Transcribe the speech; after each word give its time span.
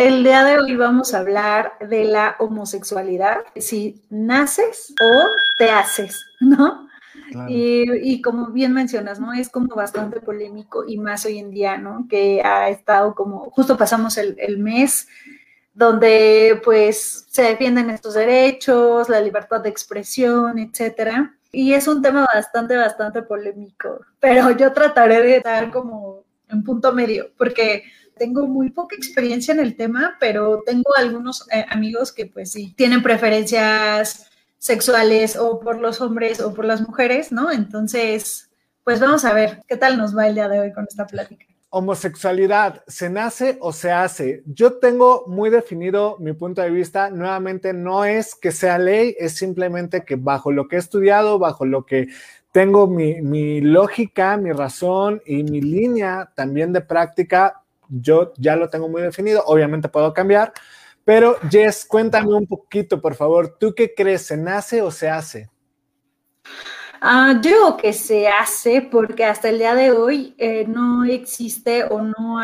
El 0.00 0.24
día 0.24 0.44
de 0.44 0.58
hoy 0.58 0.76
vamos 0.76 1.12
a 1.12 1.18
hablar 1.18 1.74
de 1.78 2.04
la 2.04 2.34
homosexualidad, 2.38 3.40
si 3.56 4.00
naces 4.08 4.94
o 4.98 5.26
te 5.58 5.68
haces, 5.68 6.24
¿no? 6.40 6.88
Y, 7.50 8.22
como 8.22 8.46
bien 8.46 8.72
mencionas, 8.72 9.20
¿no? 9.20 9.34
Es 9.34 9.50
como 9.50 9.74
bastante 9.76 10.22
polémico 10.22 10.86
y 10.88 10.96
más 10.96 11.26
hoy 11.26 11.38
en 11.38 11.50
día, 11.50 11.76
¿no? 11.76 12.06
Que 12.08 12.40
ha 12.42 12.70
estado 12.70 13.14
como, 13.14 13.50
justo 13.50 13.76
pasamos 13.76 14.16
el, 14.16 14.36
el 14.38 14.56
mes 14.56 15.06
donde 15.74 16.58
pues 16.64 17.26
se 17.28 17.42
defienden 17.42 17.90
estos 17.90 18.14
derechos, 18.14 19.10
la 19.10 19.20
libertad 19.20 19.60
de 19.60 19.68
expresión, 19.68 20.58
etcétera. 20.58 21.36
Y 21.52 21.74
es 21.74 21.86
un 21.86 22.00
tema 22.00 22.26
bastante, 22.34 22.74
bastante 22.74 23.20
polémico, 23.20 24.00
pero 24.18 24.50
yo 24.52 24.72
trataré 24.72 25.20
de 25.20 25.36
estar 25.36 25.70
como 25.70 26.24
en 26.48 26.64
punto 26.64 26.90
medio, 26.92 27.32
porque 27.36 27.84
tengo 28.20 28.46
muy 28.46 28.68
poca 28.68 28.94
experiencia 28.96 29.54
en 29.54 29.60
el 29.60 29.76
tema, 29.76 30.18
pero 30.20 30.62
tengo 30.66 30.90
algunos 30.98 31.48
eh, 31.50 31.64
amigos 31.70 32.12
que 32.12 32.26
pues 32.26 32.52
sí, 32.52 32.74
tienen 32.76 33.02
preferencias 33.02 34.30
sexuales 34.58 35.36
o 35.36 35.58
por 35.58 35.80
los 35.80 36.02
hombres 36.02 36.38
o 36.38 36.52
por 36.52 36.66
las 36.66 36.82
mujeres, 36.82 37.32
¿no? 37.32 37.50
Entonces, 37.50 38.50
pues 38.84 39.00
vamos 39.00 39.24
a 39.24 39.32
ver 39.32 39.62
qué 39.66 39.78
tal 39.78 39.96
nos 39.96 40.14
va 40.14 40.26
el 40.26 40.34
día 40.34 40.50
de 40.50 40.60
hoy 40.60 40.70
con 40.74 40.84
esta 40.86 41.06
plática. 41.06 41.46
Homosexualidad, 41.70 42.84
¿se 42.86 43.08
nace 43.08 43.56
o 43.58 43.72
se 43.72 43.90
hace? 43.90 44.42
Yo 44.44 44.74
tengo 44.74 45.24
muy 45.26 45.48
definido 45.48 46.18
mi 46.18 46.34
punto 46.34 46.60
de 46.60 46.70
vista. 46.70 47.08
Nuevamente, 47.08 47.72
no 47.72 48.04
es 48.04 48.34
que 48.34 48.52
sea 48.52 48.76
ley, 48.78 49.16
es 49.18 49.32
simplemente 49.32 50.04
que 50.04 50.16
bajo 50.16 50.52
lo 50.52 50.68
que 50.68 50.76
he 50.76 50.78
estudiado, 50.78 51.38
bajo 51.38 51.64
lo 51.64 51.86
que 51.86 52.08
tengo 52.52 52.86
mi, 52.86 53.22
mi 53.22 53.62
lógica, 53.62 54.36
mi 54.36 54.52
razón 54.52 55.22
y 55.24 55.42
mi 55.42 55.62
línea 55.62 56.30
también 56.34 56.74
de 56.74 56.82
práctica, 56.82 57.60
yo 57.90 58.32
ya 58.38 58.56
lo 58.56 58.70
tengo 58.70 58.88
muy 58.88 59.02
definido. 59.02 59.42
Obviamente 59.46 59.88
puedo 59.88 60.14
cambiar, 60.14 60.52
pero 61.04 61.36
Jess, 61.50 61.84
cuéntame 61.84 62.32
un 62.32 62.46
poquito, 62.46 63.00
por 63.00 63.14
favor. 63.14 63.56
¿Tú 63.58 63.74
qué 63.74 63.94
crees? 63.94 64.22
¿Se 64.22 64.36
nace 64.36 64.80
o 64.80 64.90
se 64.90 65.10
hace? 65.10 65.50
Ah, 67.02 67.40
yo 67.42 67.76
que 67.76 67.92
se 67.92 68.28
hace 68.28 68.82
porque 68.82 69.24
hasta 69.24 69.48
el 69.48 69.58
día 69.58 69.74
de 69.74 69.90
hoy 69.90 70.34
eh, 70.38 70.66
no 70.66 71.04
existe 71.04 71.84
o 71.84 72.02
no 72.02 72.40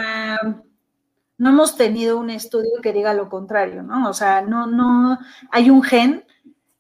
no 1.39 1.51
hemos 1.51 1.77
tenido 1.77 2.19
un 2.19 2.31
estudio 2.31 2.81
que 2.83 2.93
diga 2.93 3.15
lo 3.15 3.29
contrario, 3.29 3.83
¿no? 3.83 4.09
O 4.09 4.15
sea, 4.15 4.43
no, 4.43 4.67
no 4.67 5.19
hay 5.51 5.71
un 5.71 5.83
gen 5.83 6.25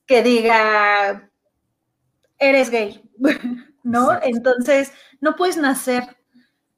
que 0.06 0.22
diga 0.22 1.30
eres 2.38 2.70
gay, 2.70 3.02
¿no? 3.82 4.10
Entonces, 4.22 4.92
no 5.20 5.36
puedes 5.36 5.56
nacer 5.56 6.04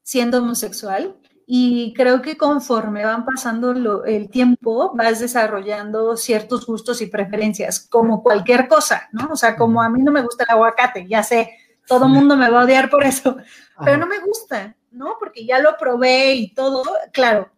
siendo 0.02 0.39
homosexual, 0.39 1.17
y 1.51 1.95
creo 1.95 2.21
que 2.21 2.37
conforme 2.37 3.07
van 3.07 3.25
pasando 3.25 4.05
el 4.05 4.29
tiempo, 4.29 4.93
vas 4.95 5.19
desarrollando 5.19 6.15
ciertos 6.15 6.67
gustos 6.67 7.01
y 7.01 7.07
preferencias, 7.07 7.81
como 7.81 8.23
cualquier 8.23 8.69
cosa, 8.69 9.09
¿no? 9.13 9.31
O 9.33 9.37
sea, 9.37 9.57
como 9.57 9.81
a 9.81 9.89
mí 9.89 10.03
no 10.03 10.13
me 10.13 10.21
gusta 10.21 10.45
el 10.45 10.51
aguacate, 10.51 11.07
ya 11.09 11.23
sé, 11.23 11.55
todo 11.87 12.05
el 12.05 12.13
mundo 12.13 12.37
me 12.37 12.51
va 12.51 12.61
a 12.61 12.65
odiar 12.65 12.91
por 12.91 13.03
eso, 13.03 13.39
pero 13.83 13.97
no 13.97 14.07
me 14.07 14.19
gusta, 14.19 14.77
¿no? 14.91 15.15
Porque 15.19 15.47
ya 15.47 15.59
lo 15.59 15.79
probé 15.79 16.35
y 16.35 16.53
todo, 16.53 16.83
claro, 17.15 17.51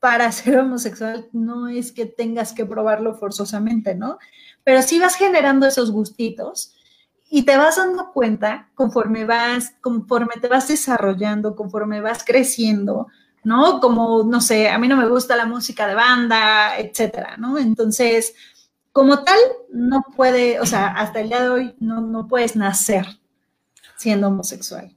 para 0.00 0.32
ser 0.32 0.58
homosexual 0.58 1.28
no 1.32 1.68
es 1.68 1.92
que 1.92 2.06
tengas 2.06 2.52
que 2.52 2.66
probarlo 2.66 3.14
forzosamente, 3.14 3.94
¿no? 3.94 4.18
Pero 4.64 4.82
sí 4.82 4.98
vas 4.98 5.14
generando 5.14 5.64
esos 5.64 5.92
gustitos 5.92 6.74
y 7.30 7.44
te 7.44 7.56
vas 7.56 7.76
dando 7.76 8.10
cuenta 8.12 8.68
conforme 8.74 9.26
vas, 9.26 9.74
conforme 9.80 10.34
te 10.40 10.48
vas 10.48 10.66
desarrollando, 10.66 11.54
conforme 11.54 12.00
vas 12.00 12.24
creciendo, 12.24 13.06
¿no? 13.44 13.80
Como, 13.80 14.24
no 14.24 14.40
sé, 14.40 14.68
a 14.68 14.78
mí 14.78 14.88
no 14.88 14.96
me 14.96 15.08
gusta 15.08 15.36
la 15.36 15.46
música 15.46 15.86
de 15.86 15.94
banda, 15.94 16.78
etcétera, 16.78 17.36
¿no? 17.36 17.58
Entonces, 17.58 18.34
como 18.92 19.22
tal, 19.22 19.38
no 19.70 20.04
puede, 20.16 20.60
o 20.60 20.66
sea, 20.66 20.88
hasta 20.88 21.20
el 21.20 21.28
día 21.28 21.42
de 21.42 21.48
hoy 21.48 21.74
no, 21.78 22.00
no 22.00 22.26
puedes 22.26 22.56
nacer 22.56 23.06
siendo 23.96 24.28
homosexual. 24.28 24.94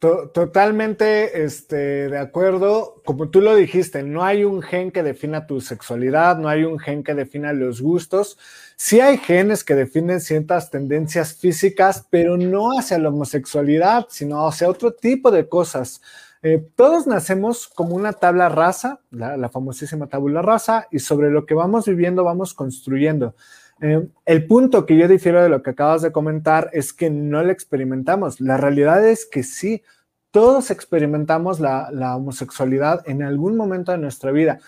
Totalmente 0.00 1.44
este, 1.44 2.08
de 2.08 2.18
acuerdo. 2.18 3.02
Como 3.04 3.28
tú 3.28 3.42
lo 3.42 3.54
dijiste, 3.54 4.02
no 4.02 4.24
hay 4.24 4.44
un 4.44 4.62
gen 4.62 4.92
que 4.92 5.02
defina 5.02 5.46
tu 5.46 5.60
sexualidad, 5.60 6.38
no 6.38 6.48
hay 6.48 6.64
un 6.64 6.78
gen 6.78 7.04
que 7.04 7.12
defina 7.12 7.52
los 7.52 7.82
gustos. 7.82 8.38
Sí 8.76 9.00
hay 9.00 9.18
genes 9.18 9.62
que 9.62 9.74
definen 9.74 10.22
ciertas 10.22 10.70
tendencias 10.70 11.34
físicas, 11.34 12.06
pero 12.08 12.38
no 12.38 12.78
hacia 12.78 12.98
la 12.98 13.10
homosexualidad, 13.10 14.06
sino 14.08 14.48
hacia 14.48 14.70
otro 14.70 14.94
tipo 14.94 15.30
de 15.30 15.46
cosas. 15.46 16.00
Eh, 16.42 16.70
todos 16.74 17.06
nacemos 17.06 17.68
como 17.68 17.94
una 17.94 18.14
tabla 18.14 18.48
rasa, 18.48 19.00
la, 19.10 19.48
famosísima 19.50 20.06
tabla 20.06 20.40
rasa, 20.40 20.88
y 20.90 20.98
sobre 20.98 21.30
lo 21.30 21.44
que 21.44 21.54
vamos 21.54 21.86
viviendo 21.86 22.24
vamos 22.24 22.54
construyendo. 22.54 23.34
Eh, 23.82 24.08
el 24.24 24.46
punto 24.46 24.86
que 24.86 24.96
yo 24.96 25.08
difiero 25.08 25.42
de 25.42 25.48
lo 25.48 25.62
que 25.62 25.70
acabas 25.70 26.02
de 26.02 26.12
comentar 26.12 26.70
es 26.72 26.92
que 26.92 27.10
no 27.10 27.42
lo 27.42 27.50
experimentamos. 27.50 28.40
La 28.40 28.56
realidad 28.56 29.06
es 29.06 29.26
que 29.26 29.42
sí, 29.42 29.82
todos 30.30 30.70
experimentamos 30.70 31.60
la, 31.60 31.90
la 31.92 32.16
homosexualidad 32.16 33.02
en 33.06 33.22
algún 33.22 33.56
momento 33.56 33.92
de 33.92 33.98
nuestra 33.98 34.30
vida. 34.32 34.60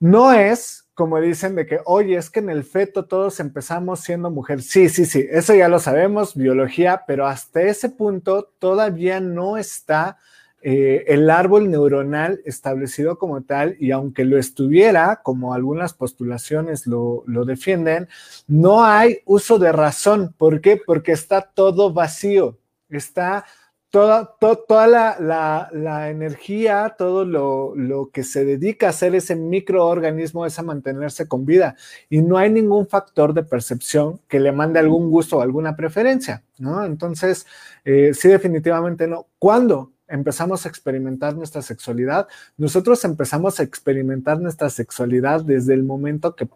No 0.00 0.32
es 0.32 0.82
como 0.94 1.20
dicen 1.20 1.54
de 1.54 1.66
que, 1.66 1.80
oye, 1.86 2.16
es 2.16 2.28
que 2.28 2.40
en 2.40 2.50
el 2.50 2.64
feto 2.64 3.06
todos 3.06 3.40
empezamos 3.40 4.00
siendo 4.00 4.30
mujer. 4.30 4.62
Sí, 4.62 4.88
sí, 4.88 5.06
sí, 5.06 5.26
eso 5.30 5.54
ya 5.54 5.68
lo 5.68 5.78
sabemos, 5.78 6.34
biología, 6.34 7.04
pero 7.06 7.26
hasta 7.26 7.62
ese 7.62 7.88
punto 7.88 8.52
todavía 8.58 9.20
no 9.20 9.56
está 9.56 10.18
eh, 10.64 11.04
el 11.08 11.28
árbol 11.28 11.70
neuronal 11.70 12.40
establecido 12.44 13.18
como 13.18 13.42
tal, 13.42 13.76
y 13.80 13.90
aunque 13.90 14.24
lo 14.24 14.38
estuviera, 14.38 15.20
como 15.24 15.54
algunas 15.54 15.92
postulaciones 15.92 16.86
lo, 16.86 17.24
defienden, 17.26 18.08
no 18.46 18.84
hay 18.84 19.18
uso 19.24 19.58
de 19.58 19.72
razón. 19.72 20.34
¿Por 20.38 20.60
qué? 20.60 20.76
Porque 20.76 21.12
está 21.12 21.40
todo 21.40 21.92
vacío, 21.92 22.58
está 22.90 23.44
toda, 23.90 24.36
toda 24.38 24.86
la, 24.86 26.10
energía, 26.10 26.94
todo 26.96 27.24
lo, 27.24 27.74
lo, 27.74 28.10
que 28.10 28.22
se 28.22 28.44
dedica 28.44 28.86
a 28.86 28.90
hacer 28.90 29.16
ese 29.16 29.34
microorganismo 29.34 30.46
es 30.46 30.58
a 30.60 30.62
mantenerse 30.62 31.26
con 31.26 31.44
vida 31.44 31.74
y 32.08 32.22
no 32.22 32.38
hay 32.38 32.50
ningún 32.50 32.86
factor 32.86 33.34
de 33.34 33.42
percepción 33.42 34.20
que 34.28 34.38
le 34.38 34.52
mande 34.52 34.78
algún 34.78 35.10
gusto 35.10 35.38
o 35.38 35.42
alguna 35.42 35.74
preferencia, 35.74 36.44
¿no? 36.58 36.84
Entonces, 36.84 37.46
eh, 37.84 38.12
sí, 38.14 38.28
definitivamente 38.28 39.08
no. 39.08 39.26
¿Cuándo? 39.38 39.92
Empezamos 40.12 40.64
a 40.64 40.68
experimentar 40.68 41.34
nuestra 41.34 41.62
sexualidad, 41.62 42.28
nosotros 42.56 43.04
empezamos 43.04 43.58
a 43.58 43.62
experimentar 43.64 44.40
nuestra 44.40 44.70
sexualidad 44.70 45.42
desde 45.42 45.74
el 45.74 45.82
momento 45.82 46.36
que, 46.36 46.48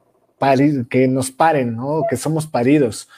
que 0.89 1.09
nos 1.09 1.31
paren, 1.31 1.77
¿no? 1.77 2.03
Que 2.09 2.17
somos 2.17 2.47
paridos. 2.47 3.09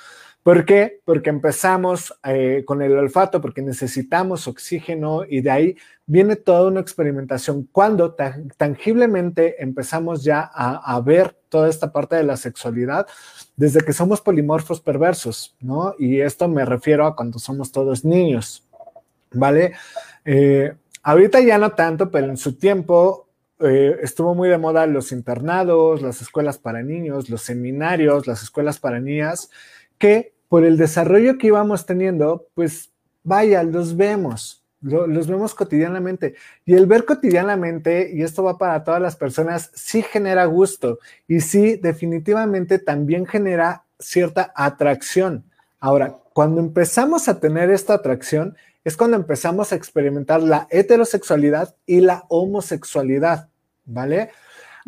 ¿Por 0.49 0.65
qué? 0.65 1.01
Porque 1.05 1.29
empezamos 1.29 2.15
eh, 2.25 2.63
con 2.65 2.81
el 2.81 2.97
olfato, 2.97 3.41
porque 3.41 3.61
necesitamos 3.61 4.49
oxígeno 4.49 5.25
y 5.29 5.43
de 5.43 5.51
ahí 5.51 5.77
viene 6.07 6.37
toda 6.37 6.69
una 6.69 6.81
experimentación. 6.81 7.69
Cuando 7.71 8.17
tangiblemente 8.57 9.63
empezamos 9.63 10.25
ya 10.25 10.51
a, 10.51 10.97
a, 10.97 11.01
ver 11.03 11.37
toda 11.51 11.69
esta 11.69 11.93
parte 11.93 12.17
de 12.17 12.23
la 12.23 12.39
sexualidad, 12.39 13.07
desde 13.57 13.83
que 13.83 13.93
somos 13.93 14.23
polimorfos 14.23 14.81
perversos, 14.81 15.55
¿no? 15.61 15.95
Y 15.99 16.21
esto 16.21 16.49
me 16.49 16.65
refiero 16.65 17.05
a 17.05 17.15
cuando 17.15 17.39
somos 17.39 17.71
todos 17.71 18.05
niños, 18.05 18.67
¿vale? 19.33 19.75
Eh, 20.25 20.75
ahorita 21.03 21.41
ya 21.41 21.59
no 21.59 21.73
tanto, 21.73 22.11
pero 22.11 22.29
en 22.29 22.37
su 22.37 22.57
tiempo 22.57 23.29
eh, 23.61 23.97
estuvo 24.03 24.35
muy 24.35 24.49
de 24.49 24.59
moda 24.59 24.87
los 24.87 25.11
internados, 25.11 26.01
las 26.03 26.23
escuelas 26.23 26.59
para 26.59 26.83
niños, 26.83 27.29
los 27.29 27.43
seminarios, 27.43 28.27
las 28.27 28.43
escuelas 28.43 28.79
para 28.79 29.01
niñas, 29.01 29.51
que 29.99 30.35
por 30.49 30.65
el 30.65 30.77
desarrollo 30.77 31.39
que 31.39 31.49
íbamos 31.49 31.85
teniendo, 31.85 32.47
pues 32.55 32.91
vaya, 33.25 33.63
los 33.63 33.97
vemos, 33.97 34.65
los 34.81 35.27
vemos 35.27 35.55
cotidianamente. 35.55 36.35
Y 36.65 36.75
el 36.75 36.87
ver 36.87 37.05
cotidianamente, 37.05 38.11
y 38.15 38.23
esto 38.23 38.43
va 38.45 38.59
para 38.59 38.85
todas 38.85 39.03
las 39.03 39.17
personas, 39.17 39.71
sí 39.75 40.03
genera 40.03 40.45
gusto 40.47 40.99
y 41.27 41.41
sí 41.41 41.77
definitivamente 41.77 42.79
también 42.79 43.27
genera 43.27 43.85
cierta 43.99 44.53
atracción. 44.55 45.45
Ahora, 45.81 46.17
cuando 46.33 46.61
empezamos 46.61 47.29
a 47.29 47.41
tener 47.41 47.71
esta 47.71 47.95
atracción, 47.95 48.57
es 48.89 48.97
cuando 48.97 49.19
empezamos 49.19 49.71
a 49.71 49.77
experimentar 49.77 50.43
la 50.43 50.67
heterosexualidad 50.71 51.77
y 51.85 52.01
la 52.01 52.25
homosexualidad, 52.29 53.51
¿vale? 53.85 54.31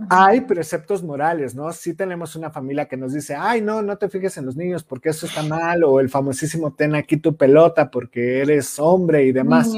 Hay 0.08 0.40
preceptos 0.40 1.02
morales, 1.02 1.54
¿no? 1.54 1.70
Sí 1.74 1.92
tenemos 1.92 2.34
una 2.34 2.50
familia 2.50 2.88
que 2.88 2.96
nos 2.96 3.12
dice, 3.12 3.34
ay, 3.38 3.60
no, 3.60 3.82
no 3.82 3.98
te 3.98 4.08
fijes 4.08 4.38
en 4.38 4.46
los 4.46 4.56
niños 4.56 4.84
porque 4.84 5.10
eso 5.10 5.26
está 5.26 5.42
mal, 5.42 5.84
o 5.84 6.00
el 6.00 6.08
famosísimo 6.08 6.72
ten 6.72 6.94
aquí 6.94 7.18
tu 7.18 7.36
pelota 7.36 7.90
porque 7.90 8.40
eres 8.40 8.78
hombre 8.78 9.24
y 9.24 9.32
demás. 9.32 9.70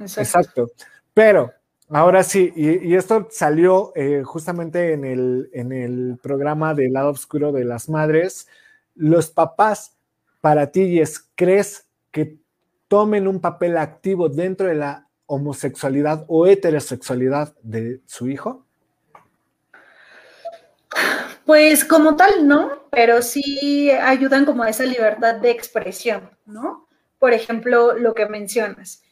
Exacto. 0.00 0.72
Pero 1.14 1.52
ahora 1.88 2.24
sí, 2.24 2.52
y, 2.56 2.96
esto 2.96 3.28
salió 3.30 3.92
eh, 3.94 4.22
justamente 4.24 4.94
en 4.94 5.04
el, 5.04 5.50
en 5.52 5.70
el 5.70 6.18
programa 6.20 6.74
del 6.74 6.94
lado 6.94 7.10
oscuro 7.10 7.52
de 7.52 7.64
las 7.64 7.88
madres, 7.88 8.48
los 8.96 9.30
papás, 9.30 9.96
para 10.40 10.72
ti, 10.72 11.00
¿crees 11.36 11.86
que 12.10 12.41
tomen 12.92 13.26
un 13.26 13.40
papel 13.40 13.78
activo 13.78 14.28
dentro 14.28 14.66
de 14.66 14.74
la 14.74 15.08
homosexualidad 15.24 16.26
o 16.28 16.46
heterosexualidad 16.46 17.56
de 17.62 18.02
su 18.04 18.28
hijo? 18.28 18.66
Pues 21.46 21.86
como 21.86 22.16
tal, 22.16 22.46
no, 22.46 22.82
pero 22.90 23.22
sí 23.22 23.90
ayudan 23.90 24.44
como 24.44 24.62
a 24.62 24.68
esa 24.68 24.84
libertad 24.84 25.36
de 25.36 25.50
expresión, 25.50 26.28
¿no? 26.44 26.86
Por 27.18 27.32
ejemplo, 27.32 27.94
lo 27.94 28.12
que 28.12 28.26
mencionas. 28.26 29.02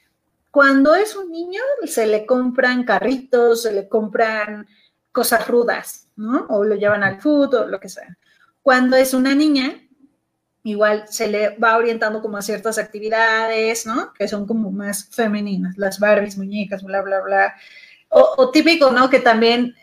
Cuando 0.50 0.94
es 0.94 1.16
un 1.16 1.30
niño, 1.30 1.62
se 1.86 2.06
le 2.06 2.26
compran 2.26 2.84
carritos, 2.84 3.62
se 3.62 3.72
le 3.72 3.88
compran 3.88 4.66
cosas 5.10 5.48
rudas, 5.48 6.06
¿no? 6.16 6.44
O 6.50 6.64
lo 6.64 6.74
llevan 6.74 7.02
al 7.02 7.18
fútbol, 7.18 7.70
lo 7.70 7.80
que 7.80 7.88
sea. 7.88 8.18
Cuando 8.60 8.96
es 8.96 9.14
una 9.14 9.34
niña, 9.34 9.72
igual 10.62 11.04
se 11.08 11.28
le 11.28 11.56
va 11.58 11.76
orientando 11.76 12.20
como 12.20 12.36
a 12.36 12.42
ciertas 12.42 12.78
actividades, 12.78 13.86
¿no? 13.86 14.12
Que 14.12 14.28
son 14.28 14.46
como 14.46 14.70
más 14.70 15.08
femeninas, 15.10 15.78
las 15.78 15.98
Barbies, 15.98 16.36
muñecas, 16.36 16.82
bla, 16.82 17.02
bla, 17.02 17.20
bla. 17.20 17.54
O, 18.08 18.50
típico, 18.50 18.90
¿no? 18.90 19.08
Que 19.08 19.20
también 19.20 19.74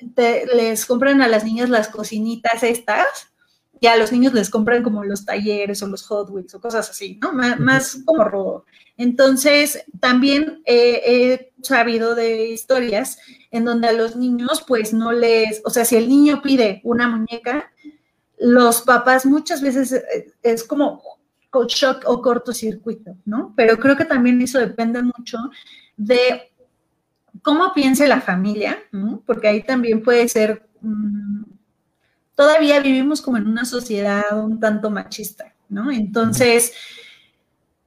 les 0.53 0.85
compran 0.85 1.21
a 1.21 1.27
las 1.27 1.45
niñas 1.45 1.69
las 1.69 1.87
cocinitas 1.87 2.61
estas, 2.61 3.31
y 3.79 3.87
a 3.87 3.95
los 3.95 4.11
niños 4.11 4.33
les 4.33 4.49
compran 4.49 4.83
como 4.83 5.03
los 5.03 5.25
talleres 5.25 5.83
o 5.83 5.87
los 5.87 6.03
Hot 6.07 6.29
Wheels 6.29 6.53
o 6.55 6.61
cosas 6.61 6.89
así, 6.89 7.19
¿no? 7.21 7.31
Más, 7.31 7.99
como 8.05 8.23
robo. 8.23 8.65
Entonces, 8.97 9.85
también 9.99 10.61
he 10.65 11.51
sabido 11.61 12.15
de 12.15 12.47
historias 12.47 13.19
en 13.51 13.65
donde 13.65 13.87
a 13.87 13.93
los 13.93 14.15
niños, 14.15 14.63
pues 14.67 14.93
no 14.93 15.11
les, 15.11 15.61
o 15.63 15.69
sea, 15.69 15.85
si 15.85 15.95
el 15.95 16.09
niño 16.09 16.41
pide 16.41 16.81
una 16.83 17.07
muñeca, 17.07 17.71
los 18.39 18.81
papás 18.81 19.25
muchas 19.25 19.61
veces 19.61 19.91
eh, 19.91 20.33
es 20.43 20.63
como 20.63 21.01
shock 21.65 22.03
o 22.05 22.21
cortocircuito, 22.21 23.17
¿no? 23.25 23.53
Pero 23.55 23.77
creo 23.77 23.95
que 23.95 24.05
también 24.05 24.41
eso 24.41 24.59
depende 24.59 25.01
mucho 25.01 25.37
de 25.95 26.51
cómo 27.41 27.73
piense 27.73 28.07
la 28.07 28.21
familia, 28.21 28.77
¿no? 28.91 29.23
Porque 29.25 29.47
ahí 29.47 29.63
también 29.63 30.03
puede 30.03 30.27
ser, 30.27 30.67
mm, 30.81 31.43
todavía 32.35 32.79
vivimos 32.79 33.21
como 33.21 33.37
en 33.37 33.47
una 33.47 33.65
sociedad 33.65 34.23
un 34.33 34.59
tanto 34.59 34.91
machista, 34.91 35.53
¿no? 35.69 35.91
Entonces, 35.91 36.73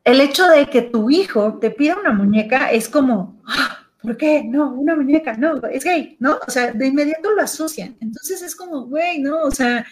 el 0.04 0.20
hecho 0.20 0.46
de 0.48 0.68
que 0.68 0.82
tu 0.82 1.10
hijo 1.10 1.58
te 1.60 1.70
pida 1.70 1.98
una 1.98 2.12
muñeca 2.12 2.72
es 2.72 2.88
como, 2.88 3.40
ah, 3.46 3.86
¿por 4.02 4.16
qué? 4.16 4.42
No, 4.44 4.72
una 4.72 4.96
muñeca, 4.96 5.36
no, 5.36 5.56
es 5.68 5.84
gay, 5.84 6.16
¿no? 6.18 6.38
O 6.46 6.50
sea, 6.50 6.72
de 6.72 6.86
inmediato 6.86 7.30
lo 7.30 7.42
asocian. 7.42 7.96
Entonces 8.00 8.42
es 8.42 8.56
como, 8.56 8.86
güey, 8.86 9.20
¿no? 9.20 9.42
O 9.42 9.50
sea, 9.50 9.84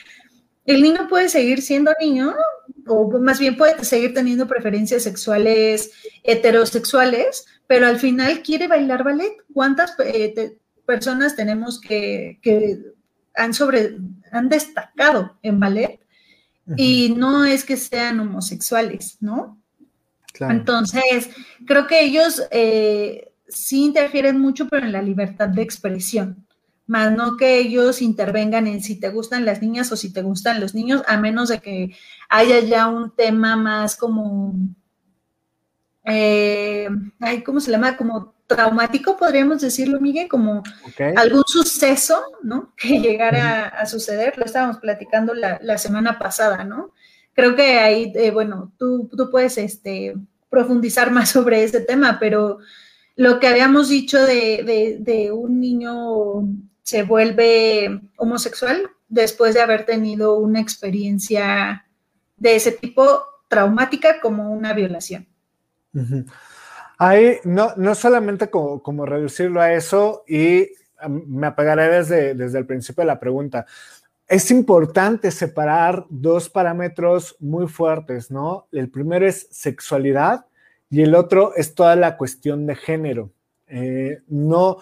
el 0.68 0.82
niño 0.82 1.08
puede 1.08 1.30
seguir 1.30 1.62
siendo 1.62 1.92
niño 1.98 2.34
o 2.86 3.18
más 3.18 3.40
bien 3.40 3.56
puede 3.56 3.82
seguir 3.84 4.12
teniendo 4.12 4.46
preferencias 4.46 5.02
sexuales 5.02 5.92
heterosexuales, 6.22 7.46
pero 7.66 7.86
al 7.86 7.98
final 7.98 8.42
quiere 8.42 8.68
bailar 8.68 9.02
ballet. 9.02 9.32
¿Cuántas 9.54 9.94
eh, 10.04 10.58
personas 10.84 11.36
tenemos 11.36 11.80
que, 11.80 12.38
han, 13.34 13.54
sobre, 13.54 13.96
han 14.30 14.50
destacado 14.50 15.38
en 15.42 15.58
ballet? 15.58 16.00
Y 16.76 17.14
no 17.16 17.46
es 17.46 17.64
que 17.64 17.78
sean 17.78 18.20
homosexuales, 18.20 19.16
¿no? 19.20 19.58
Entonces, 20.38 21.30
creo 21.66 21.86
que 21.86 22.04
ellos 22.04 22.42
eh, 22.50 23.32
sí 23.48 23.86
interfieren 23.86 24.38
mucho, 24.38 24.68
pero 24.68 24.84
en 24.84 24.92
la 24.92 25.00
libertad 25.00 25.48
de 25.48 25.62
expresión 25.62 26.46
más 26.88 27.12
no 27.12 27.37
que 27.37 27.58
ellos 27.58 28.00
intervengan 28.00 28.67
en 28.67 28.82
si 28.82 28.99
te 28.99 29.11
gustan 29.11 29.44
las 29.44 29.61
niñas 29.61 29.93
o 29.93 29.96
si 29.96 30.11
te 30.11 30.23
gustan 30.23 30.58
los 30.58 30.75
niños, 30.75 31.02
a 31.06 31.19
menos 31.19 31.50
de 31.50 31.61
que 31.61 31.94
haya 32.31 32.61
ya 32.61 32.87
un 32.88 33.14
tema 33.14 33.56
más 33.56 33.94
como, 33.94 34.55
eh, 36.05 36.88
¿cómo 37.44 37.61
se 37.61 37.70
llama? 37.70 37.96
Como 37.99 38.35
traumático, 38.46 39.19
podríamos 39.19 39.61
decirlo, 39.61 40.00
Miguel, 40.00 40.29
como 40.29 40.62
algún 41.14 41.44
suceso, 41.46 42.23
¿no? 42.43 42.73
Que 42.75 43.00
llegara 43.00 43.69
a, 43.69 43.85
suceder. 43.85 44.38
Lo 44.38 44.46
estábamos 44.46 44.79
platicando 44.79 45.35
la, 45.35 45.76
semana 45.76 46.19
pasada, 46.19 46.64
¿no? 46.64 46.94
Creo 47.35 47.55
que 47.55 47.79
ahí, 47.81 48.12
eh, 48.14 48.31
bueno, 48.31 48.73
tú, 48.79 49.11
tú 49.14 49.31
puedes 49.31 49.58
este, 49.58 50.14
profundizar 50.49 51.11
más 51.11 51.29
sobre 51.29 51.64
ese 51.64 51.81
tema, 51.82 52.17
pero 52.19 52.61
lo 53.14 53.38
que 53.40 53.46
habíamos 53.46 53.90
dicho 53.90 54.25
de, 54.25 54.96
de 55.00 55.32
un 55.32 55.61
niño 55.61 56.49
se 56.88 57.02
vuelve 57.02 58.00
homosexual 58.17 58.88
después 59.11 59.52
de 59.52 59.61
haber 59.61 59.85
tenido 59.85 60.38
una 60.38 60.58
experiencia 60.58 61.85
de 62.38 62.56
ese 62.56 62.73
tipo 62.73 63.25
traumática 63.46 64.23
como 64.23 64.50
una 64.50 64.73
violación. 64.73 65.29
Ahí 66.96 67.40
no, 67.44 67.75
no 67.76 67.94
solamente 67.94 68.49
como, 68.49 69.05
reducirlo 69.05 69.61
a 69.61 69.75
eso 69.75 70.25
y 70.26 70.69
me 71.26 71.49
apegaré 71.49 71.90
desde, 71.90 72.35
desde 72.35 72.58
el 72.58 72.64
principio 72.64 73.02
de 73.02 73.08
la 73.08 73.20
pregunta. 73.20 73.67
Es 74.26 74.50
importante 74.50 75.31
separar 75.31 76.06
dos 76.08 76.49
parámetros 76.49 77.37
muy 77.38 77.69
fuertes, 77.69 78.31
¿no? 78.31 78.67
El 78.73 78.88
primero 78.88 79.26
es 79.26 79.46
sexualidad 79.50 80.46
y 80.88 81.02
el 81.02 81.14
otro 81.14 81.55
es 81.55 81.75
toda 81.75 81.96
la 81.96 82.17
cuestión 82.17 82.67
de 82.67 82.76
género. 82.76 83.31
Eh, 83.67 84.23
no, 84.29 84.79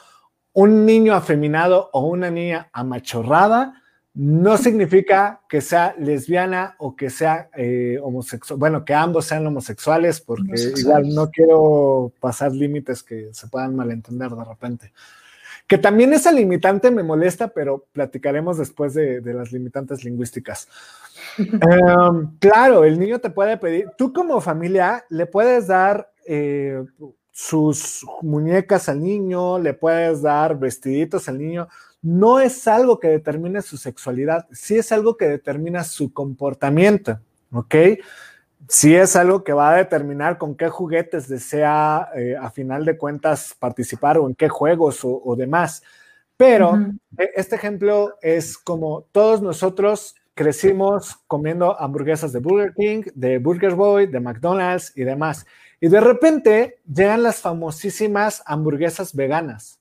un 0.56 0.86
niño 0.86 1.14
afeminado 1.14 1.90
o 1.92 2.06
una 2.06 2.30
niña 2.30 2.70
amachorrada 2.72 3.82
no 4.14 4.56
significa 4.56 5.42
que 5.50 5.60
sea 5.60 5.94
lesbiana 5.98 6.76
o 6.78 6.96
que 6.96 7.10
sea 7.10 7.50
eh, 7.54 7.98
homosexual, 8.02 8.58
bueno, 8.58 8.82
que 8.82 8.94
ambos 8.94 9.26
sean 9.26 9.46
homosexuales, 9.46 10.22
porque 10.22 10.72
igual 10.78 11.14
no 11.14 11.30
quiero 11.30 12.10
pasar 12.20 12.52
límites 12.52 13.02
que 13.02 13.28
se 13.32 13.48
puedan 13.48 13.76
malentender 13.76 14.30
de 14.30 14.44
repente. 14.44 14.92
Que 15.66 15.76
también 15.76 16.14
esa 16.14 16.32
limitante 16.32 16.90
me 16.90 17.02
molesta, 17.02 17.48
pero 17.48 17.84
platicaremos 17.92 18.56
después 18.56 18.94
de, 18.94 19.20
las 19.22 19.52
limitantes 19.52 20.04
lingüísticas. 20.04 20.68
Em, 21.38 22.38
claro, 22.38 22.84
el 22.84 22.98
niño 22.98 23.18
te 23.18 23.28
puede 23.28 23.58
pedir, 23.58 23.90
tú 23.98 24.12
como 24.12 24.40
familia 24.40 25.04
le 25.10 25.26
puedes 25.26 25.66
dar 25.66 26.10
eh, 26.26 26.82
sus 27.38 28.06
muñecas 28.22 28.88
al 28.88 29.02
niño, 29.02 29.58
le 29.58 29.74
puedes 29.74 30.22
dar 30.22 30.58
vestiditos 30.58 31.28
al 31.28 31.36
niño, 31.36 31.68
no 32.00 32.40
es 32.40 32.66
algo 32.66 32.98
que 32.98 33.08
determine 33.08 33.60
su 33.60 33.76
sexualidad, 33.76 34.46
sí 34.52 34.78
es 34.78 34.90
algo 34.90 35.18
que 35.18 35.28
determina 35.28 35.84
su 35.84 36.14
comportamiento, 36.14 37.20
¿ok? 37.52 37.74
Sí 38.68 38.96
es 38.96 39.16
algo 39.16 39.44
que 39.44 39.52
va 39.52 39.74
a 39.74 39.76
determinar 39.76 40.38
con 40.38 40.56
qué 40.56 40.70
juguetes 40.70 41.28
desea 41.28 42.08
eh, 42.16 42.36
a 42.40 42.50
final 42.50 42.86
de 42.86 42.96
cuentas 42.96 43.54
participar 43.58 44.16
o 44.16 44.26
en 44.26 44.34
qué 44.34 44.48
juegos 44.48 45.00
o, 45.02 45.36
demás. 45.36 45.82
Pero 46.38 46.74
e, 47.18 47.32
este 47.36 47.56
ejemplo 47.56 48.14
es 48.22 48.56
como 48.56 49.02
todos 49.12 49.42
nosotros 49.42 50.14
crecimos 50.32 51.18
comiendo 51.26 51.78
hamburguesas 51.78 52.32
de 52.32 52.38
Burger 52.38 52.72
King, 52.72 53.02
de 53.14 53.36
Burger 53.36 53.74
Boy, 53.74 54.06
de 54.06 54.20
McDonald's 54.20 54.94
y 54.96 55.04
demás. 55.04 55.44
Y 55.80 55.88
de 55.88 56.00
repente 56.00 56.78
llegan 56.86 57.22
las 57.22 57.40
famosísimas 57.40 58.42
hamburguesas 58.46 59.14
veganas. 59.14 59.78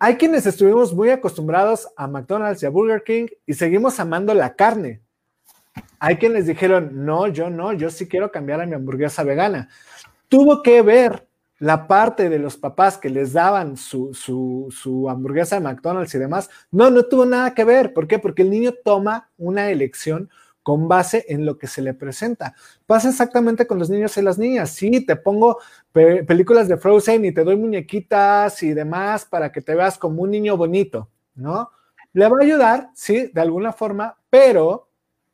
Hay 0.00 0.16
quienes 0.16 0.46
estuvimos 0.46 0.94
muy 0.94 1.10
acostumbrados 1.10 1.88
a 1.96 2.06
McDonald's 2.06 2.62
y 2.62 2.66
a 2.66 2.70
Burger 2.70 3.02
King 3.02 3.26
y 3.46 3.54
seguimos 3.54 3.98
amando 3.98 4.32
la 4.34 4.54
carne. 4.54 5.00
Hay 5.98 6.16
quienes 6.16 6.46
dijeron, 6.46 7.04
no, 7.04 7.26
yo 7.28 7.50
no, 7.50 7.72
yo 7.72 7.90
sí 7.90 8.06
quiero 8.06 8.30
cambiar 8.30 8.60
a 8.60 8.66
mi 8.66 8.74
hamburguesa 8.74 9.24
vegana. 9.24 9.68
Tuvo 10.28 10.62
que 10.62 10.82
ver 10.82 11.26
la 11.58 11.88
parte 11.88 12.28
de 12.28 12.38
los 12.38 12.56
papás 12.56 12.98
que 12.98 13.10
les 13.10 13.32
daban 13.32 13.76
su, 13.76 14.14
su, 14.14 14.68
su, 14.70 15.10
hamburguesa 15.10 15.56
de 15.56 15.62
McDonald's 15.62 16.14
y 16.14 16.18
demás. 16.18 16.48
No, 16.70 16.90
no 16.90 17.04
tuvo 17.04 17.26
nada 17.26 17.52
que 17.54 17.64
ver. 17.64 17.92
¿Por 17.92 18.06
qué? 18.06 18.18
Porque 18.18 18.42
el 18.42 18.50
niño 18.50 18.74
toma 18.84 19.30
una 19.36 19.70
elección 19.70 20.30
con 20.68 20.86
base 20.86 21.24
en 21.30 21.46
lo 21.46 21.56
que 21.56 21.66
se 21.66 21.80
le 21.80 21.94
presenta. 21.94 22.54
Pasa 22.84 23.08
exactamente 23.08 23.66
con 23.66 23.78
los 23.78 23.88
niños 23.88 24.14
y 24.18 24.20
las 24.20 24.36
niñas. 24.36 24.68
Sí, 24.68 25.00
te 25.00 25.16
pongo 25.16 25.60
películas 25.92 26.68
de 26.68 26.76
Frozen 26.76 27.24
y 27.24 27.32
te 27.32 27.42
doy 27.42 27.56
muñequitas 27.56 28.62
y 28.62 28.74
demás 28.74 29.24
para 29.24 29.50
que 29.50 29.62
te 29.62 29.74
veas 29.74 29.96
como 29.96 30.20
un 30.20 30.30
niño 30.30 30.58
bonito, 30.58 31.08
¿no? 31.34 31.70
Le 32.12 32.28
va 32.28 32.36
a 32.38 32.44
ayudar, 32.44 32.90
sí, 32.92 33.30
de 33.32 33.40
alguna 33.40 33.72
forma, 33.72 34.18
pero 34.28 34.90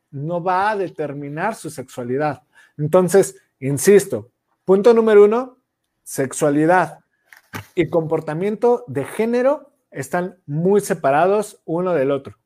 no 0.09 0.41
va 0.41 0.69
a 0.69 0.77
determinar 0.77 1.55
su 1.55 1.69
sexualidad. 1.69 2.43
Entonces, 2.77 3.35
insisto, 3.59 4.31
punto 4.63 4.93
número 4.93 5.25
uno, 5.25 5.57
sexualidad 6.01 6.99
y 7.75 7.89
comportamiento 7.89 8.85
de 8.87 9.03
género 9.03 9.73
están 9.91 10.37
muy 10.45 10.79
separados 10.79 11.61
uno 11.65 11.93
del 11.93 12.11
otro. 12.11 12.37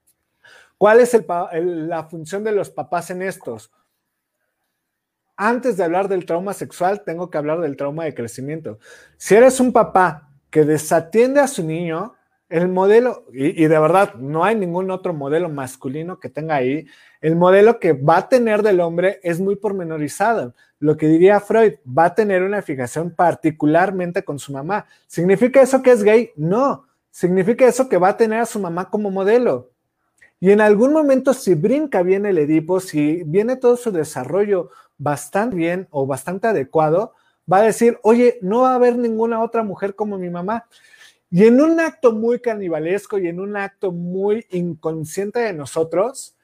¿Cuál 0.79 1.01
es 1.01 1.13
la 1.51 2.05
función 2.05 2.45
de 2.45 2.53
los 2.53 2.69
papás 2.69 3.09
en 3.09 3.21
estos? 3.21 3.69
Antes 5.35 5.75
de 5.75 5.83
hablar 5.83 6.07
del 6.07 6.25
trauma 6.25 6.53
sexual, 6.53 7.03
tengo 7.03 7.29
que 7.29 7.37
hablar 7.37 7.59
del 7.59 7.75
trauma 7.75 8.05
de 8.05 8.15
crecimiento. 8.15 8.79
Si 9.17 9.35
eres 9.35 9.59
un 9.59 9.73
papá 9.73 10.29
que 10.49 10.63
desatiende 10.63 11.41
a 11.41 11.49
su 11.49 11.65
niño, 11.65 12.15
el 12.47 12.69
modelo, 12.69 13.25
y, 13.33 13.65
de 13.65 13.79
verdad 13.79 14.13
no 14.15 14.45
hay 14.45 14.55
ningún 14.55 14.89
otro 14.89 15.13
modelo 15.13 15.49
masculino 15.49 16.17
que 16.17 16.29
tenga 16.29 16.55
ahí, 16.55 16.87
el 17.19 17.35
modelo 17.35 17.77
que 17.77 17.91
va 17.91 18.15
a 18.15 18.29
tener 18.29 18.63
del 18.63 18.79
hombre 18.79 19.19
es 19.21 19.41
muy 19.41 19.57
pormenorizado. 19.57 20.55
Lo 20.79 20.95
que 20.95 21.09
diría 21.09 21.41
Freud, 21.41 21.73
va 21.85 22.05
a 22.05 22.15
tener 22.15 22.41
una 22.41 22.61
fijación 22.61 23.11
particularmente 23.11 24.23
con 24.23 24.39
su 24.39 24.53
mamá. 24.53 24.85
¿Significa 25.07 25.61
eso 25.61 25.83
que 25.83 25.91
es 25.91 26.03
gay? 26.03 26.31
No. 26.37 26.85
Significa 27.11 27.67
eso 27.67 27.89
que 27.89 27.97
va 27.97 28.07
a 28.07 28.17
tener 28.17 28.39
a 28.39 28.45
su 28.45 28.61
mamá 28.61 28.89
como 28.89 29.11
modelo 29.11 29.71
Y 30.39 30.51
en 30.51 30.61
algún 30.61 30.93
momento, 30.93 31.33
si 31.33 31.53
brinca 31.53 32.01
bien 32.01 32.25
el 32.25 32.37
Edipo, 32.37 32.79
si 32.79 33.23
viene 33.23 33.57
todo 33.57 33.75
su 33.75 33.91
desarrollo 33.91 34.69
bastante 34.97 35.55
bien 35.55 35.87
o 35.91 36.05
bastante 36.05 36.47
adecuado, 36.47 37.13
va 37.51 37.57
a 37.57 37.63
decir, 37.63 37.99
oye, 38.03 38.37
no 38.41 38.61
va 38.61 38.71
a 38.71 38.75
haber 38.75 38.97
ninguna 38.97 39.41
otra 39.41 39.63
mujer 39.63 39.95
como 39.95 40.17
mi 40.17 40.29
mamá. 40.29 40.65
Y 41.29 41.45
en 41.45 41.61
un 41.61 41.79
acto 41.79 42.13
muy 42.13 42.39
canibalesco 42.39 43.17
y 43.17 43.27
en 43.27 43.39
un 43.39 43.57
acto 43.57 43.91
muy 43.91 44.45
inconsciente 44.51 45.39
de 45.39 45.53
nosotros, 45.53 46.35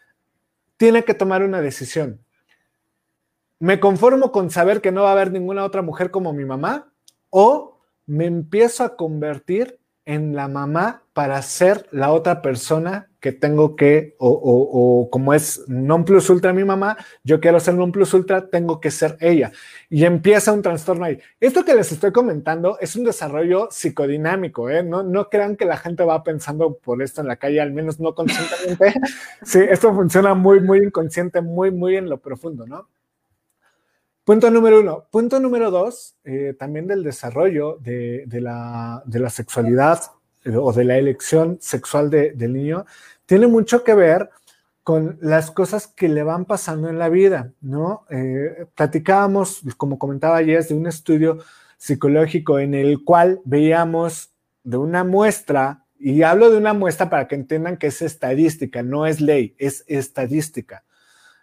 tiene 0.77 1.03
que 1.03 1.13
tomar 1.13 1.43
una 1.43 1.61
decisión. 1.61 2.19
¿Me 3.59 3.79
conformo 3.79 4.31
con 4.31 4.51
saber 4.51 4.81
que 4.81 4.91
no 4.91 5.03
va 5.03 5.09
a 5.09 5.13
haber 5.13 5.31
ninguna 5.31 5.63
otra 5.63 5.81
mujer 5.81 6.11
como 6.11 6.33
mi 6.33 6.43
mamá? 6.43 6.91
¿O 7.29 7.79
me 8.05 8.25
empiezo 8.25 8.83
a 8.83 8.95
convertir 8.95 9.79
en 10.05 10.35
la 10.35 10.47
mamá 10.47 11.03
para 11.13 11.41
ser 11.41 11.87
la 11.91 12.11
otra 12.11 12.41
persona 12.41 13.09
que 13.19 13.31
tengo 13.31 13.75
que, 13.75 14.15
o, 14.19 15.09
como 15.11 15.33
es 15.33 15.63
non 15.67 16.05
plus 16.05 16.29
ultra 16.29 16.53
mi 16.53 16.63
mamá, 16.63 16.95
yo 17.23 17.39
quiero 17.39 17.59
ser 17.59 17.73
non 17.73 17.91
plus 17.91 18.13
ultra, 18.13 18.51
tengo 18.51 18.79
que 18.79 18.91
ser 18.91 19.17
ella. 19.19 19.51
Y 19.89 20.05
empieza 20.05 20.53
un 20.53 20.61
trastorno 20.61 21.05
ahí. 21.05 21.17
Esto 21.39 21.65
que 21.65 21.73
les 21.73 21.91
estoy 21.91 22.11
comentando 22.11 22.77
es 22.79 22.95
un 22.95 23.03
desarrollo 23.03 23.69
psicodinámico, 23.71 24.69
¿eh? 24.69 24.83
No, 24.83 25.01
no 25.01 25.27
crean 25.27 25.55
que 25.55 25.65
la 25.65 25.77
gente 25.77 26.03
va 26.03 26.23
pensando 26.23 26.77
por 26.77 27.01
esto 27.01 27.21
en 27.21 27.27
la 27.27 27.37
calle, 27.37 27.61
al 27.61 27.71
menos 27.71 27.99
no 27.99 28.13
conscientemente. 28.13 28.93
sí, 29.43 29.59
esto 29.67 29.91
funciona 29.95 30.35
muy, 30.35 30.59
muy 30.61 30.79
inconsciente, 30.85 31.41
muy, 31.41 31.71
muy 31.71 31.95
en 31.95 32.09
lo 32.09 32.19
profundo, 32.19 32.67
¿no? 32.67 32.87
Punto 34.25 34.49
número 34.49 34.79
uno. 34.79 35.05
Punto 35.11 35.39
número 35.39 35.69
dos, 35.69 36.15
eh, 36.23 36.55
también 36.57 36.87
del 36.87 37.03
desarrollo 37.03 37.77
de, 37.77 38.25
la, 38.41 39.03
sexualidad 39.29 40.01
eh, 40.43 40.57
o 40.57 40.73
de 40.73 40.83
la 40.83 40.97
elección 40.97 41.59
sexual 41.61 42.09
del 42.09 42.51
niño, 42.51 42.87
tiene 43.27 43.45
mucho 43.45 43.83
que 43.83 43.93
ver 43.93 44.31
con 44.81 45.19
las 45.21 45.51
cosas 45.51 45.85
que 45.85 46.09
le 46.09 46.23
van 46.23 46.45
pasando 46.45 46.89
en 46.89 46.97
la 46.97 47.07
vida, 47.09 47.51
¿no? 47.61 48.07
Eh, 48.09 48.65
platicábamos, 48.73 49.61
como 49.77 49.99
comentaba 49.99 50.37
ayer, 50.37 50.65
de 50.65 50.73
un 50.73 50.87
estudio 50.87 51.37
psicológico 51.77 52.57
en 52.57 52.73
el 52.73 53.03
cual 53.03 53.41
veíamos 53.45 54.31
de 54.63 54.77
una 54.77 55.03
muestra, 55.03 55.85
y 55.99 56.23
hablo 56.23 56.49
de 56.49 56.57
una 56.57 56.73
muestra 56.73 57.11
para 57.11 57.27
que 57.27 57.35
entiendan 57.35 57.77
que 57.77 57.87
es 57.87 58.01
estadística, 58.01 58.81
no 58.81 59.05
es 59.05 59.21
ley, 59.21 59.55
es 59.59 59.83
estadística 59.87 60.83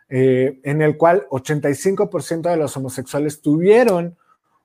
eh, 0.09 0.61
en 0.65 0.83
el 0.83 0.97
cual 0.97 1.27
85% 1.31 2.51
de 2.51 2.57
los 2.57 2.77
homosexuales 2.77 3.41
tuvieron 3.41 4.17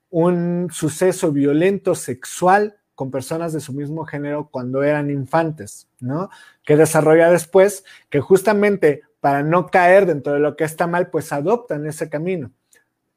un 0.09 0.69
suceso 0.71 1.31
violento 1.31 1.95
sexual 1.95 2.77
con 2.95 3.11
personas 3.11 3.53
de 3.53 3.59
su 3.59 3.73
mismo 3.73 4.05
género 4.05 4.49
cuando 4.49 4.81
eran 4.81 5.09
infantes, 5.11 5.87
¿no? 5.99 6.29
Que 6.65 6.75
desarrolla 6.75 7.29
después 7.29 7.83
que 8.09 8.21
justamente 8.21 9.03
para 9.19 9.43
no 9.43 9.67
caer 9.67 10.05
dentro 10.05 10.33
de 10.33 10.39
lo 10.39 10.55
que 10.55 10.63
está 10.63 10.87
mal, 10.87 11.09
pues 11.09 11.31
adoptan 11.31 11.85
ese 11.85 12.09
camino. 12.09 12.51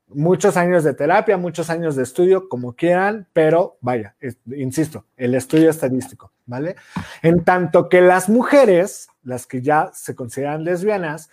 Muchos 0.08 0.56
años 0.56 0.82
de 0.82 0.92
terapia, 0.92 1.36
muchos 1.36 1.70
años 1.70 1.94
de 1.94 2.02
estudio, 2.02 2.48
como 2.48 2.74
quieran, 2.74 3.28
pero 3.32 3.78
vaya, 3.80 4.16
insisto, 4.46 5.06
el 5.16 5.34
estudio 5.34 5.70
estadístico, 5.70 6.32
¿vale? 6.46 6.76
En 7.22 7.44
tanto 7.44 7.88
que 7.88 8.00
las 8.00 8.28
mujeres, 8.28 9.08
las 9.22 9.46
que 9.46 9.62
ya 9.62 9.90
se 9.94 10.14
consideran 10.14 10.64
lesbianas, 10.64 11.30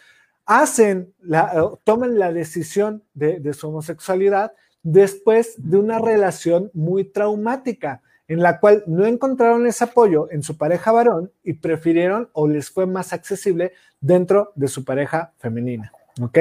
hacen, 0.47 1.13
la, 1.21 1.53
toman 1.83 2.17
la 2.17 2.31
decisión 2.31 3.03
de, 3.13 3.53
su 3.53 3.67
homosexualidad 3.67 4.53
después 4.81 5.55
de 5.57 5.77
una 5.77 5.99
relación 5.99 6.71
muy 6.73 7.03
traumática 7.03 8.01
en 8.29 8.41
la 8.41 8.59
cual 8.59 8.83
no 8.87 9.05
encontraron 9.05 9.67
ese 9.67 9.83
apoyo 9.83 10.31
en 10.31 10.43
su 10.43 10.57
pareja 10.57 10.91
varón 10.91 11.31
y 11.43 11.53
prefirieron 11.53 12.29
o 12.33 12.47
les 12.47 12.69
fue 12.69 12.85
más 12.85 13.13
accesible 13.13 13.73
dentro 13.99 14.51
de 14.55 14.67
su 14.67 14.83
pareja 14.83 15.33
femenina. 15.37 15.91
¿Ok? 16.21 16.39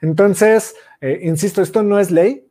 Entonces, 0.00 0.74
eh, 1.00 1.20
insisto, 1.22 1.60
esto 1.60 1.82
no 1.82 1.98
es 1.98 2.10
ley. 2.10 2.48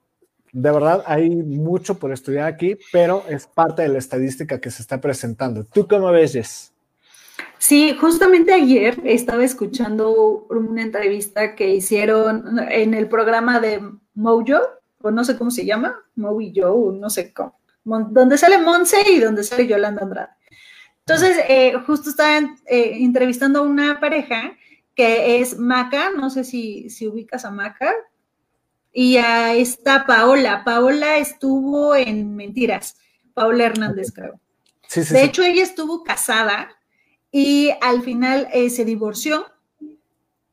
De 0.53 0.71
verdad, 0.71 1.03
hay 1.05 1.29
mucho 1.29 1.99
por 1.99 2.11
estudiar 2.11 2.47
aquí, 2.47 2.77
pero 2.91 3.23
es 3.29 3.47
parte 3.47 3.81
de 3.81 3.89
la 3.89 3.97
estadística 3.97 4.59
que 4.59 4.71
se 4.71 4.81
está 4.81 5.01
presentando. 5.01 5.63
¿Tú 5.63 5.87
cómo 5.87 6.11
ves, 6.11 6.33
Jess? 6.33 6.71
Sí, 7.59 7.95
justamente 7.99 8.53
ayer 8.53 8.99
estaba 9.03 9.43
escuchando 9.43 10.45
una 10.49 10.81
entrevista 10.81 11.55
que 11.55 11.75
hicieron 11.75 12.59
en 12.69 12.93
el 12.93 13.09
programa 13.09 13.59
de 13.59 13.81
Mojo, 14.13 14.61
o 15.01 15.11
no 15.11 15.23
sé 15.23 15.37
cómo 15.37 15.51
se 15.51 15.65
llama, 15.65 15.95
Mojo, 16.15 16.91
no 16.91 17.09
sé 17.09 17.33
cómo, 17.33 17.59
donde 17.83 18.37
sale 18.37 18.59
Monse 18.59 18.97
y 19.11 19.19
donde 19.19 19.43
sale 19.43 19.67
Yolanda 19.67 20.03
Andrade. 20.03 20.29
Entonces, 20.99 21.37
eh, 21.47 21.73
justo 21.85 22.09
estaban 22.09 22.57
eh, 22.65 22.97
entrevistando 22.99 23.59
a 23.59 23.63
una 23.63 23.99
pareja 23.99 24.57
que 24.93 25.39
es 25.39 25.57
Maca, 25.57 26.09
no 26.09 26.29
sé 26.29 26.43
si, 26.43 26.89
si 26.89 27.07
ubicas 27.07 27.45
a 27.45 27.51
Maca, 27.51 27.93
y 28.91 29.17
a 29.17 29.53
esta 29.53 30.05
Paola. 30.05 30.63
Paola 30.63 31.17
estuvo 31.17 31.95
en 31.95 32.35
Mentiras, 32.35 32.97
Paola 33.33 33.65
Hernández, 33.65 34.11
creo. 34.11 34.39
de 34.95 35.23
hecho, 35.23 35.43
ella 35.43 35.63
estuvo 35.63 36.03
casada 36.03 36.76
y 37.31 37.71
al 37.81 38.01
final 38.01 38.47
eh, 38.53 38.69
se 38.69 38.85
divorció 38.85 39.45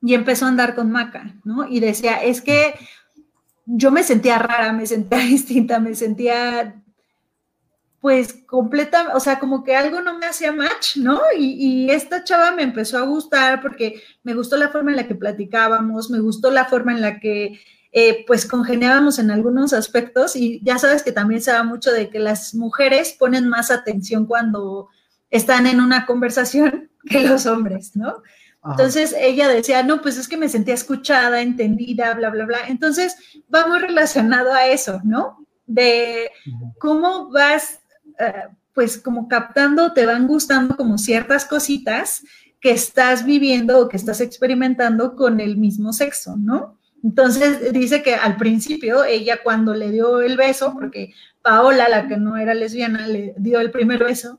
y 0.02 0.14
empezó 0.14 0.44
a 0.44 0.48
andar 0.48 0.74
con 0.74 0.90
Maca, 0.90 1.34
¿no? 1.44 1.66
Y 1.66 1.80
decía, 1.80 2.22
es 2.22 2.42
que 2.42 2.74
yo 3.66 3.90
me 3.90 4.02
sentía 4.02 4.38
rara, 4.38 4.72
me 4.72 4.86
sentía 4.86 5.18
distinta, 5.20 5.80
me 5.80 5.94
sentía 5.94 6.80
pues 8.00 8.34
completa, 8.46 9.12
o 9.14 9.20
sea, 9.20 9.38
como 9.38 9.64
que 9.64 9.74
algo 9.74 10.02
no 10.02 10.18
me 10.18 10.26
hacía 10.26 10.52
match, 10.52 10.98
¿no? 10.98 11.22
Y, 11.38 11.88
esta 11.90 12.22
chava 12.22 12.52
me 12.52 12.62
empezó 12.62 12.98
a 12.98 13.06
gustar 13.06 13.62
porque 13.62 14.02
me 14.22 14.34
gustó 14.34 14.58
la 14.58 14.68
forma 14.68 14.90
en 14.90 14.98
la 14.98 15.08
que 15.08 15.14
platicábamos, 15.14 16.10
me 16.10 16.20
gustó 16.20 16.50
la 16.50 16.66
forma 16.66 16.92
en 16.92 17.00
la 17.00 17.18
que 17.18 17.58
eh, 17.92 18.24
pues 18.26 18.44
congeniábamos 18.44 19.18
en 19.18 19.30
algunos 19.30 19.72
aspectos 19.72 20.36
y 20.36 20.60
ya 20.62 20.78
sabes 20.78 21.02
que 21.02 21.12
también 21.12 21.40
se 21.40 21.52
da 21.52 21.62
mucho 21.62 21.92
de 21.92 22.10
que 22.10 22.18
las 22.18 22.54
mujeres 22.54 23.16
ponen 23.18 23.48
más 23.48 23.70
atención 23.70 24.26
cuando 24.26 24.90
están 25.34 25.66
en 25.66 25.80
una 25.80 26.06
conversación 26.06 26.90
que 27.04 27.20
los 27.20 27.46
hombres, 27.46 27.96
¿no? 27.96 28.22
Entonces 28.66 29.14
ella 29.18 29.46
decía, 29.46 29.82
no, 29.82 30.00
pues 30.00 30.16
es 30.16 30.26
que 30.26 30.38
me 30.38 30.48
sentía 30.48 30.72
escuchada, 30.72 31.42
entendida, 31.42 32.14
bla, 32.14 32.30
bla, 32.30 32.46
bla. 32.46 32.58
Entonces 32.68 33.14
va 33.54 33.66
muy 33.66 33.78
relacionado 33.78 34.54
a 34.54 34.68
eso, 34.68 35.02
¿no? 35.04 35.44
De 35.66 36.30
cómo 36.78 37.30
vas, 37.30 37.80
eh, 38.18 38.32
pues 38.72 38.96
como 38.96 39.28
captando, 39.28 39.92
te 39.92 40.06
van 40.06 40.26
gustando 40.26 40.78
como 40.78 40.96
ciertas 40.96 41.44
cositas 41.44 42.22
que 42.58 42.70
estás 42.70 43.26
viviendo 43.26 43.80
o 43.80 43.88
que 43.90 43.98
estás 43.98 44.22
experimentando 44.22 45.14
con 45.14 45.40
el 45.40 45.58
mismo 45.58 45.92
sexo, 45.92 46.36
¿no? 46.38 46.78
Entonces 47.02 47.70
dice 47.70 48.02
que 48.02 48.14
al 48.14 48.38
principio 48.38 49.04
ella 49.04 49.40
cuando 49.42 49.74
le 49.74 49.90
dio 49.90 50.22
el 50.22 50.38
beso, 50.38 50.72
porque 50.72 51.12
Paola, 51.42 51.86
la 51.90 52.08
que 52.08 52.16
no 52.16 52.38
era 52.38 52.54
lesbiana, 52.54 53.06
le 53.06 53.34
dio 53.36 53.60
el 53.60 53.70
primer 53.70 54.02
beso, 54.02 54.38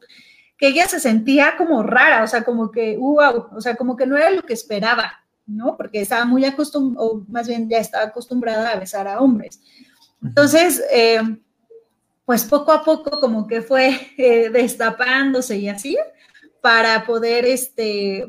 que 0.58 0.68
ella 0.68 0.88
se 0.88 1.00
sentía 1.00 1.56
como 1.58 1.84
rara, 1.84 2.24
o 2.24 2.28
sea, 2.28 2.44
como 2.44 2.72
que, 2.72 2.98
wow, 2.98 3.48
o 3.56 3.62
sea, 3.62 3.76
como 3.76 3.96
que 3.96 4.06
no 4.06 4.18
era 4.18 4.30
lo 4.30 4.44
que 4.44 4.54
esperaba, 4.54 5.26
¿no? 5.46 5.76
Porque 5.78 6.02
estaba 6.02 6.26
muy 6.26 6.46
acostumbrada, 6.46 7.06
o 7.06 7.26
más 7.28 7.48
bien 7.48 7.70
ya 7.70 7.80
estaba 7.80 8.06
acostumbrada 8.06 8.70
a 8.70 8.80
besar 8.80 9.08
a 9.08 9.20
hombres. 9.20 9.62
Entonces, 10.24 10.84
eh, 10.92 11.22
pues 12.26 12.46
poco 12.46 12.72
a 12.72 12.84
poco 12.84 13.20
como 13.20 13.48
que 13.48 13.62
fue 13.62 14.14
eh, 14.18 14.50
destapándose 14.50 15.58
y 15.58 15.70
así, 15.70 15.98
para 16.62 17.06
poder, 17.06 17.46
este, 17.46 18.26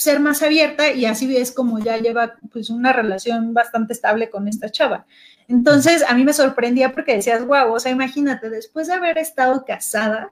ser 0.00 0.18
más 0.18 0.42
abierta 0.42 0.90
y 0.92 1.04
así 1.04 1.36
es 1.36 1.52
como 1.52 1.78
ya 1.78 1.98
lleva 1.98 2.38
pues 2.50 2.70
una 2.70 2.90
relación 2.90 3.52
bastante 3.52 3.92
estable 3.92 4.30
con 4.30 4.48
esta 4.48 4.70
chava. 4.70 5.04
Entonces 5.46 6.02
a 6.08 6.14
mí 6.14 6.24
me 6.24 6.32
sorprendía 6.32 6.92
porque 6.92 7.16
decías, 7.16 7.46
wow, 7.46 7.74
o 7.74 7.78
sea, 7.78 7.92
imagínate, 7.92 8.48
después 8.48 8.86
de 8.86 8.94
haber 8.94 9.18
estado 9.18 9.62
casada, 9.66 10.30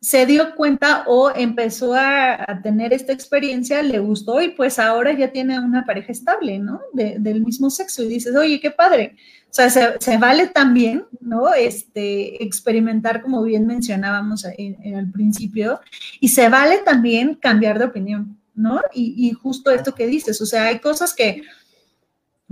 se 0.00 0.26
dio 0.26 0.54
cuenta 0.54 1.04
o 1.06 1.30
empezó 1.34 1.94
a, 1.94 2.60
tener 2.62 2.92
esta 2.92 3.12
experiencia, 3.12 3.82
le 3.82 3.98
gustó 3.98 4.40
y 4.40 4.50
pues 4.50 4.78
ahora 4.78 5.12
ya 5.12 5.32
tiene 5.32 5.58
una 5.58 5.84
pareja 5.84 6.12
estable, 6.12 6.58
¿no? 6.58 6.80
del 6.92 7.44
mismo 7.44 7.70
sexo 7.70 8.02
y 8.04 8.08
dices, 8.08 8.34
oye, 8.36 8.60
qué 8.60 8.70
padre. 8.70 9.16
O 9.50 9.54
sea, 9.54 9.70
se, 9.70 10.16
vale 10.18 10.48
también, 10.48 11.06
¿no? 11.20 11.54
Este, 11.54 12.44
experimentar, 12.44 13.22
como 13.22 13.42
bien 13.42 13.66
mencionábamos 13.66 14.44
en, 14.44 14.76
el 14.82 15.10
principio, 15.10 15.80
y 16.20 16.28
se 16.28 16.48
vale 16.48 16.78
también 16.78 17.34
cambiar 17.34 17.78
de 17.78 17.86
opinión, 17.86 18.38
¿no? 18.54 18.82
Y, 18.92 19.14
y 19.16 19.32
justo 19.32 19.70
esto 19.70 19.94
que 19.94 20.06
dices, 20.06 20.40
o 20.42 20.46
sea, 20.46 20.66
hay 20.66 20.80
cosas 20.80 21.14
que 21.14 21.42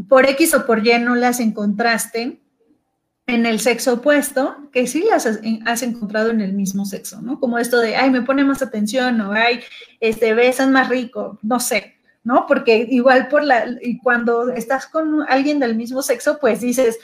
por 0.08 0.26
X 0.26 0.54
o 0.54 0.66
por 0.66 0.86
Y 0.86 0.98
no 0.98 1.14
las 1.16 1.38
encontraste, 1.38 2.40
en 3.26 3.44
el 3.44 3.58
sexo 3.58 3.94
opuesto 3.94 4.56
que 4.72 4.86
sí 4.86 5.04
las 5.08 5.26
has, 5.26 5.82
encontrado 5.82 6.30
en 6.30 6.40
el 6.40 6.52
mismo 6.52 6.84
sexo, 6.84 7.20
¿no? 7.20 7.40
Como 7.40 7.58
esto 7.58 7.80
de, 7.80 7.96
ay, 7.96 8.10
me 8.10 8.22
pone 8.22 8.44
más 8.44 8.62
atención 8.62 9.20
o, 9.20 9.32
ay, 9.32 9.60
este, 10.00 10.32
besan 10.32 10.72
más 10.72 10.88
rico, 10.88 11.38
no 11.42 11.58
sé, 11.58 11.96
¿no? 12.22 12.46
Porque 12.46 12.86
igual 12.88 13.28
por 13.28 13.42
la, 13.42 13.66
y 13.82 13.98
cuando 13.98 14.50
estás 14.50 14.86
con 14.86 15.24
alguien 15.28 15.58
del 15.58 15.74
mismo 15.74 16.02
sexo, 16.02 16.38
pues 16.40 16.60
dices, 16.60 16.98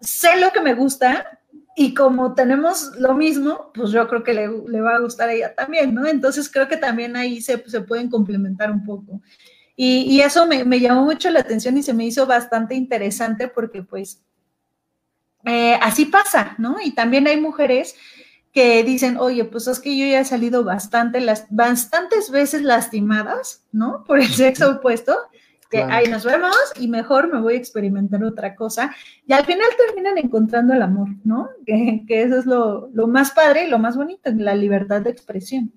sé 0.00 0.40
lo 0.40 0.50
que 0.50 0.60
me 0.60 0.74
gusta 0.74 1.38
y 1.76 1.94
como 1.94 2.34
tenemos 2.34 2.90
lo 2.98 3.14
mismo, 3.14 3.70
pues 3.72 3.92
yo 3.92 4.08
creo 4.08 4.24
que 4.24 4.34
le, 4.34 4.80
va 4.80 4.96
a 4.96 5.00
gustar 5.00 5.28
a 5.28 5.34
ella 5.34 5.54
también, 5.54 5.94
¿no? 5.94 6.04
Entonces 6.04 6.50
creo 6.50 6.66
que 6.66 6.78
también 6.78 7.16
ahí 7.16 7.40
se, 7.40 7.62
se 7.68 7.80
pueden 7.82 8.10
complementar 8.10 8.72
un 8.72 8.84
poco. 8.84 9.20
Y, 9.76 10.02
y 10.02 10.20
eso 10.20 10.46
me, 10.46 10.64
me, 10.64 10.80
llamó 10.80 11.04
mucho 11.04 11.30
la 11.30 11.40
atención 11.40 11.76
y 11.78 11.82
se 11.82 11.94
me 11.94 12.04
hizo 12.04 12.26
bastante 12.26 12.74
interesante 12.74 13.48
porque 13.48 13.82
pues 13.82 14.22
eh, 15.44 15.78
así 15.80 16.06
pasa, 16.06 16.54
¿no? 16.58 16.76
Y 16.82 16.92
también 16.92 17.26
hay 17.26 17.40
mujeres 17.40 17.96
que 18.52 18.82
dicen, 18.82 19.16
oye, 19.16 19.44
pues 19.44 19.68
es 19.68 19.80
que 19.80 19.96
yo 19.96 20.06
ya 20.06 20.20
he 20.20 20.24
salido 20.24 20.64
bastante, 20.64 21.20
las, 21.20 21.46
bastantes 21.50 22.30
veces 22.30 22.62
lastimadas, 22.62 23.64
¿no? 23.72 24.04
Por 24.04 24.18
el 24.18 24.28
sexo 24.28 24.70
opuesto, 24.70 25.16
que 25.70 25.82
ahí 25.84 26.08
nos 26.08 26.24
vemos 26.24 26.56
y 26.80 26.88
mejor 26.88 27.32
me 27.32 27.40
voy 27.40 27.54
a 27.54 27.58
experimentar 27.58 28.24
otra 28.24 28.56
cosa. 28.56 28.92
Y 29.24 29.32
al 29.32 29.46
final 29.46 29.68
terminan 29.86 30.18
encontrando 30.18 30.74
el 30.74 30.82
amor, 30.82 31.10
¿no? 31.22 31.48
Que, 31.64 32.04
eso 32.08 32.38
es 32.38 32.46
lo, 32.46 32.90
más 33.06 33.30
padre 33.30 33.66
y 33.66 33.70
lo 33.70 33.78
más 33.78 33.96
bonito, 33.96 34.30
la 34.34 34.56
libertad 34.56 35.00
de 35.00 35.10
expresión. 35.10 35.72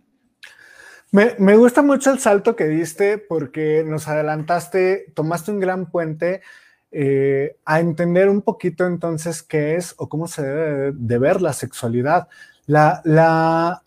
Me, 1.12 1.36
me, 1.38 1.56
gusta 1.56 1.84
mucho 1.84 2.12
el 2.12 2.18
salto 2.18 2.56
que 2.56 2.66
diste 2.66 3.20
porque 3.20 3.84
nos 3.86 4.08
adelantaste, 4.08 5.12
tomaste 5.14 5.52
un 5.52 5.60
gran 5.60 5.92
puente 5.92 6.42
eh, 6.96 7.58
a 7.66 7.80
entender 7.80 8.30
un 8.30 8.44
poquito 8.44 8.86
entonces 8.86 9.42
qué 9.42 9.76
es 9.76 9.96
o 9.98 10.08
cómo 10.08 10.28
se 10.28 10.44
debe 10.44 10.92
de 10.94 11.18
ver 11.18 11.42
la 11.42 11.52
sexualidad. 11.52 12.28
La, 12.68 13.02
la, 13.04 13.84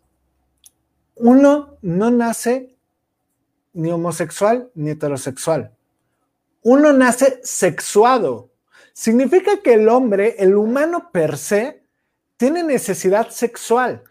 uno 1.14 1.78
no 1.82 2.10
nace 2.10 2.74
ni 3.74 3.92
homosexual 3.92 4.70
ni 4.74 4.90
heterosexual. 4.90 5.72
Uno 6.62 6.92
nace 6.92 7.38
sexuado. 7.44 8.50
Significa 8.92 9.62
que 9.62 9.74
el 9.74 9.88
hombre, 9.88 10.34
el 10.38 10.56
humano 10.56 11.10
per 11.12 11.38
se, 11.38 11.84
tiene 12.36 12.64
necesidad 12.64 13.30
sexual. 13.30 14.02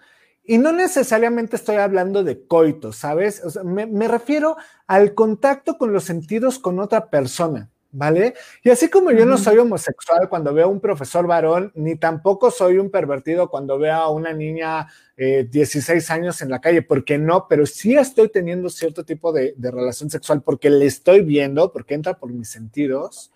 Y 0.46 0.58
no 0.58 0.72
necesariamente 0.72 1.58
estoy 1.58 1.78
hablando 1.78 2.24
de 2.24 2.46
coito, 2.46 2.94
¿sabes? 2.94 3.42
me, 3.66 3.88
me, 3.88 4.08
refiero 4.08 4.56
al 4.88 5.16
contacto 5.16 5.78
con 5.78 5.92
los 5.92 6.06
sentidos 6.06 6.60
con 6.60 6.80
otra 6.80 7.10
persona. 7.10 7.70
¿Vale? 7.96 8.34
Y 8.62 8.70
así 8.70 8.90
como 8.90 9.12
yo 9.12 9.26
no 9.26 9.38
soy 9.38 9.58
homosexual 9.58 10.28
cuando 10.28 10.54
veo 10.54 10.66
a 10.66 10.70
un 10.70 10.82
profesor 10.82 11.26
varón, 11.26 11.72
ni 11.76 11.96
tampoco 11.96 12.52
soy 12.52 12.78
un 12.78 12.92
pervertido 12.92 13.50
cuando 13.50 13.80
veo 13.80 13.96
a 13.96 14.10
una 14.10 14.34
niña 14.34 14.88
eh, 15.16 15.48
16 15.50 16.12
años 16.12 16.42
en 16.42 16.50
la 16.50 16.60
calle, 16.60 16.82
porque 16.82 17.18
no, 17.18 17.48
pero 17.48 17.66
sí 17.66 17.96
estoy 17.96 18.28
teniendo 18.30 18.70
cierto 18.70 19.06
tipo 19.06 19.32
de, 19.32 19.56
relación 19.58 20.10
sexual 20.10 20.42
porque 20.44 20.70
le 20.70 20.86
estoy 20.86 21.22
viendo, 21.22 21.72
porque 21.72 21.94
entra 21.94 22.16
por 22.16 22.32
mis 22.32 22.50
sentidos, 22.50 23.32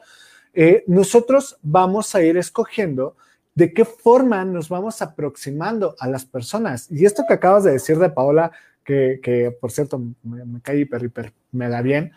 eh, 0.54 0.84
nosotros 0.88 1.58
vamos 1.62 2.14
a 2.14 2.22
ir 2.22 2.38
escogiendo 2.38 3.16
de 3.56 3.74
qué 3.74 3.86
forma 3.86 4.44
nos 4.44 4.68
vamos 4.68 5.02
aproximando 5.02 5.96
a 6.00 6.08
las 6.08 6.26
personas. 6.26 6.88
Y 6.92 7.06
esto 7.06 7.24
que 7.28 7.34
acabas 7.34 7.64
de 7.64 7.72
decir 7.72 7.98
de 7.98 8.10
Paola, 8.10 8.52
que, 8.84 9.56
por 9.62 9.72
cierto 9.72 10.00
me, 10.24 10.44
me 10.46 10.62
cae 10.62 10.80
hiper, 10.80 11.04
hiper, 11.04 11.34
me 11.52 11.70
da 11.70 11.82
bien, 11.84 12.12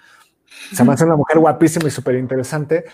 se 0.73 0.85
me 0.85 0.93
hace 0.93 1.05
una 1.05 1.17
mujer 1.17 1.39
guapísima 1.39 1.89
y 1.89 1.91
súper 1.91 2.17
interesante. 2.17 2.85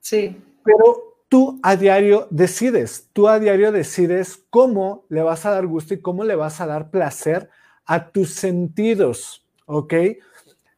Sí. 0.00 0.36
Pero 0.64 1.08
tú 1.28 1.60
a 1.62 1.76
diario 1.76 2.26
decides, 2.30 3.08
tú 3.12 3.28
a 3.28 3.38
diario 3.38 3.72
decides 3.72 4.44
cómo 4.50 5.04
le 5.08 5.22
vas 5.22 5.46
a 5.46 5.50
dar 5.50 5.66
gusto 5.66 5.94
y 5.94 6.00
cómo 6.00 6.24
le 6.24 6.34
vas 6.34 6.60
a 6.60 6.66
dar 6.66 6.90
placer 6.90 7.50
a 7.84 8.10
tus 8.10 8.34
sentidos, 8.34 9.46
¿ok? 9.66 9.94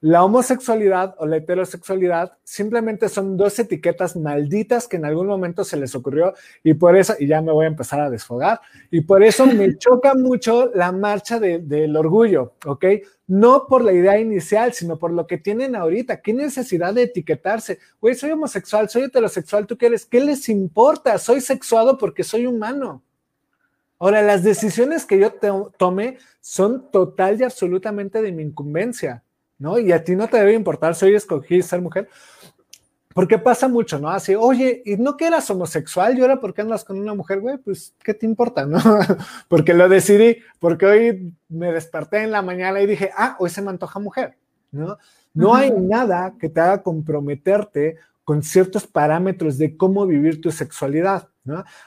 La 0.03 0.25
homosexualidad 0.25 1.15
o 1.19 1.27
la 1.27 1.37
heterosexualidad 1.37 2.33
simplemente 2.43 3.11
son 3.11 3.37
dos 3.37 3.59
etiquetas 3.59 4.17
malditas 4.17 4.89
que 4.89 4.97
en 4.97 5.05
algún 5.05 5.27
momento 5.27 5.63
se 5.63 5.77
les 5.77 5.95
ocurrió 5.95 6.33
y 6.65 6.73
por 6.73 6.97
eso, 6.97 7.15
y 7.19 7.27
ya 7.27 7.43
me 7.43 7.53
voy 7.53 7.67
a 7.67 7.69
empezar 7.69 8.01
a 8.01 8.09
desfogar, 8.09 8.63
y 8.91 9.03
por 9.03 9.23
eso 9.23 9.45
me 9.45 9.77
choca 9.79 10.15
mucho 10.15 10.71
la 10.75 10.91
marcha 10.91 11.39
del 11.39 11.95
orgullo, 11.95 12.55
¿ok? 12.65 12.87
No 13.27 13.67
por 13.69 13.85
la 13.85 13.93
idea 13.93 14.19
inicial, 14.19 14.73
sino 14.73 14.99
por 14.99 15.13
lo 15.13 15.27
que 15.27 15.37
tienen 15.37 15.77
ahorita. 15.77 16.23
¿Qué 16.23 16.33
necesidad 16.33 16.95
de 16.95 17.03
etiquetarse? 17.03 17.79
Güey, 18.01 18.15
soy 18.15 18.31
homosexual, 18.31 18.89
soy 18.89 19.03
heterosexual, 19.03 19.67
¿tú 19.67 19.77
qué 19.77 19.87
eres? 19.87 20.07
¿Qué 20.07 20.21
les 20.21 20.49
importa? 20.49 21.19
Soy 21.19 21.43
sexuado 21.43 21.99
porque 21.99 22.25
soy 22.25 22.47
humano. 22.47 23.03
Ahora, 23.99 24.23
las 24.23 24.43
decisiones 24.43 25.05
que 25.05 25.19
yo 25.19 25.35
tome 25.77 26.17
son 26.41 26.91
total 26.91 27.39
y 27.39 27.45
absolutamente 27.45 28.23
de 28.23 28.33
mi 28.33 28.43
incumbencia. 28.43 29.23
¿No? 29.61 29.79
Y 29.79 29.93
a 29.93 30.03
ti 30.03 30.17
no 30.17 30.27
te 30.27 30.39
debe 30.39 30.55
importar 30.55 30.97
si 30.97 31.05
hoy 31.05 31.15
escogí 31.15 31.63
ser 31.63 31.81
mujer. 31.81 32.09
Porque 33.15 33.39
pasa 33.39 33.69
mucho, 33.69 33.99
¿no? 33.99 34.09
Así, 34.09 34.35
oye, 34.35 34.83
¿y 34.87 34.97
no 34.97 35.17
que 35.17 35.27
eras 35.27 35.51
homosexual? 35.51 36.17
¿Y 36.17 36.23
ahora 36.23 36.41
por 36.41 36.55
qué 36.55 36.63
andas 36.63 36.85
con 36.85 36.99
una 36.99 37.13
mujer, 37.13 37.41
güey? 37.41 37.59
Pues, 37.59 37.95
¿qué 38.03 38.15
te 38.15 38.25
importa, 38.25 38.67
no? 38.67 38.79
porque 39.49 39.75
lo 39.75 39.89
decidí, 39.89 40.39
porque 40.59 40.87
hoy 40.87 41.35
me 41.49 41.73
desperté 41.73 42.23
en 42.23 42.31
la 42.31 42.41
mañana 42.41 42.81
y 42.81 42.87
dije, 42.87 43.11
ah, 43.17 43.37
hoy 43.39 43.51
se 43.51 43.63
me 43.63 43.71
antoja 43.71 43.99
mujer, 43.99 44.37
¿no? 44.71 44.97
No 45.35 45.55
hay 45.55 45.71
nada 45.73 46.35
que 46.39 46.49
te 46.49 46.61
haga 46.61 46.83
comprometerte 46.83 47.97
con 48.25 48.43
ciertos 48.43 48.87
parámetros 48.87 49.59
de 49.59 49.77
cómo 49.77 50.07
vivir 50.07 50.41
tu 50.41 50.51
sexualidad. 50.51 51.29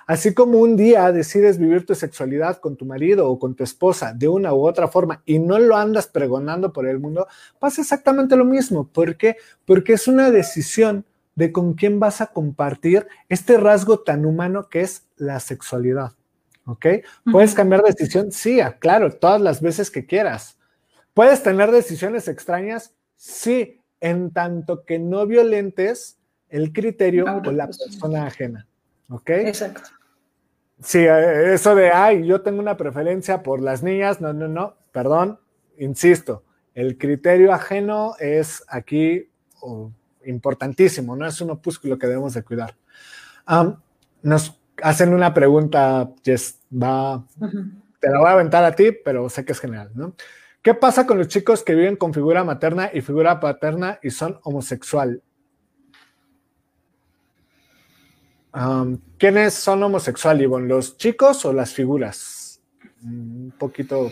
Así 0.06 0.34
como 0.34 0.60
un 0.60 0.76
día 0.76 1.12
decides 1.12 1.58
vivir 1.58 1.86
tu 1.86 1.95
sexualidad 1.95 2.58
con 2.58 2.76
tu 2.76 2.86
marido 2.86 3.30
o 3.30 3.39
con 3.39 3.56
tu 3.56 3.63
esposa 3.63 4.13
de 4.13 4.28
una 4.28 4.54
u 4.54 4.67
otra 4.67 4.88
forma 4.88 5.21
y 5.26 5.39
no 5.39 5.60
lo 5.60 5.76
andas 5.76 6.08
pregonando 6.08 6.73
por 6.73 6.88
el 6.88 6.99
mundo, 6.99 7.28
pasa 7.60 7.82
exactamente 7.82 8.36
lo 8.36 8.45
mismo. 8.45 8.88
¿Por 8.88 9.15
qué? 9.17 9.38
Porque 9.65 9.93
es 9.93 10.08
una 10.08 10.32
decisión 10.32 11.06
de 11.36 11.52
con 11.52 11.73
quién 11.73 11.99
vas 11.99 12.21
a 12.21 12.28
compartir 12.28 13.08
este 13.30 13.58
rasgo 13.58 13.99
tan 13.99 14.26
humano 14.26 14.69
que 14.69 14.82
es 14.82 15.08
la 15.17 15.39
sexualidad. 15.39 16.13
¿Ok? 16.65 16.86
¿Puedes 17.32 17.54
cambiar 17.54 17.82
de 17.82 17.91
decisión? 17.91 18.32
Sí, 18.32 18.60
claro, 18.80 19.12
todas 19.12 19.41
las 19.41 19.62
veces 19.62 19.91
que 19.91 20.06
quieras. 20.06 20.58
¿Puedes 21.13 21.43
tener 21.43 21.71
decisiones 21.71 22.28
extrañas? 22.28 22.93
Sí, 23.15 23.82
en 23.99 24.32
tanto 24.32 24.86
que 24.86 24.99
no 24.99 25.26
violentes 25.28 26.17
el 26.49 26.71
criterio 26.71 27.26
o 27.26 27.52
la 27.52 27.67
persona 27.67 28.28
ajena. 28.28 28.67
¿Ok? 29.13 29.30
Exacto. 29.30 29.82
Sí, 30.82 30.99
eh, 30.99 31.54
eso 31.54 31.76
de, 31.76 31.91
ay, 31.91 32.26
yo 32.26 32.41
tengo 32.41 32.60
una 32.60 32.78
preferencia 32.78 33.43
por 33.43 33.62
las 33.62 33.84
niñas, 33.84 34.19
no, 34.19 34.34
no, 34.34 34.47
no, 34.47 34.76
perdón, 34.91 35.39
insisto, 35.78 36.43
el 36.73 36.97
criterio 36.97 37.54
ajeno 37.54 38.15
es 38.19 38.63
aquí 38.67 39.30
importantísimo, 40.26 41.15
no 41.15 41.28
es 41.28 41.39
un 41.41 41.52
opúsculo 41.52 41.97
que 41.97 42.08
debemos 42.08 42.34
de 42.34 42.43
cuidar. 42.43 42.76
nos 44.23 44.60
hacen 44.82 45.13
una 45.13 45.32
pregunta, 45.32 46.10
Jess, 46.26 46.60
va, 46.71 47.23
te 47.99 48.10
la 48.10 48.19
voy 48.19 48.30
a 48.30 48.34
aventar 48.34 48.63
a 48.65 48.76
ti, 48.76 48.91
pero 48.91 49.30
sé 49.30 49.45
que 49.45 49.52
es 49.52 49.60
general, 49.60 49.91
¿no? 49.93 50.15
¿Qué 50.63 50.73
pasa 50.73 51.06
con 51.06 51.19
los 51.19 51.28
chicos 51.28 51.62
que 51.62 51.76
viven 51.76 51.97
con 51.97 52.13
figura 52.13 52.43
materna 52.43 52.89
y 52.91 53.02
figura 53.02 53.39
paterna 53.39 53.99
y 54.02 54.10
son 54.10 54.39
homosexual? 54.43 55.21
¿Quiénes 59.17 59.53
son 59.53 59.81
homosexuales, 59.83 60.43
Ivonne? 60.43 60.67
¿Los 60.67 60.97
chicos 60.97 61.43
o 61.45 61.53
las 61.53 61.73
figuras? 61.73 62.61
Un 63.03 63.53
poquito. 63.57 64.11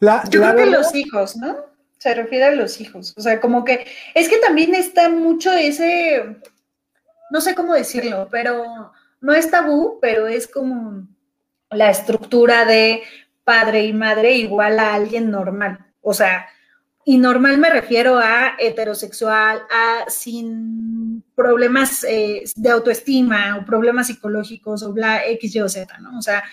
Yo 0.00 0.40
creo 0.40 0.56
que 0.56 0.66
los 0.66 0.94
hijos, 0.94 1.36
¿no? 1.36 1.56
Se 1.98 2.14
refiere 2.14 2.44
a 2.44 2.54
los 2.54 2.80
hijos. 2.80 3.14
O 3.16 3.20
sea, 3.20 3.40
como 3.40 3.64
que 3.64 3.86
es 4.14 4.28
que 4.28 4.38
también 4.38 4.74
está 4.74 5.08
mucho 5.08 5.52
ese, 5.52 6.40
no 7.30 7.40
sé 7.40 7.54
cómo 7.54 7.74
decirlo, 7.74 8.28
pero 8.30 8.92
no 9.20 9.32
es 9.32 9.50
tabú, 9.50 9.98
pero 10.00 10.26
es 10.26 10.48
como 10.48 11.06
la 11.70 11.90
estructura 11.90 12.64
de 12.64 13.02
padre 13.44 13.84
y 13.84 13.92
madre 13.92 14.32
igual 14.32 14.78
a 14.78 14.94
alguien 14.94 15.30
normal. 15.30 15.86
O 16.00 16.14
sea, 16.14 16.46
y 17.04 17.18
normal 17.18 17.58
me 17.58 17.70
refiero 17.70 18.18
a 18.18 18.54
heterosexual, 18.58 19.62
a 19.70 20.08
sin 20.08 21.24
problemas 21.34 22.04
eh, 22.04 22.44
de 22.54 22.70
autoestima 22.70 23.56
o 23.56 23.64
problemas 23.64 24.06
psicológicos 24.06 24.82
o 24.82 24.92
bla, 24.92 25.26
X, 25.26 25.54
Y 25.54 25.60
o 25.60 25.68
Z, 25.68 25.98
¿no? 25.98 26.18
O 26.18 26.22
sea, 26.22 26.44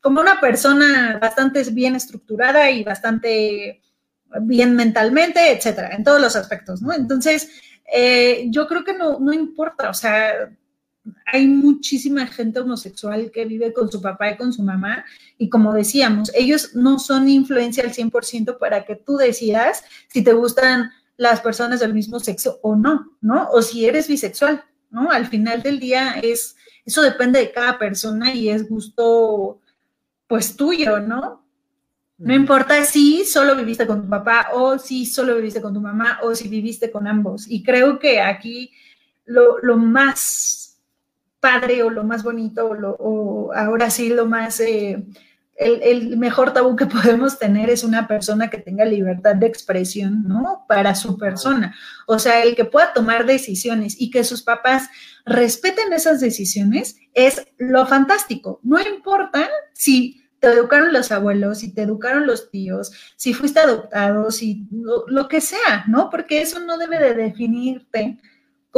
como 0.00 0.20
una 0.20 0.40
persona 0.40 1.18
bastante 1.20 1.62
bien 1.70 1.94
estructurada 1.94 2.70
y 2.70 2.84
bastante 2.84 3.82
bien 4.42 4.74
mentalmente, 4.74 5.52
etcétera, 5.52 5.94
en 5.94 6.04
todos 6.04 6.20
los 6.20 6.36
aspectos, 6.36 6.80
¿no? 6.80 6.92
Entonces, 6.92 7.50
eh, 7.92 8.46
yo 8.50 8.66
creo 8.66 8.84
que 8.84 8.94
no, 8.94 9.18
no 9.18 9.32
importa, 9.32 9.90
o 9.90 9.94
sea, 9.94 10.50
hay 11.26 11.46
muchísima 11.46 12.26
gente 12.26 12.60
homosexual 12.60 13.30
que 13.30 13.44
vive 13.44 13.72
con 13.72 13.90
su 13.90 14.00
papá 14.00 14.30
y 14.30 14.36
con 14.36 14.52
su 14.52 14.62
mamá 14.62 15.04
y 15.36 15.48
como 15.48 15.72
decíamos, 15.72 16.30
ellos 16.34 16.74
no 16.74 16.98
son 16.98 17.28
influencia 17.28 17.84
al 17.84 17.92
100% 17.92 18.58
para 18.58 18.84
que 18.84 18.96
tú 18.96 19.16
decidas 19.16 19.84
si 20.08 20.22
te 20.22 20.32
gustan 20.32 20.90
las 21.16 21.40
personas 21.40 21.80
del 21.80 21.94
mismo 21.94 22.20
sexo 22.20 22.60
o 22.62 22.76
no, 22.76 23.16
¿no? 23.20 23.48
O 23.50 23.60
si 23.60 23.86
eres 23.86 24.08
bisexual, 24.08 24.64
¿no? 24.90 25.10
Al 25.10 25.26
final 25.26 25.62
del 25.62 25.80
día 25.80 26.14
es, 26.22 26.56
eso 26.84 27.02
depende 27.02 27.40
de 27.40 27.52
cada 27.52 27.78
persona 27.78 28.32
y 28.34 28.48
es 28.48 28.68
gusto, 28.68 29.60
pues 30.26 30.56
tuyo, 30.56 31.00
¿no? 31.00 31.44
No 32.18 32.34
importa 32.34 32.84
si 32.84 33.24
solo 33.24 33.54
viviste 33.54 33.86
con 33.86 34.02
tu 34.02 34.08
papá 34.08 34.48
o 34.52 34.78
si 34.78 35.06
solo 35.06 35.36
viviste 35.36 35.62
con 35.62 35.72
tu 35.72 35.80
mamá 35.80 36.18
o 36.22 36.34
si 36.34 36.48
viviste 36.48 36.90
con 36.90 37.06
ambos. 37.06 37.48
Y 37.48 37.62
creo 37.62 37.98
que 38.00 38.20
aquí 38.20 38.72
lo, 39.24 39.58
lo 39.58 39.76
más 39.76 40.67
padre 41.40 41.82
o 41.82 41.90
lo 41.90 42.04
más 42.04 42.22
bonito 42.22 42.70
o, 42.98 43.52
ahora 43.54 43.90
sí 43.90 44.08
lo 44.10 44.26
más... 44.26 44.60
Eh, 44.60 45.02
el, 45.58 46.16
mejor 46.16 46.52
tabú 46.52 46.76
que 46.76 46.86
podemos 46.86 47.38
tener 47.38 47.68
es 47.68 47.82
una 47.84 48.06
persona 48.06 48.48
que 48.48 48.58
tenga 48.58 48.84
libertad 48.84 49.34
de 49.34 49.46
expresión, 49.46 50.24
¿no? 50.26 50.64
Para 50.68 50.94
su 50.94 51.18
persona. 51.18 51.74
O 52.06 52.18
sea, 52.18 52.42
el 52.42 52.54
que 52.54 52.64
pueda 52.64 52.92
tomar 52.92 53.26
decisiones 53.26 54.00
y 54.00 54.10
que 54.10 54.24
sus 54.24 54.42
papás 54.42 54.88
respeten 55.24 55.92
esas 55.92 56.20
decisiones 56.20 56.96
es 57.12 57.46
lo 57.58 57.86
fantástico. 57.86 58.60
No 58.62 58.80
importa 58.80 59.48
si 59.72 60.22
te 60.38 60.48
educaron 60.48 60.92
los 60.92 61.10
abuelos, 61.10 61.58
si 61.58 61.74
te 61.74 61.82
educaron 61.82 62.26
los 62.26 62.50
tíos, 62.50 62.92
si 63.16 63.34
fuiste 63.34 63.58
adoptado, 63.58 64.30
si 64.30 64.68
lo 64.70 65.26
que 65.28 65.40
sea, 65.40 65.84
¿no? 65.88 66.10
Porque 66.10 66.40
eso 66.40 66.60
no 66.60 66.78
debe 66.78 67.00
de 67.00 67.14
definirte 67.14 68.18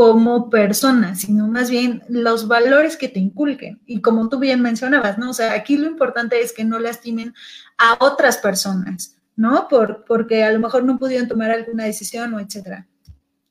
como 0.00 0.48
persona, 0.48 1.14
sino 1.14 1.46
más 1.46 1.68
bien 1.68 2.02
los 2.08 2.48
valores 2.48 2.96
que 2.96 3.10
te 3.10 3.20
inculquen. 3.20 3.82
Y 3.84 4.00
como 4.00 4.30
tú 4.30 4.38
bien 4.38 4.62
mencionabas, 4.62 5.18
¿no? 5.18 5.28
O 5.28 5.34
sea, 5.34 5.52
aquí 5.52 5.76
lo 5.76 5.86
importante 5.86 6.40
es 6.40 6.54
que 6.54 6.64
no 6.64 6.78
lastimen 6.78 7.34
a 7.76 7.98
otras 8.02 8.38
personas, 8.38 9.18
¿no? 9.36 9.68
Por, 9.68 10.06
porque 10.06 10.42
a 10.42 10.52
lo 10.52 10.58
mejor 10.58 10.84
no 10.84 10.98
pudieron 10.98 11.28
tomar 11.28 11.50
alguna 11.50 11.84
decisión 11.84 12.32
o 12.32 12.40
etcétera. 12.40 12.88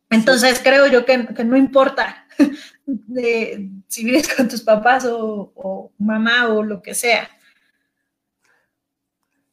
Entonces, 0.09 0.59
creo 0.63 0.87
yo 0.87 1.05
que, 1.05 1.19
no 1.45 1.55
importa 1.55 2.25
de, 2.87 3.69
si 3.87 4.03
vives 4.03 4.33
con 4.33 4.47
tus 4.47 4.63
papás 4.63 5.05
o, 5.07 5.91
mamá 5.99 6.47
o 6.47 6.63
lo 6.63 6.81
que 6.81 6.95
sea. 6.95 7.29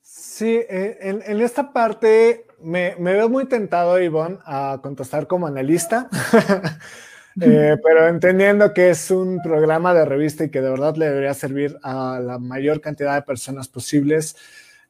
Sí, 0.00 0.48
eh, 0.48 0.96
en, 1.02 1.22
en 1.26 1.42
esta 1.42 1.74
parte 1.74 2.45
me, 2.66 2.96
veo 2.98 3.28
muy 3.28 3.46
tentado, 3.46 4.00
Ivonne, 4.00 4.38
a 4.44 4.80
contestar 4.82 5.28
como 5.28 5.46
analista, 5.46 6.08
eh, 7.40 7.76
pero 7.80 8.08
entendiendo 8.08 8.74
que 8.74 8.90
es 8.90 9.08
un 9.12 9.40
programa 9.40 9.94
de 9.94 10.04
revista 10.04 10.44
y 10.44 10.50
que 10.50 10.60
de 10.60 10.70
verdad 10.70 10.96
le 10.96 11.06
debería 11.06 11.32
servir 11.32 11.78
a 11.84 12.18
la 12.18 12.38
mayor 12.38 12.80
cantidad 12.80 13.14
de 13.14 13.22
personas 13.22 13.68
posibles, 13.68 14.36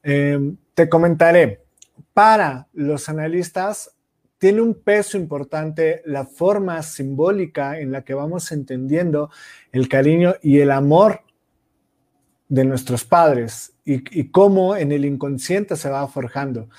em, 0.01 0.57
te 0.73 0.89
comentaré, 0.89 1.65
para 2.13 2.67
los 2.73 3.09
analistas 3.09 3.91
tiene 4.39 4.61
un 4.61 4.73
peso 4.73 5.17
importante 5.17 6.01
la 6.05 6.25
forma 6.25 6.81
simbólica 6.81 7.79
en 7.79 7.91
la 7.91 8.01
que 8.01 8.15
vamos 8.15 8.51
entendiendo 8.51 9.29
el 9.71 9.87
cariño 9.87 10.33
y 10.41 10.59
el 10.59 10.71
amor 10.71 11.21
de 12.49 12.65
nuestros 12.65 13.03
padres 13.03 13.73
y, 13.85 14.19
y 14.19 14.31
cómo 14.31 14.75
en 14.75 14.91
el 14.91 15.05
inconsciente 15.05 15.75
se 15.75 15.89
va 15.89 16.07
forjando. 16.07 16.69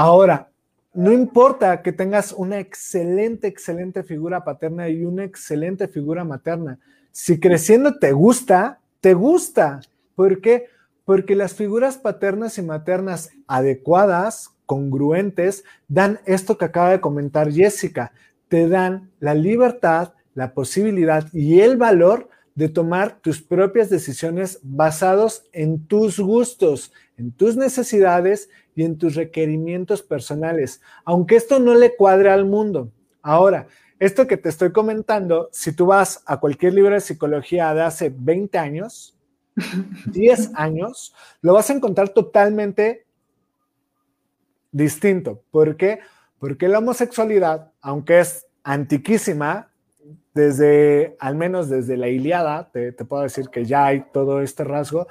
Ahora, 0.00 0.52
no 0.94 1.12
importa 1.12 1.82
que 1.82 1.90
tengas 1.92 2.32
una 2.32 2.60
excelente, 2.60 3.48
excelente 3.48 4.04
figura 4.04 4.44
paterna 4.44 4.88
y 4.88 5.04
una 5.04 5.24
excelente 5.24 5.88
figura 5.88 6.22
materna. 6.22 6.78
Si 7.10 7.40
creciendo 7.40 7.98
te 7.98 8.12
gusta, 8.12 8.78
te 9.00 9.14
gusta. 9.14 9.80
¿Por 10.14 10.40
qué? 10.40 10.66
Porque 11.04 11.34
las 11.34 11.54
figuras 11.54 11.98
paternas 11.98 12.58
y 12.58 12.62
maternas 12.62 13.30
adecuadas, 13.48 14.50
congruentes, 14.66 15.64
dan 15.88 16.20
esto 16.26 16.58
que 16.58 16.66
acaba 16.66 16.90
de 16.90 17.00
comentar 17.00 17.50
Jessica. 17.50 18.12
Te 18.46 18.68
dan 18.68 19.10
la 19.18 19.34
libertad, 19.34 20.12
la 20.32 20.54
posibilidad 20.54 21.26
y 21.32 21.58
el 21.58 21.76
valor 21.76 22.28
de 22.54 22.68
tomar 22.68 23.18
tus 23.20 23.42
propias 23.42 23.90
decisiones 23.90 24.60
basados 24.62 25.44
en 25.52 25.86
tus 25.88 26.20
gustos, 26.20 26.92
en 27.16 27.32
tus 27.32 27.56
necesidades 27.56 28.48
y 28.78 28.84
en 28.84 28.96
tus 28.96 29.16
requerimientos 29.16 30.02
personales, 30.02 30.80
aunque 31.04 31.34
esto 31.34 31.58
no 31.58 31.74
le 31.74 31.96
cuadre 31.96 32.30
al 32.30 32.44
mundo. 32.44 32.92
Ahora, 33.22 33.66
esto 33.98 34.28
que 34.28 34.36
te 34.36 34.50
estoy 34.50 34.70
comentando, 34.70 35.48
si 35.50 35.72
tú 35.72 35.86
vas 35.86 36.22
a 36.26 36.38
cualquier 36.38 36.74
libro 36.74 36.94
de 36.94 37.00
psicología 37.00 37.74
de 37.74 37.82
hace 37.82 38.14
20 38.16 38.56
años, 38.56 39.18
10 40.12 40.52
años, 40.54 41.12
lo 41.42 41.54
vas 41.54 41.68
a 41.70 41.72
encontrar 41.72 42.10
totalmente 42.10 43.04
distinto. 44.70 45.42
¿Por 45.50 45.76
qué? 45.76 45.98
Porque 46.38 46.68
la 46.68 46.78
homosexualidad, 46.78 47.72
aunque 47.80 48.20
es 48.20 48.46
antiquísima, 48.62 49.72
desde, 50.34 51.16
al 51.18 51.34
menos 51.34 51.68
desde 51.68 51.96
la 51.96 52.06
Iliada, 52.06 52.70
te, 52.70 52.92
te 52.92 53.04
puedo 53.04 53.24
decir 53.24 53.48
que 53.48 53.64
ya 53.64 53.86
hay 53.86 54.04
todo 54.12 54.40
este 54.40 54.62
rasgo, 54.62 55.08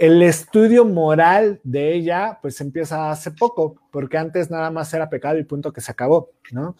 el 0.00 0.22
estudio 0.22 0.86
moral 0.86 1.60
de 1.62 1.92
ella, 1.92 2.38
pues 2.40 2.58
empieza 2.62 3.10
hace 3.10 3.32
poco, 3.32 3.76
porque 3.90 4.16
antes 4.16 4.50
nada 4.50 4.70
más 4.70 4.94
era 4.94 5.10
pecado 5.10 5.38
y 5.38 5.44
punto 5.44 5.74
que 5.74 5.82
se 5.82 5.92
acabó, 5.92 6.30
¿no? 6.52 6.74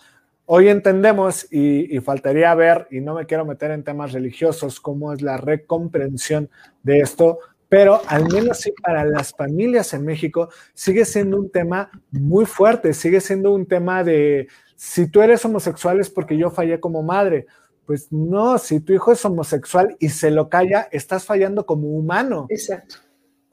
Hoy 0.46 0.70
entendemos, 0.70 1.46
y, 1.52 2.00
faltaría 2.00 2.54
ver, 2.54 2.88
y 2.90 3.02
no 3.02 3.14
me 3.14 3.26
quiero 3.26 3.44
meter 3.44 3.72
en 3.72 3.85
temas 3.85 4.12
religiosos, 4.12 4.80
cómo 4.80 5.12
es 5.12 5.20
la 5.20 5.37
recomprensión 5.37 6.48
de 6.83 7.00
esto, 7.00 7.40
pero 7.68 8.00
al 8.06 8.26
menos 8.26 8.61
sí 8.61 8.72
para 8.83 9.04
las 9.04 9.35
familias 9.37 9.92
en 9.92 10.06
México 10.06 10.48
sigue 10.72 11.04
siendo 11.04 11.37
un 11.37 11.50
tema 11.50 11.90
muy 12.11 12.46
fuerte, 12.46 12.94
sigue 12.94 13.20
siendo 13.20 13.52
un 13.52 13.66
tema 13.66 14.02
de 14.02 14.48
si 14.76 15.09
tú 15.09 15.20
eres 15.20 15.44
homosexual 15.44 16.00
es 16.00 16.09
porque 16.09 16.38
yo 16.38 16.50
fallé 16.50 16.80
como 16.80 17.02
madre. 17.02 17.46
Pues 17.85 18.11
no, 18.11 18.56
si 18.56 18.80
tu 18.80 18.94
hijo 18.94 19.12
es 19.12 19.22
homosexual 19.24 19.94
y 19.98 20.09
se 20.09 20.30
lo 20.30 20.48
calla, 20.48 20.88
estás 20.90 21.26
fallando 21.26 21.66
como 21.66 21.88
humano. 21.88 22.46
Exacto. 22.48 22.96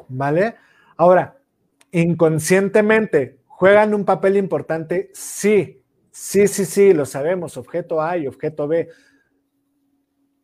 ¿Vale? 0.10 0.56
Ahora, 0.98 1.38
inconscientemente, 1.91 3.39
¿juegan 3.48 3.93
un 3.93 4.06
papel 4.06 4.38
importante? 4.38 5.10
Sí, 5.13 5.84
sí, 6.12 6.48
sí, 6.48 6.65
sí, 6.65 6.93
lo 6.93 7.06
sabemos, 7.06 7.58
objeto 7.58 8.02
A 8.02 8.17
y 8.17 8.28
objeto 8.28 8.67
B. 8.67 8.89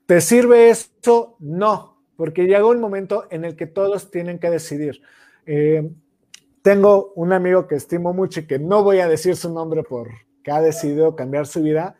¿Te 0.06 0.22
sirve 0.22 0.70
esto? 0.70 1.38
No, 1.40 2.04
porque 2.18 2.44
llega 2.44 2.66
un 2.66 2.82
momento 2.82 3.26
en 3.32 3.46
el 3.46 3.56
que 3.56 3.68
todos 3.68 4.12
tienen 4.12 4.40
que 4.40 4.50
decidir. 4.50 5.02
Eh, 5.46 5.90
tengo 6.62 7.12
un 7.16 7.34
amigo 7.34 7.68
que 7.68 7.76
estimo 7.76 8.14
mucho 8.14 8.40
y 8.40 8.48
que 8.48 8.60
no 8.60 8.84
voy 8.84 9.00
a 9.00 9.08
decir 9.08 9.36
su 9.36 9.54
nombre 9.54 9.84
porque 9.84 10.52
ha 10.52 10.62
decidido 10.62 11.16
cambiar 11.16 11.46
su 11.46 11.62
vida, 11.62 12.00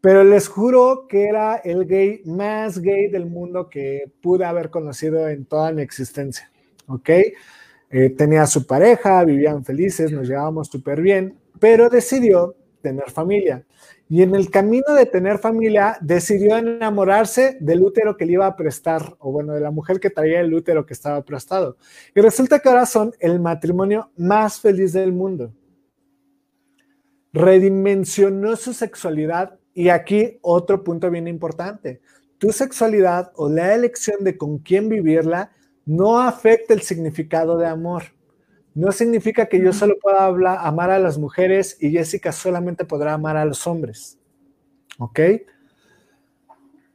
pero 0.00 0.22
les 0.24 0.48
juro 0.48 1.06
que 1.08 1.26
era 1.26 1.56
el 1.56 1.86
gay 1.86 2.22
más 2.24 2.78
gay 2.78 3.08
del 3.08 3.26
mundo 3.26 3.68
que 3.68 4.12
pude 4.22 4.44
haber 4.44 4.70
conocido 4.70 5.28
en 5.28 5.44
toda 5.46 5.72
mi 5.72 5.82
existencia. 5.82 6.50
¿Ok? 6.88 7.10
Eh, 7.90 8.10
tenía 8.10 8.46
su 8.46 8.66
pareja, 8.66 9.24
vivían 9.24 9.64
felices, 9.64 10.12
nos 10.12 10.28
llevábamos 10.28 10.68
súper 10.68 11.00
bien, 11.00 11.38
pero 11.58 11.88
decidió 11.88 12.54
tener 12.82 13.10
familia. 13.10 13.64
Y 14.10 14.22
en 14.22 14.34
el 14.34 14.50
camino 14.50 14.94
de 14.94 15.06
tener 15.06 15.38
familia, 15.38 15.98
decidió 16.00 16.56
enamorarse 16.56 17.58
del 17.60 17.82
útero 17.82 18.16
que 18.16 18.24
le 18.24 18.32
iba 18.32 18.46
a 18.46 18.56
prestar, 18.56 19.16
o 19.18 19.30
bueno, 19.32 19.52
de 19.52 19.60
la 19.60 19.70
mujer 19.70 20.00
que 20.00 20.10
traía 20.10 20.40
el 20.40 20.54
útero 20.54 20.86
que 20.86 20.94
estaba 20.94 21.22
prestado. 21.24 21.76
Y 22.14 22.20
resulta 22.20 22.58
que 22.58 22.68
ahora 22.68 22.86
son 22.86 23.12
el 23.20 23.38
matrimonio 23.38 24.10
más 24.16 24.60
feliz 24.60 24.92
del 24.94 25.12
mundo. 25.12 25.52
Redimensionó 27.32 28.56
su 28.56 28.72
sexualidad 28.72 29.58
y 29.74 29.90
aquí 29.90 30.38
otro 30.40 30.82
punto 30.82 31.10
bien 31.10 31.28
importante. 31.28 32.00
Tu 32.38 32.52
sexualidad 32.52 33.32
o 33.34 33.50
la 33.50 33.74
elección 33.74 34.24
de 34.24 34.38
con 34.38 34.58
quién 34.58 34.88
vivirla 34.88 35.52
no 35.88 36.20
afecta 36.20 36.74
el 36.74 36.82
significado 36.82 37.56
de 37.56 37.66
amor. 37.66 38.02
No 38.74 38.92
significa 38.92 39.46
que 39.46 39.58
yo 39.58 39.72
solo 39.72 39.96
pueda 39.98 40.26
hablar, 40.26 40.58
amar 40.60 40.90
a 40.90 40.98
las 40.98 41.16
mujeres 41.16 41.78
y 41.80 41.90
Jessica 41.90 42.30
solamente 42.30 42.84
podrá 42.84 43.14
amar 43.14 43.38
a 43.38 43.46
los 43.46 43.66
hombres. 43.66 44.18
¿Ok? 44.98 45.20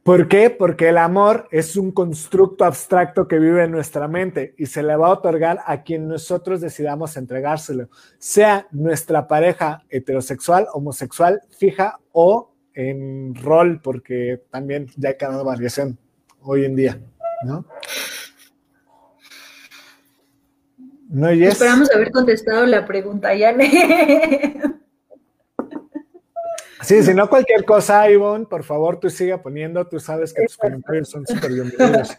¿Por 0.04 0.28
qué? 0.28 0.48
Porque 0.48 0.90
el 0.90 0.98
amor 0.98 1.48
es 1.50 1.76
un 1.76 1.90
constructo 1.90 2.64
abstracto 2.64 3.26
que 3.26 3.40
vive 3.40 3.64
en 3.64 3.72
nuestra 3.72 4.06
mente 4.06 4.54
y 4.58 4.66
se 4.66 4.82
le 4.84 4.94
va 4.94 5.08
a 5.08 5.12
otorgar 5.12 5.60
a 5.66 5.82
quien 5.82 6.06
nosotros 6.06 6.60
decidamos 6.60 7.16
entregárselo, 7.16 7.88
sea 8.18 8.68
nuestra 8.70 9.26
pareja 9.26 9.82
heterosexual, 9.88 10.68
homosexual, 10.72 11.42
fija 11.58 11.98
o 12.12 12.52
en 12.74 13.34
rol, 13.34 13.80
porque 13.82 14.42
también 14.50 14.86
ya 14.96 15.08
hay 15.08 15.16
cada 15.16 15.42
variación 15.42 15.98
hoy 16.42 16.64
en 16.64 16.76
día, 16.76 17.00
¿no? 17.44 17.64
No, 21.14 21.28
Esperamos 21.28 21.88
haber 21.94 22.10
contestado 22.10 22.66
la 22.66 22.84
pregunta, 22.84 23.32
Yane. 23.32 24.60
Sí, 26.82 27.02
si 27.04 27.14
no 27.14 27.30
cualquier 27.30 27.64
cosa, 27.64 28.10
Ivonne, 28.10 28.46
por 28.46 28.64
favor, 28.64 28.98
tú 28.98 29.08
siga 29.08 29.40
poniendo, 29.40 29.86
tú 29.86 30.00
sabes 30.00 30.34
que 30.34 30.42
tus 30.42 30.58
comentarios 30.58 31.08
son 31.08 31.24
súper 31.24 31.52
bienvenidos. 31.52 32.16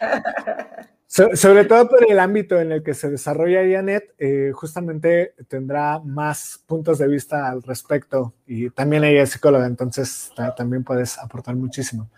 sobre 1.08 1.66
todo 1.66 1.90
por 1.90 2.10
el 2.10 2.18
ámbito 2.20 2.60
en 2.60 2.72
el 2.72 2.84
que 2.84 2.94
se 2.94 3.10
desarrolla 3.10 3.60
Janet, 3.70 4.16
eh, 4.18 4.52
justamente 4.54 5.36
tendrá 5.50 6.00
más 6.00 6.64
puntos 6.66 6.98
de 6.98 7.08
vista 7.08 7.50
al 7.50 7.64
respecto 7.64 8.34
y 8.48 8.70
también 8.70 9.04
ella 9.04 9.24
es 9.24 9.32
psicóloga, 9.32 9.68
entonces 9.68 10.32
también 10.56 10.86
puedes 10.86 11.20
aportar 11.20 11.56
muchísimo. 11.56 12.10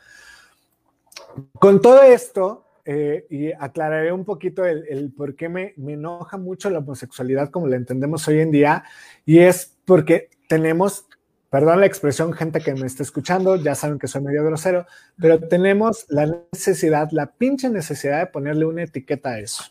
Con 1.60 1.82
todo 1.82 2.04
esto, 2.04 2.67
eh, 2.90 3.28
y 3.30 3.52
aclararé 3.52 4.14
un 4.14 4.24
poquito 4.24 4.66
el, 4.66 5.12
por 5.12 5.36
qué 5.36 5.50
me, 5.50 5.74
me, 5.76 5.94
enoja 5.94 6.38
mucho 6.38 6.70
la 6.70 6.80
homosexualidad 6.80 7.50
como 7.50 7.68
la 7.68 7.76
entendemos 7.76 8.26
hoy 8.30 8.40
en 8.40 8.50
día, 8.50 8.86
y 9.26 9.40
es 9.40 9.78
porque 9.84 10.30
tenemos 10.48 11.06
perdón 11.50 11.80
la 11.80 11.86
expresión, 11.86 12.34
gente 12.34 12.62
que 12.62 12.74
me 12.76 12.86
está 12.86 13.04
escuchando, 13.04 13.56
ya 13.58 13.76
saben 13.76 14.00
que 14.00 14.08
soy 14.08 14.22
medio 14.22 14.44
grosero, 14.44 14.86
pero 15.20 15.40
tenemos 15.40 16.06
la 16.10 16.44
necesidad, 16.54 17.10
la 17.12 17.32
pinche 17.34 17.70
necesidad 17.70 18.20
de 18.20 18.28
ponerle 18.28 18.66
una 18.66 18.84
etiqueta 18.84 19.32
a 19.32 19.40
eso, 19.40 19.64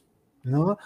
¿no? 0.42 0.79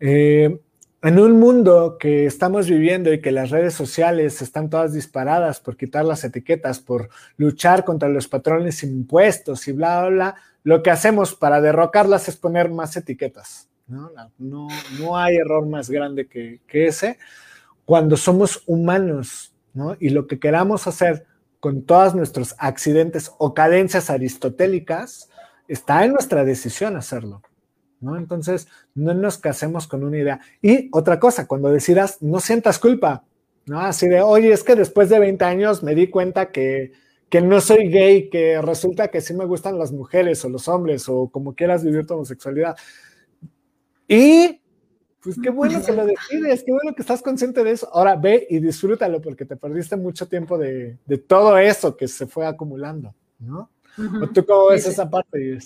Eh, 0.00 0.60
en 1.02 1.18
un 1.18 1.38
mundo 1.38 1.98
que 2.00 2.24
estamos 2.24 2.66
viviendo 2.66 3.12
y 3.12 3.20
que 3.20 3.30
las 3.30 3.50
redes 3.50 3.74
sociales 3.74 4.40
están 4.40 4.70
todas 4.70 4.94
disparadas 4.94 5.60
por 5.60 5.76
quitar 5.76 6.06
las 6.06 6.24
etiquetas, 6.24 6.80
por 6.80 7.10
luchar 7.36 7.84
contra 7.84 8.08
los 8.08 8.26
patrones 8.26 8.82
impuestos 8.82 9.68
y 9.68 9.72
bla, 9.72 10.00
bla, 10.00 10.08
bla, 10.08 10.34
lo 10.64 10.82
que 10.82 10.90
hacemos 10.90 11.34
para 11.34 11.60
derrocarlas 11.60 12.28
es 12.28 12.36
poner 12.36 12.70
más 12.70 12.96
etiquetas. 12.96 13.68
No, 13.86 14.10
no, 14.38 15.16
hay 15.16 15.36
error 15.36 15.66
más 15.66 15.90
grande 15.90 16.26
que, 16.26 16.60
que 16.66 16.86
ese 16.86 17.18
cuando 17.84 18.16
somos 18.16 18.62
humanos 18.66 19.54
¿no? 19.74 19.94
y 20.00 20.08
lo 20.08 20.26
que 20.26 20.38
queramos 20.38 20.86
hacer 20.86 21.26
con 21.60 21.82
todos 21.82 22.14
nuestros 22.14 22.54
accidentes 22.58 23.30
o 23.38 23.52
cadencias 23.52 24.08
aristotélicas 24.08 25.28
está 25.68 26.04
en 26.04 26.12
nuestra 26.12 26.44
decisión 26.44 26.96
hacerlo. 26.96 27.42
¿no? 28.00 28.16
Entonces, 28.16 28.68
no 28.94 29.14
nos 29.14 29.38
casemos 29.38 29.86
con 29.86 30.04
una 30.04 30.18
idea. 30.18 30.40
Y 30.60 30.88
otra 30.92 31.18
cosa, 31.18 31.46
cuando 31.46 31.70
decidas, 31.70 32.22
no 32.22 32.40
sientas 32.40 32.78
culpa, 32.78 33.24
¿no? 33.66 33.80
Así 33.80 34.08
de, 34.08 34.20
oye, 34.20 34.52
es 34.52 34.62
que 34.62 34.76
después 34.76 35.08
de 35.08 35.18
20 35.18 35.42
años 35.44 35.82
me 35.82 35.94
di 35.94 36.08
cuenta 36.08 36.50
que, 36.50 36.92
que 37.34 37.40
no 37.40 37.60
soy 37.60 37.88
gay, 37.88 38.30
que 38.30 38.62
resulta 38.62 39.08
que 39.08 39.20
sí 39.20 39.34
me 39.34 39.44
gustan 39.44 39.76
las 39.76 39.90
mujeres 39.90 40.44
o 40.44 40.48
los 40.48 40.68
hombres 40.68 41.08
o 41.08 41.28
como 41.28 41.52
quieras 41.52 41.82
vivir 41.82 42.06
tu 42.06 42.14
homosexualidad. 42.14 42.76
Y 44.06 44.62
pues 45.20 45.40
qué 45.42 45.50
bueno 45.50 45.84
que 45.84 45.90
lo 45.90 46.06
decides, 46.06 46.62
qué 46.62 46.70
bueno 46.70 46.94
que 46.94 47.02
estás 47.02 47.22
consciente 47.22 47.64
de 47.64 47.72
eso. 47.72 47.92
Ahora 47.92 48.14
ve 48.14 48.46
y 48.48 48.60
disfrútalo 48.60 49.20
porque 49.20 49.44
te 49.46 49.56
perdiste 49.56 49.96
mucho 49.96 50.28
tiempo 50.28 50.56
de, 50.56 50.96
de 51.04 51.18
todo 51.18 51.58
eso 51.58 51.96
que 51.96 52.06
se 52.06 52.28
fue 52.28 52.46
acumulando, 52.46 53.12
¿no? 53.40 53.68
¿Tú 54.32 54.46
cómo 54.46 54.68
ves 54.68 54.86
esa 54.86 55.10
parte? 55.10 55.58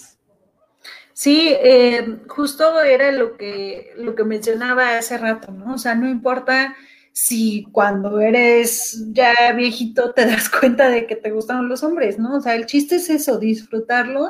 Sí, 1.13 1.51
eh, 1.53 2.21
justo 2.29 2.81
era 2.81 3.13
lo 3.13 3.37
que, 3.37 3.93
lo 3.99 4.15
que 4.15 4.25
mencionaba 4.25 4.97
hace 4.97 5.19
rato, 5.19 5.53
¿no? 5.53 5.75
O 5.75 5.79
sea, 5.79 5.95
no 5.95 6.09
importa 6.09 6.75
si 7.21 7.67
cuando 7.73 8.21
eres 8.21 9.03
ya 9.09 9.35
viejito 9.57 10.13
te 10.13 10.25
das 10.25 10.49
cuenta 10.61 10.89
de 10.89 11.05
que 11.09 11.17
te 11.17 11.33
gustan 11.33 11.69
los 11.69 11.83
hombres, 11.83 12.17
¿no? 12.17 12.37
O 12.37 12.41
sea, 12.41 12.55
el 12.55 12.67
chiste 12.67 12.95
es 12.95 13.11
eso, 13.11 13.41
disfrutarlo 13.41 14.29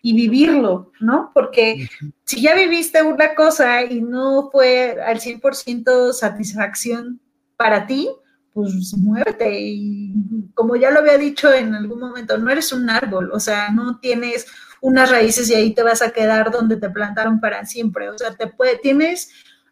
y 0.00 0.14
vivirlo, 0.14 0.90
¿no? 1.00 1.32
Porque 1.34 1.90
si 2.24 2.40
ya 2.40 2.54
viviste 2.54 3.02
una 3.02 3.34
cosa 3.34 3.84
y 3.84 4.00
no 4.00 4.48
fue 4.50 4.96
al 5.04 5.20
100% 5.20 6.14
satisfacción 6.14 7.20
para 7.58 7.86
ti, 7.86 8.08
pues 8.54 8.96
muévete 8.96 9.60
y 9.60 10.14
como 10.54 10.76
ya 10.76 10.90
lo 10.90 11.00
había 11.00 11.18
dicho 11.18 11.52
en 11.52 11.74
algún 11.74 12.00
momento, 12.00 12.38
no 12.38 12.50
eres 12.50 12.72
un 12.72 12.88
árbol, 12.88 13.30
o 13.34 13.38
sea, 13.38 13.68
no 13.70 13.98
tienes 14.00 14.46
unas 14.80 15.10
raíces 15.10 15.50
y 15.50 15.54
ahí 15.54 15.74
te 15.74 15.82
vas 15.82 16.00
a 16.00 16.10
quedar 16.10 16.50
donde 16.50 16.78
te 16.78 16.88
plantaron 16.88 17.38
para 17.38 17.66
siempre. 17.66 18.08
O 18.08 18.16
sea, 18.16 18.34
te 18.34 18.46
puede, 18.46 18.78
tienes 18.78 19.30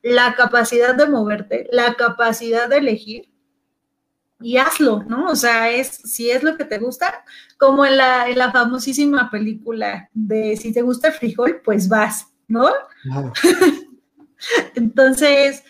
la 0.08 0.34
capacidad 0.34 0.94
de 0.94 1.06
moverte, 1.06 1.68
la 1.70 1.94
capacidad 1.94 2.68
de 2.68 2.78
elegir 2.78 3.30
y 4.40 4.56
hazlo, 4.56 5.02
¿no? 5.04 5.26
O 5.26 5.36
sea, 5.36 5.70
es 5.70 5.88
si 5.88 6.30
es 6.30 6.42
lo 6.42 6.56
que 6.56 6.64
te 6.64 6.78
gusta, 6.78 7.24
como 7.58 7.84
en 7.84 7.96
la, 7.96 8.28
en 8.28 8.38
la 8.38 8.52
famosísima 8.52 9.30
película 9.30 10.08
de 10.12 10.56
si 10.56 10.72
te 10.72 10.82
gusta 10.82 11.08
el 11.08 11.14
frijol, 11.14 11.60
pues 11.64 11.88
vas, 11.88 12.28
¿no? 12.46 12.70
Entonces, 14.74 15.64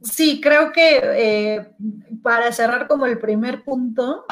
sí, 0.00 0.40
creo 0.40 0.72
que 0.72 1.00
eh, 1.02 1.74
para 2.22 2.52
cerrar 2.52 2.88
como 2.88 3.06
el 3.06 3.18
primer 3.18 3.62
punto, 3.62 4.24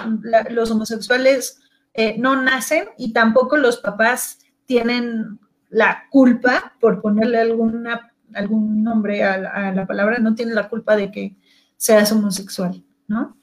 los 0.51 0.71
homosexuales 0.71 1.61
eh, 1.93 2.16
no 2.19 2.40
nacen 2.40 2.88
y 2.97 3.12
tampoco 3.12 3.57
los 3.57 3.77
papás 3.79 4.38
tienen 4.64 5.38
la 5.69 6.07
culpa, 6.11 6.75
por 6.81 7.01
ponerle 7.01 7.40
alguna, 7.40 8.10
algún 8.35 8.83
nombre 8.83 9.23
a 9.25 9.73
la, 9.73 9.87
palabra, 9.87 10.19
no 10.19 10.35
tienen 10.35 10.55
la 10.55 10.69
culpa 10.69 10.97
de 10.97 11.11
que 11.11 11.37
seas 11.77 12.12
homosexual, 12.12 12.83
¿no? 13.09 13.37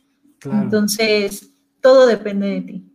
Entonces, 0.43 1.52
todo 1.82 2.08
depende 2.08 2.47
de 2.47 2.62
ti. 2.62 2.93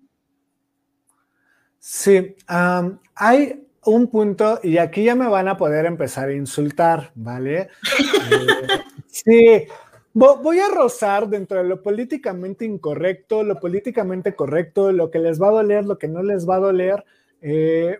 Sí, 1.78 2.36
hay 2.46 3.66
un 3.84 4.06
punto, 4.06 4.60
y 4.62 4.78
aquí 4.78 5.04
ya 5.04 5.14
me 5.14 5.28
van 5.28 5.48
a 5.48 5.56
poder 5.56 5.86
empezar 5.86 6.28
a 6.28 6.34
insultar, 6.34 7.12
¿vale? 7.14 7.68
Eh, 9.24 9.64
sí, 9.64 9.66
Voy 10.14 10.60
a 10.60 10.68
rozar 10.68 11.26
dentro 11.28 11.56
de 11.56 11.64
lo 11.64 11.82
políticamente 11.82 12.66
incorrecto, 12.66 13.42
lo 13.42 13.58
políticamente 13.58 14.34
correcto, 14.34 14.92
lo 14.92 15.10
que 15.10 15.18
les 15.18 15.40
va 15.40 15.48
a 15.48 15.52
doler, 15.52 15.86
lo 15.86 15.98
que 15.98 16.08
no 16.08 16.22
les 16.22 16.46
va 16.46 16.56
a 16.56 16.60
doler. 16.60 17.02
Eh, 17.40 17.98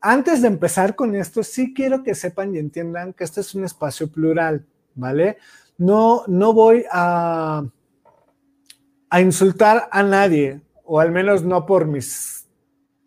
antes 0.00 0.42
de 0.42 0.48
empezar 0.48 0.94
con 0.94 1.14
esto, 1.14 1.42
sí 1.42 1.74
quiero 1.74 2.02
que 2.02 2.14
sepan 2.14 2.54
y 2.54 2.58
entiendan 2.58 3.12
que 3.12 3.24
este 3.24 3.40
es 3.40 3.54
un 3.54 3.64
espacio 3.64 4.10
plural, 4.10 4.66
¿vale? 4.94 5.38
No, 5.76 6.24
no 6.26 6.52
voy 6.52 6.84
a, 6.90 7.64
a 9.10 9.20
insultar 9.20 9.88
a 9.90 10.02
nadie, 10.02 10.60
o 10.84 11.00
al 11.00 11.10
menos 11.10 11.44
no 11.44 11.66
por 11.66 11.86
mis 11.86 12.48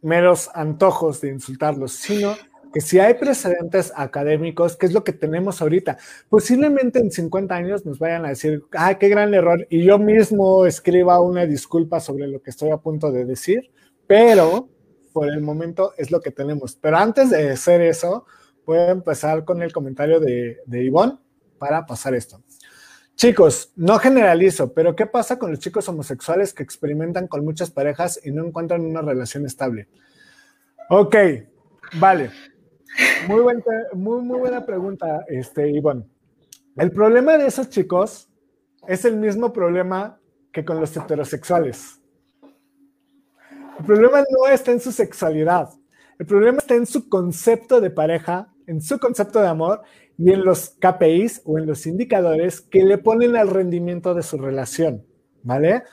meros 0.01 0.49
antojos 0.53 1.21
de 1.21 1.29
insultarlos, 1.29 1.93
sino 1.93 2.35
que 2.73 2.81
si 2.81 2.99
hay 2.99 3.13
precedentes 3.13 3.93
académicos, 3.95 4.75
que 4.75 4.87
es 4.87 4.93
lo 4.93 5.03
que 5.03 5.13
tenemos 5.13 5.61
ahorita, 5.61 5.97
posiblemente 6.27 6.99
en 6.99 7.11
50 7.11 7.55
años 7.55 7.85
nos 7.85 7.99
vayan 7.99 8.25
a 8.25 8.29
decir, 8.29 8.63
ah, 8.73 8.95
qué 8.95 9.09
gran 9.09 9.33
error, 9.33 9.65
y 9.69 9.83
yo 9.83 9.99
mismo 9.99 10.65
escriba 10.65 11.21
una 11.21 11.45
disculpa 11.45 11.99
sobre 11.99 12.27
lo 12.27 12.41
que 12.41 12.49
estoy 12.49 12.71
a 12.71 12.77
punto 12.77 13.11
de 13.11 13.25
decir, 13.25 13.69
pero 14.07 14.69
por 15.13 15.29
el 15.29 15.41
momento 15.41 15.93
es 15.97 16.11
lo 16.11 16.19
que 16.19 16.31
tenemos. 16.31 16.75
Pero 16.75 16.97
antes 16.97 17.29
de 17.29 17.51
hacer 17.51 17.81
eso, 17.81 18.25
voy 18.65 18.79
a 18.79 18.91
empezar 18.91 19.45
con 19.45 19.61
el 19.61 19.71
comentario 19.71 20.19
de, 20.19 20.57
de 20.65 20.83
Ivonne 20.83 21.17
para 21.57 21.85
pasar 21.85 22.15
esto. 22.15 22.41
Chicos, 23.15 23.71
no 23.75 23.99
generalizo, 23.99 24.73
pero 24.73 24.95
¿qué 24.95 25.05
pasa 25.05 25.37
con 25.37 25.51
los 25.51 25.59
chicos 25.59 25.87
homosexuales 25.87 26.53
que 26.53 26.63
experimentan 26.63 27.27
con 27.27 27.45
muchas 27.45 27.69
parejas 27.69 28.19
y 28.23 28.31
no 28.31 28.45
encuentran 28.45 28.81
una 28.81 29.01
relación 29.01 29.45
estable? 29.45 29.87
Ok, 30.89 31.15
vale. 31.99 32.31
Muy, 33.27 33.41
muy, 33.93 34.21
muy 34.21 34.39
buena 34.39 34.65
pregunta, 34.65 35.25
este, 35.27 35.69
Ivonne. 35.69 36.05
El 36.75 36.91
problema 36.91 37.37
de 37.37 37.47
esos 37.47 37.69
chicos 37.69 38.29
es 38.87 39.05
el 39.05 39.17
mismo 39.17 39.53
problema 39.53 40.19
que 40.51 40.65
con 40.65 40.79
los 40.79 40.95
heterosexuales. 40.95 42.01
El 43.83 43.87
problema 43.87 44.23
no 44.29 44.47
está 44.47 44.71
en 44.71 44.79
su 44.79 44.93
sexualidad. 44.93 45.69
El 46.17 46.25
problema 46.25 46.59
está 46.59 46.75
en 46.75 46.85
su 46.85 47.09
concepto 47.09 47.81
de 47.81 47.89
pareja, 47.89 48.47
en 48.65 48.79
su 48.79 48.97
concepto 48.97 49.41
de 49.41 49.49
amor 49.49 49.81
y 50.17 50.31
en 50.31 50.45
los 50.45 50.69
KPIs 50.79 51.41
o 51.43 51.59
en 51.59 51.65
los 51.65 51.85
indicadores 51.85 52.61
que 52.61 52.85
le 52.85 52.97
ponen 52.97 53.35
al 53.35 53.49
rendimiento 53.49 54.13
de 54.13 54.23
su 54.23 54.37
relación. 54.37 55.05
¿Vale? 55.43 55.83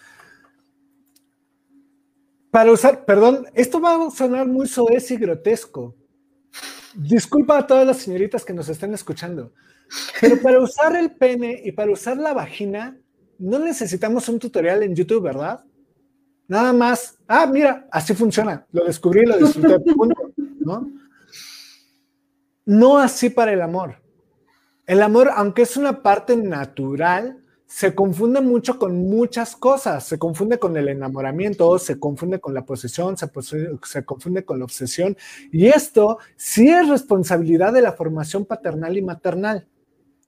Para 2.52 2.70
usar, 2.70 3.04
perdón, 3.04 3.46
esto 3.54 3.80
va 3.80 4.06
a 4.06 4.10
sonar 4.12 4.46
muy 4.46 4.68
soez 4.68 5.10
y 5.10 5.16
grotesco, 5.16 5.96
Disculpa 6.94 7.58
a 7.58 7.66
todas 7.66 7.86
las 7.86 7.98
señoritas 7.98 8.44
que 8.44 8.52
nos 8.52 8.68
están 8.68 8.92
escuchando, 8.94 9.52
pero 10.20 10.40
para 10.42 10.60
usar 10.60 10.96
el 10.96 11.12
pene 11.12 11.60
y 11.64 11.72
para 11.72 11.92
usar 11.92 12.16
la 12.16 12.34
vagina, 12.34 12.98
no 13.38 13.58
necesitamos 13.60 14.28
un 14.28 14.40
tutorial 14.40 14.82
en 14.82 14.96
YouTube, 14.96 15.22
¿verdad? 15.22 15.64
Nada 16.50 16.72
más, 16.72 17.16
ah, 17.28 17.46
mira, 17.46 17.86
así 17.92 18.12
funciona, 18.12 18.66
lo 18.72 18.84
descubrí, 18.84 19.24
lo 19.24 19.38
disfruté, 19.38 19.78
¿no? 20.58 20.90
No 22.66 22.98
así 22.98 23.30
para 23.30 23.52
el 23.52 23.62
amor. 23.62 24.02
El 24.84 25.00
amor, 25.00 25.30
aunque 25.32 25.62
es 25.62 25.76
una 25.76 26.02
parte 26.02 26.36
natural, 26.36 27.40
se 27.66 27.94
confunde 27.94 28.40
mucho 28.40 28.80
con 28.80 29.08
muchas 29.08 29.54
cosas. 29.54 30.02
Se 30.02 30.18
confunde 30.18 30.58
con 30.58 30.76
el 30.76 30.88
enamoramiento, 30.88 31.78
se 31.78 32.00
confunde 32.00 32.40
con 32.40 32.52
la 32.52 32.64
posesión, 32.64 33.16
se, 33.16 33.30
se, 33.84 34.04
confunde 34.04 34.44
con 34.44 34.58
la 34.58 34.64
obsesión. 34.64 35.16
Y 35.52 35.68
esto 35.68 36.18
sí 36.34 36.68
es 36.68 36.88
responsabilidad 36.88 37.72
de 37.72 37.82
la 37.82 37.92
formación 37.92 38.44
paternal 38.44 38.96
y 38.96 39.02
maternal. 39.02 39.68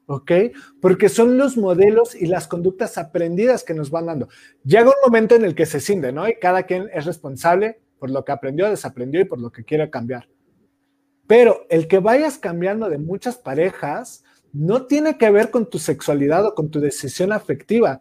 ¿Ok? 0.07 0.33
Porque 0.81 1.09
son 1.09 1.39
los 1.39 1.57
modelos 1.57 2.15
y 2.15 2.27
las 2.27 2.49
conductas 2.49 2.99
aprendidas 2.99 3.65
que 3.65 3.75
nos 3.75 3.91
van 3.91 4.07
dando. 4.07 4.29
Llega 4.65 4.89
un 4.89 4.95
momento 5.05 5.35
en 5.37 5.45
el 5.45 5.55
que 5.55 5.67
se 5.67 5.81
cinde, 5.81 6.13
¿no? 6.13 6.29
Y 6.29 6.39
cada 6.39 6.65
quien 6.65 6.89
es 6.93 7.05
responsable 7.05 7.81
por 7.99 8.11
lo 8.11 8.25
que 8.25 8.33
aprendió, 8.33 8.69
desaprendió 8.69 9.21
y 9.21 9.27
por 9.27 9.41
lo 9.41 9.53
que 9.53 9.65
quiere 9.65 9.89
cambiar. 9.89 10.29
Pero 11.29 11.67
el 11.71 11.87
que 11.87 12.01
vayas 12.01 12.37
cambiando 12.37 12.91
de 12.91 12.99
muchas 12.99 13.37
parejas, 13.37 14.25
no 14.53 14.87
tiene 14.87 15.17
que 15.17 15.31
ver 15.31 15.51
con 15.51 15.71
tu 15.71 15.79
sexualidad 15.79 16.45
o 16.47 16.55
con 16.55 16.71
tu 16.71 16.81
decisión 16.81 17.33
afectiva, 17.33 18.01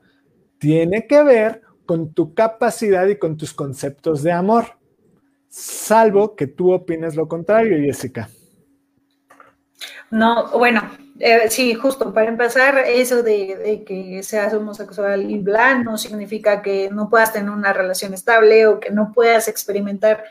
tiene 0.58 1.08
que 1.08 1.24
ver 1.24 1.62
con 1.86 2.14
tu 2.14 2.34
capacidad 2.34 3.08
y 3.08 3.18
con 3.18 3.38
tus 3.38 3.54
conceptos 3.54 4.24
de 4.24 4.32
amor, 4.32 4.78
salvo 5.48 6.36
que 6.36 6.48
tú 6.48 6.72
opines 6.72 7.16
lo 7.16 7.28
contrario, 7.28 7.78
Jessica. 7.78 8.30
No, 10.10 10.50
bueno, 10.58 10.82
Eh, 11.24 11.52
sí, 11.52 11.76
justo, 11.76 12.12
para 12.16 12.30
empezar, 12.30 12.80
eso 12.80 13.22
de, 13.22 13.84
que 13.86 14.24
seas 14.24 14.56
homosexual 14.56 15.30
y 15.30 15.38
blanco 15.38 15.92
no 15.92 15.98
significa 16.00 16.64
que 16.64 16.90
no 16.90 17.12
puedas 17.12 17.32
tener 17.32 17.52
una 17.52 17.74
relación 17.74 18.16
estable 18.16 18.66
o 18.66 18.80
que 18.80 18.90
no 18.90 19.12
puedas 19.14 19.48
experimentar 19.48 20.24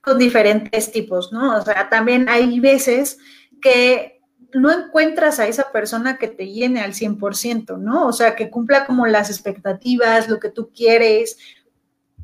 con 0.00 0.18
diferentes 0.18 0.92
tipos, 0.92 1.32
¿no? 1.32 1.58
O 1.58 1.62
sea, 1.62 1.88
también 1.88 2.28
hay 2.28 2.60
veces 2.60 3.18
que 3.60 4.22
no 4.54 4.70
encuentras 4.70 5.40
a 5.40 5.48
esa 5.48 5.72
persona 5.72 6.16
que 6.16 6.28
te 6.28 6.46
llene 6.48 6.80
al 6.80 6.92
100%, 6.92 7.78
¿no? 7.78 8.06
O 8.06 8.12
sea, 8.12 8.36
que 8.36 8.50
cumpla 8.50 8.86
como 8.86 9.06
las 9.08 9.30
expectativas, 9.30 10.28
lo 10.28 10.38
que 10.38 10.50
tú 10.50 10.70
quieres. 10.72 11.38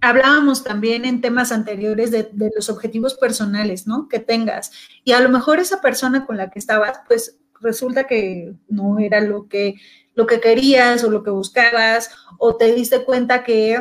Hablábamos 0.01 0.63
también 0.63 1.05
en 1.07 1.21
temas 1.21 1.51
anteriores 1.51 2.13
de, 2.13 2.29
de 2.33 2.53
los 2.55 2.71
objetivos 2.71 3.15
personales, 3.15 3.89
¿no? 3.89 4.07
Que 4.09 4.21
tengas. 4.21 4.71
Y 5.03 5.11
a 5.11 5.21
lo 5.21 5.29
mejor 5.29 5.59
esa 5.59 5.81
persona 5.81 6.25
con 6.25 6.37
la 6.37 6.51
que 6.51 6.61
estabas, 6.61 7.01
pues 7.09 7.41
resulta 7.61 8.07
que 8.07 8.55
no 8.69 8.99
era 8.99 9.21
lo 9.21 9.49
que, 9.49 9.77
lo 10.15 10.27
que 10.27 10.41
querías 10.41 11.05
o 11.05 11.11
lo 11.11 11.23
que 11.23 11.31
buscabas, 11.31 12.11
o 12.39 12.57
te 12.57 12.75
diste 12.75 13.05
cuenta 13.05 13.45
que, 13.45 13.79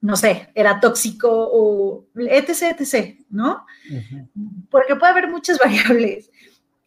no 0.00 0.16
sé, 0.16 0.50
era 0.54 0.80
tóxico 0.80 1.30
o 1.30 2.06
etc., 2.16 2.76
etc., 2.78 3.18
¿no? 3.30 3.64
Porque 4.70 4.96
puede 4.96 5.12
haber 5.12 5.28
muchas 5.28 5.58
variables. 5.64 6.30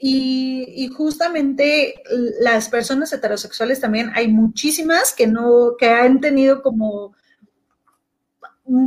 Y, 0.06 0.89
justamente 0.97 1.95
las 2.41 2.67
personas 2.67 3.13
heterosexuales 3.13 3.79
también 3.79 4.12
hay 4.15 4.27
muchísimas 4.27 5.13
que 5.13 5.27
no, 5.27 5.77
que 5.79 5.88
han 5.88 6.19
tenido 6.19 6.62
como 6.62 7.15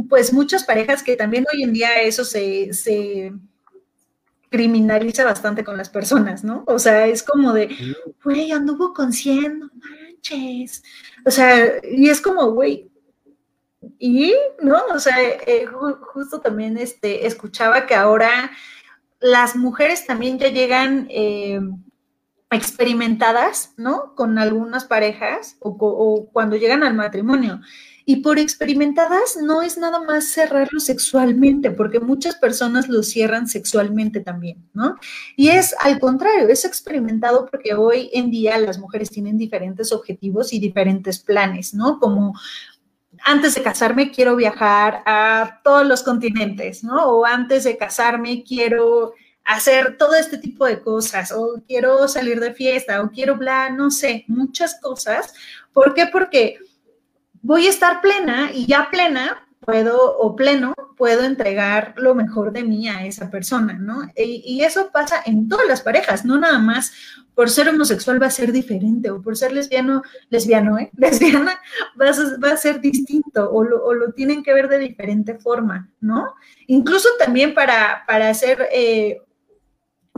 pues 0.08 0.32
muchas 0.32 0.64
parejas 0.64 1.02
que 1.02 1.16
también 1.16 1.46
hoy 1.52 1.62
en 1.62 1.72
día 1.72 2.02
eso 2.02 2.24
se, 2.24 2.72
se 2.74 3.32
criminaliza 4.56 5.22
bastante 5.22 5.64
con 5.64 5.76
las 5.76 5.90
personas, 5.90 6.42
¿no? 6.42 6.64
O 6.66 6.78
sea, 6.78 7.06
es 7.06 7.22
como 7.22 7.52
de, 7.52 7.76
güey, 8.24 8.52
anduvo 8.52 8.94
con 8.94 9.12
100, 9.12 9.58
no 9.58 9.70
manches. 9.74 10.82
O 11.26 11.30
sea, 11.30 11.74
y 11.84 12.08
es 12.08 12.22
como, 12.22 12.52
güey, 12.52 12.90
y, 13.98 14.32
¿no? 14.62 14.82
O 14.94 14.98
sea, 14.98 15.14
eh, 15.20 15.66
justo 15.66 16.40
también 16.40 16.78
este, 16.78 17.26
escuchaba 17.26 17.84
que 17.84 17.94
ahora 17.94 18.50
las 19.20 19.56
mujeres 19.56 20.06
también 20.06 20.38
ya 20.38 20.48
llegan 20.48 21.06
eh, 21.10 21.60
experimentadas, 22.50 23.74
¿no? 23.76 24.14
Con 24.14 24.38
algunas 24.38 24.84
parejas 24.84 25.56
o 25.60 26.28
cuando 26.32 26.56
llegan 26.56 26.82
al 26.84 26.94
matrimonio. 26.94 27.60
Y 28.08 28.16
por 28.16 28.38
experimentadas 28.38 29.36
no 29.42 29.62
es 29.62 29.78
nada 29.78 30.00
más 30.00 30.28
cerrarlo 30.28 30.78
sexualmente, 30.78 31.72
porque 31.72 31.98
muchas 31.98 32.36
personas 32.36 32.88
lo 32.88 33.02
cierran 33.02 33.48
sexualmente 33.48 34.20
también, 34.20 34.68
¿no? 34.74 34.94
Y 35.34 35.48
es 35.48 35.74
al 35.80 35.98
contrario, 35.98 36.48
es 36.48 36.64
experimentado 36.64 37.48
porque 37.50 37.74
hoy 37.74 38.10
en 38.12 38.30
día 38.30 38.58
las 38.58 38.78
mujeres 38.78 39.10
tienen 39.10 39.36
diferentes 39.36 39.90
objetivos 39.90 40.52
y 40.52 40.60
diferentes 40.60 41.18
planes, 41.18 41.74
¿no? 41.74 41.98
Como 41.98 42.34
antes 43.24 43.56
de 43.56 43.62
casarme 43.62 44.12
quiero 44.12 44.36
viajar 44.36 45.02
a 45.04 45.60
todos 45.64 45.84
los 45.84 46.04
continentes, 46.04 46.84
¿no? 46.84 47.06
O 47.06 47.24
antes 47.24 47.64
de 47.64 47.76
casarme 47.76 48.44
quiero 48.44 49.14
hacer 49.46 49.96
todo 49.96 50.14
este 50.14 50.38
tipo 50.38 50.66
de 50.66 50.80
cosas, 50.80 51.32
o 51.32 51.62
quiero 51.66 52.08
salir 52.08 52.40
de 52.40 52.52
fiesta, 52.52 53.00
o 53.00 53.10
quiero 53.10 53.36
bla, 53.36 53.70
no 53.70 53.90
sé, 53.90 54.24
muchas 54.26 54.78
cosas. 54.80 55.32
¿Por 55.72 55.94
qué? 55.94 56.06
Porque 56.06 56.58
voy 57.42 57.66
a 57.66 57.70
estar 57.70 58.00
plena 58.00 58.50
y 58.52 58.66
ya 58.66 58.88
plena 58.90 59.46
puedo 59.60 60.16
o 60.18 60.36
pleno 60.36 60.74
puedo 60.96 61.24
entregar 61.24 61.94
lo 61.96 62.14
mejor 62.14 62.52
de 62.52 62.64
mí 62.64 62.88
a 62.88 63.04
esa 63.04 63.30
persona, 63.30 63.74
¿no? 63.74 64.02
Y, 64.16 64.62
eso 64.62 64.90
pasa 64.92 65.22
en 65.26 65.48
todas 65.48 65.66
las 65.66 65.82
parejas, 65.82 66.24
no 66.24 66.38
nada 66.38 66.58
más 66.58 66.92
por 67.34 67.50
ser 67.50 67.68
homosexual 67.68 68.20
va 68.22 68.26
a 68.26 68.30
ser 68.30 68.50
diferente 68.50 69.10
o 69.10 69.20
por 69.20 69.36
ser 69.36 69.52
lesbiano, 69.52 70.02
lesbiano, 70.30 70.78
¿eh? 70.78 70.90
Lesbiana 70.96 71.60
va 72.00 72.08
a, 72.08 72.38
va 72.42 72.52
a 72.52 72.56
ser 72.56 72.80
distinto 72.80 73.50
o 73.50 73.62
lo, 73.62 73.84
o 73.84 73.92
lo, 73.92 74.12
tienen 74.12 74.42
que 74.42 74.54
ver 74.54 74.68
de 74.68 74.78
diferente 74.78 75.34
forma, 75.34 75.90
¿no? 76.00 76.34
Incluso 76.66 77.08
también 77.18 77.54
para, 77.54 78.04
para. 78.06 78.32
Eh, 78.72 79.20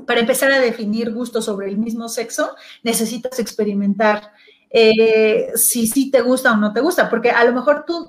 para 0.09 0.21
empezar 0.21 0.51
a 0.51 0.59
definir 0.59 1.13
gustos 1.13 1.45
sobre 1.45 1.69
el 1.69 1.77
mismo 1.77 2.09
sexo, 2.09 2.57
necesitas 2.83 3.39
experimentar 3.39 4.33
eh, 4.71 5.53
si 5.55 5.87
sí 5.87 6.11
te 6.11 6.23
gusta 6.23 6.53
o 6.53 6.57
no 6.57 6.73
te 6.73 6.81
gusta, 6.81 7.11
porque 7.11 7.31
a 7.31 7.45
lo 7.45 7.53
mejor 7.53 7.85
tú 7.87 8.09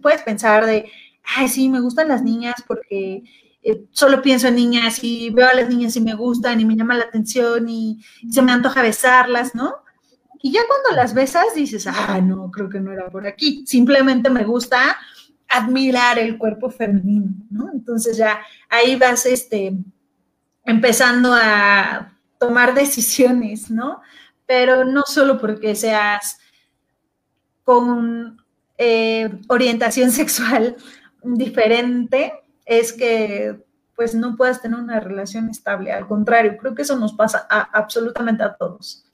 puedes 0.00 0.22
pensar 0.22 0.64
de, 0.64 0.90
ay, 1.36 1.48
sí, 1.48 1.68
me 1.68 1.80
gustan 1.80 2.08
las 2.08 2.22
niñas 2.22 2.54
porque 2.66 3.24
eh, 3.62 3.84
solo 3.90 4.22
pienso 4.22 4.48
en 4.48 4.54
niñas 4.54 5.04
y 5.04 5.28
veo 5.28 5.46
a 5.46 5.54
las 5.54 5.68
niñas 5.68 5.94
y 5.96 6.00
me 6.00 6.14
gustan 6.14 6.60
y 6.60 6.64
me 6.64 6.76
llama 6.76 6.96
la 6.96 7.04
atención 7.04 7.68
y, 7.68 8.02
se 8.30 8.40
me 8.40 8.52
antoja 8.52 8.80
besarlas, 8.80 9.54
¿no? 9.54 9.74
Y 10.40 10.50
ya 10.50 10.60
cuando 10.66 10.96
las 10.98 11.12
besas 11.12 11.54
dices, 11.54 11.86
ah, 11.86 12.22
no, 12.22 12.50
creo 12.50 12.70
que 12.70 12.80
no 12.80 12.90
era 12.90 13.10
por 13.10 13.26
aquí, 13.26 13.66
simplemente 13.66 14.30
me 14.30 14.44
gusta 14.44 14.96
admirar 15.46 16.18
el 16.18 16.38
cuerpo 16.38 16.70
femenino, 16.70 17.34
¿no? 17.50 17.70
Entonces 17.70 18.16
ya 18.16 18.40
ahí 18.70 18.96
vas, 18.96 19.26
este, 19.26 19.76
empezando 20.68 21.34
a 21.34 22.12
tomar 22.38 22.74
decisiones, 22.74 23.70
¿no? 23.70 24.00
pero 24.48 24.82
no 24.82 25.02
solo 25.06 25.38
porque 25.38 25.76
seas 25.76 26.40
con 27.62 28.42
eh, 28.78 29.30
orientación 29.48 30.10
sexual 30.22 30.74
diferente, 31.22 32.32
es 32.64 32.94
que 32.94 33.62
pues 33.94 34.14
no 34.14 34.36
puedas 34.36 34.62
tener 34.62 34.78
una 34.78 35.00
relación 35.00 35.50
estable. 35.50 35.92
Al 35.92 36.06
contrario, 36.06 36.56
creo 36.56 36.74
que 36.74 36.82
eso 36.82 36.96
nos 36.96 37.12
pasa 37.12 37.46
absolutamente 37.50 38.44
a 38.44 38.54
todos. 38.54 39.04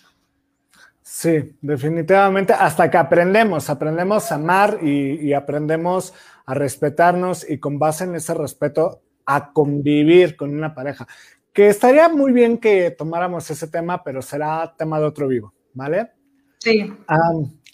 Sí, 1.02 1.56
definitivamente, 1.60 2.52
hasta 2.52 2.90
que 2.90 2.98
aprendemos, 2.98 3.70
aprendemos 3.70 4.30
a 4.30 4.34
amar 4.36 4.78
y, 4.82 5.26
y, 5.26 5.32
aprendemos 5.32 6.12
a 6.44 6.54
respetarnos 6.54 7.48
y 7.48 7.58
con 7.58 7.78
base 7.78 8.04
en 8.04 8.14
ese 8.14 8.34
respeto 8.34 9.00
a 9.24 9.52
convivir 9.52 10.36
con 10.36 10.54
una 10.54 10.74
pareja 10.74 11.06
que 11.54 11.68
estaría 11.68 12.08
muy 12.08 12.32
bien 12.32 12.58
que 12.58 12.90
tomáramos 12.90 13.48
ese 13.48 13.68
tema, 13.68 14.02
pero 14.02 14.20
será 14.20 14.74
tema 14.76 14.98
de 14.98 15.06
otro 15.06 15.28
vivo, 15.28 15.54
¿vale? 15.72 16.10
Sí. 16.58 16.92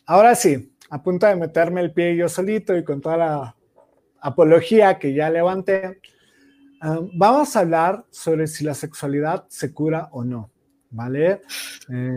ahora 0.05 0.35
sí, 0.35 0.77
a 0.91 1.03
punto 1.03 1.27
de 1.27 1.37
meterme 1.37 1.81
el 1.81 1.93
pie 1.93 2.17
yo 2.17 2.29
solito 2.29 2.77
y 2.77 2.85
con 2.85 3.01
toda 3.01 3.17
la 3.17 3.57
apología 4.21 4.99
que 4.99 5.15
ya 5.15 5.31
levanté, 5.31 6.01
vamos 7.15 7.57
a 7.57 7.61
hablar 7.61 8.05
sobre 8.11 8.47
si 8.47 8.65
la 8.65 8.75
sexualidad 8.75 9.47
se 9.49 9.73
cura 9.73 10.09
o 10.13 10.25
no, 10.25 10.51
¿vale? 10.91 11.41
Eh, 11.89 12.13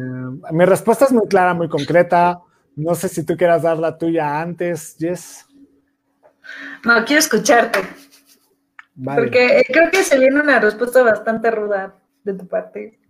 mi 0.52 0.66
respuesta 0.66 1.06
es 1.06 1.12
muy 1.12 1.28
clara, 1.28 1.54
muy 1.54 1.70
concreta. 1.70 2.42
No 2.76 2.96
sé 2.96 3.08
si 3.08 3.24
tú 3.24 3.38
quieras 3.38 3.62
dar 3.62 3.78
la 3.78 3.98
tuya 3.98 4.42
antes, 4.42 4.96
Jess. 5.00 5.46
No, 6.84 7.06
quiero 7.06 7.20
escucharte. 7.20 7.80
Porque 8.96 9.64
creo 9.72 9.90
que 9.90 10.04
se 10.04 10.20
viene 10.20 10.42
una 10.42 10.60
respuesta 10.60 11.02
bastante 11.02 11.50
ruda 11.52 11.96
de 12.24 12.34
tu 12.34 12.48
parte. 12.48 13.00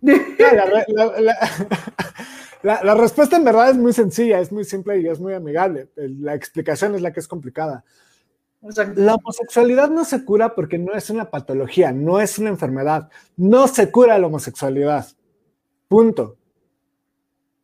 La, 2.62 2.94
respuesta 2.94 3.36
en 3.36 3.44
verdad 3.44 3.70
es 3.70 3.76
muy 3.76 3.92
sencilla, 3.92 4.40
es 4.40 4.50
muy 4.50 4.64
simple 4.64 4.98
y 4.98 5.06
es 5.06 5.20
muy 5.20 5.34
amigable. 5.34 5.90
La 5.96 6.34
explicación 6.34 6.94
es 6.94 7.02
la 7.02 7.12
que 7.12 7.20
es 7.20 7.28
complicada. 7.28 7.84
La 8.96 9.16
homosexualidad 9.16 9.90
no 9.90 10.06
se 10.06 10.24
cura 10.24 10.54
porque 10.54 10.78
no 10.78 10.94
es 10.94 11.10
una 11.10 11.30
patología, 11.30 11.92
no 11.92 12.20
es 12.20 12.38
una 12.38 12.48
enfermedad. 12.48 13.10
No 13.36 13.68
se 13.68 13.90
cura 13.90 14.18
la 14.18 14.28
homosexualidad. 14.28 15.06
Punto. 15.88 16.38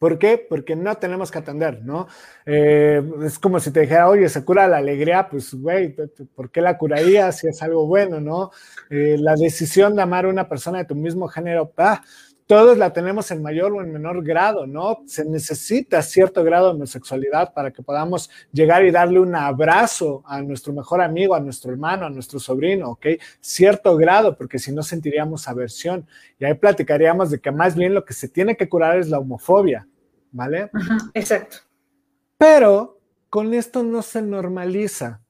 ¿Por 0.00 0.18
qué? 0.18 0.38
Porque 0.48 0.76
no 0.76 0.94
tenemos 0.96 1.30
que 1.30 1.38
atender, 1.40 1.82
¿no? 1.84 2.06
Eh, 2.46 3.02
es 3.22 3.38
como 3.38 3.60
si 3.60 3.70
te 3.70 3.80
dijera, 3.80 4.08
oye, 4.08 4.30
se 4.30 4.42
cura 4.46 4.66
la 4.66 4.78
alegría, 4.78 5.28
pues, 5.28 5.52
güey, 5.52 5.94
¿por 6.34 6.50
qué 6.50 6.62
la 6.62 6.78
curaría 6.78 7.30
si 7.32 7.48
es 7.48 7.62
algo 7.62 7.86
bueno, 7.86 8.18
no? 8.18 8.50
Eh, 8.88 9.16
la 9.18 9.34
decisión 9.36 9.94
de 9.94 10.00
amar 10.00 10.24
a 10.24 10.28
una 10.30 10.48
persona 10.48 10.78
de 10.78 10.86
tu 10.86 10.94
mismo 10.94 11.28
género, 11.28 11.74
ah, 11.76 12.02
todos 12.50 12.76
la 12.76 12.92
tenemos 12.92 13.30
en 13.30 13.42
mayor 13.42 13.72
o 13.72 13.80
en 13.80 13.92
menor 13.92 14.24
grado, 14.24 14.66
¿no? 14.66 15.04
Se 15.06 15.24
necesita 15.24 16.02
cierto 16.02 16.42
grado 16.42 16.66
de 16.66 16.74
homosexualidad 16.74 17.54
para 17.54 17.70
que 17.70 17.80
podamos 17.80 18.28
llegar 18.50 18.84
y 18.84 18.90
darle 18.90 19.20
un 19.20 19.36
abrazo 19.36 20.24
a 20.26 20.42
nuestro 20.42 20.72
mejor 20.72 21.00
amigo, 21.00 21.36
a 21.36 21.40
nuestro 21.40 21.70
hermano, 21.70 22.06
a 22.06 22.10
nuestro 22.10 22.40
sobrino, 22.40 22.90
¿ok? 22.90 23.06
Cierto 23.40 23.96
grado, 23.96 24.36
porque 24.36 24.58
si 24.58 24.72
no 24.72 24.82
sentiríamos 24.82 25.46
aversión. 25.46 26.08
Y 26.40 26.44
ahí 26.44 26.54
platicaríamos 26.54 27.30
de 27.30 27.38
que 27.38 27.52
más 27.52 27.76
bien 27.76 27.94
lo 27.94 28.04
que 28.04 28.14
se 28.14 28.26
tiene 28.26 28.56
que 28.56 28.68
curar 28.68 28.98
es 28.98 29.08
la 29.08 29.20
homofobia. 29.20 29.86
¿vale? 30.32 30.70
exacto. 31.14 31.58
Pero 32.36 32.98
con 33.28 33.54
esto 33.54 33.84
no 33.84 34.02
se 34.02 34.22
normaliza, 34.22 35.20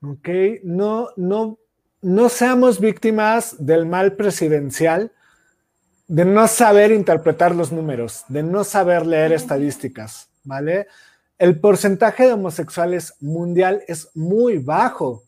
¿ok? 0.00 0.28
No, 0.62 1.08
no, 1.16 1.58
no 2.02 2.28
seamos 2.28 2.78
víctimas 2.78 3.56
del 3.58 3.86
mal 3.86 4.14
presidencial, 4.14 5.12
de 6.10 6.24
no 6.24 6.48
saber 6.48 6.90
interpretar 6.90 7.54
los 7.54 7.70
números, 7.70 8.24
de 8.26 8.42
no 8.42 8.64
saber 8.64 9.06
leer 9.06 9.32
estadísticas, 9.32 10.28
¿vale? 10.42 10.88
El 11.38 11.60
porcentaje 11.60 12.26
de 12.26 12.32
homosexuales 12.32 13.14
mundial 13.20 13.84
es 13.86 14.10
muy 14.16 14.58
bajo, 14.58 15.22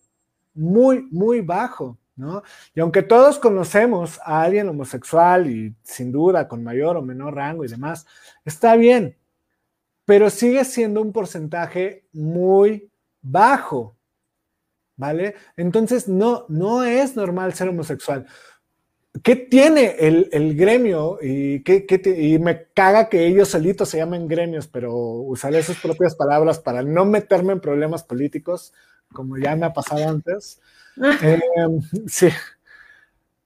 muy, 0.52 1.06
muy 1.12 1.40
bajo, 1.40 1.98
¿no? 2.16 2.42
Y 2.74 2.80
aunque 2.80 3.04
todos 3.04 3.38
conocemos 3.38 4.18
a 4.24 4.42
alguien 4.42 4.68
homosexual 4.70 5.48
y 5.48 5.72
sin 5.84 6.10
duda 6.10 6.48
con 6.48 6.64
mayor 6.64 6.96
o 6.96 7.02
menor 7.02 7.36
rango 7.36 7.64
y 7.64 7.68
demás, 7.68 8.04
está 8.44 8.74
bien, 8.74 9.16
pero 10.04 10.30
sigue 10.30 10.64
siendo 10.64 11.00
un 11.00 11.12
porcentaje 11.12 12.06
muy 12.12 12.90
bajo, 13.20 13.94
¿vale? 14.96 15.36
Entonces, 15.56 16.08
no, 16.08 16.44
no 16.48 16.82
es 16.82 17.14
normal 17.14 17.54
ser 17.54 17.68
homosexual. 17.68 18.26
¿Qué 19.22 19.36
tiene 19.36 19.96
el, 19.98 20.56
gremio? 20.56 21.18
Y, 21.20 21.62
qué, 21.62 21.84
y 22.16 22.38
me 22.38 22.68
caga 22.72 23.10
que 23.10 23.26
ellos 23.26 23.48
solitos 23.48 23.90
se 23.90 23.98
llamen 23.98 24.26
gremios, 24.26 24.66
pero 24.66 24.94
usaré 24.94 25.62
sus 25.62 25.78
propias 25.78 26.14
palabras 26.14 26.58
para 26.58 26.82
no 26.82 27.04
meterme 27.04 27.52
en 27.52 27.60
problemas 27.60 28.02
políticos, 28.04 28.72
como 29.12 29.36
ya 29.36 29.54
me 29.54 29.66
ha 29.66 29.72
pasado 29.72 30.08
antes. 30.08 30.60
Eh, 31.22 31.40
sí. 32.06 32.28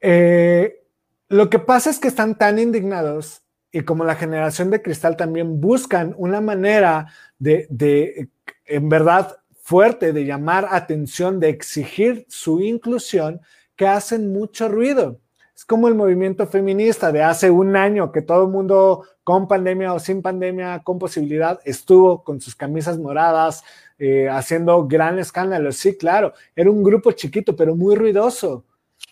Eh, 0.00 0.82
lo 1.28 1.50
que 1.50 1.58
pasa 1.58 1.90
es 1.90 1.98
que 1.98 2.08
están 2.08 2.38
tan 2.38 2.60
indignados 2.60 3.42
y 3.72 3.80
como 3.80 4.04
la 4.04 4.14
generación 4.14 4.70
de 4.70 4.82
cristal 4.82 5.16
también 5.16 5.60
buscan 5.60 6.14
una 6.16 6.40
manera 6.40 7.08
de, 7.40 7.66
de, 7.70 8.28
en 8.66 8.88
verdad, 8.88 9.36
fuerte 9.60 10.12
de 10.12 10.24
llamar 10.24 10.68
atención, 10.70 11.40
de 11.40 11.48
exigir 11.48 12.24
su 12.28 12.60
inclusión, 12.60 13.40
que 13.74 13.88
hacen 13.88 14.32
mucho 14.32 14.68
ruido. 14.68 15.20
Es 15.56 15.64
como 15.64 15.88
el 15.88 15.94
movimiento 15.94 16.46
feminista 16.46 17.10
de 17.10 17.22
hace 17.22 17.50
un 17.50 17.76
año 17.76 18.12
que 18.12 18.20
todo 18.20 18.44
el 18.44 18.50
mundo 18.50 19.04
con 19.24 19.48
pandemia 19.48 19.94
o 19.94 19.98
sin 19.98 20.20
pandemia, 20.20 20.82
con 20.84 20.98
posibilidad, 20.98 21.60
estuvo 21.64 22.22
con 22.22 22.42
sus 22.42 22.54
camisas 22.54 22.98
moradas, 22.98 23.64
eh, 23.98 24.28
haciendo 24.28 24.86
gran 24.86 25.18
escándalo. 25.18 25.72
Sí, 25.72 25.96
claro, 25.96 26.34
era 26.54 26.70
un 26.70 26.82
grupo 26.82 27.12
chiquito, 27.12 27.56
pero 27.56 27.74
muy 27.74 27.96
ruidoso. 27.96 28.64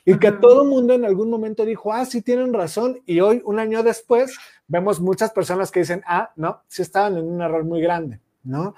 Y 0.04 0.18
que 0.18 0.32
todo 0.32 0.64
el 0.64 0.68
mundo 0.68 0.92
en 0.92 1.06
algún 1.06 1.30
momento 1.30 1.64
dijo, 1.64 1.94
ah, 1.94 2.04
sí 2.04 2.20
tienen 2.20 2.52
razón. 2.52 3.00
Y 3.06 3.20
hoy, 3.20 3.40
un 3.46 3.58
año 3.58 3.82
después, 3.82 4.36
vemos 4.68 5.00
muchas 5.00 5.30
personas 5.32 5.70
que 5.70 5.80
dicen, 5.80 6.02
ah, 6.06 6.30
no, 6.36 6.62
sí 6.68 6.82
estaban 6.82 7.16
en 7.16 7.24
un 7.24 7.40
error 7.40 7.64
muy 7.64 7.80
grande, 7.80 8.20
¿no? 8.42 8.74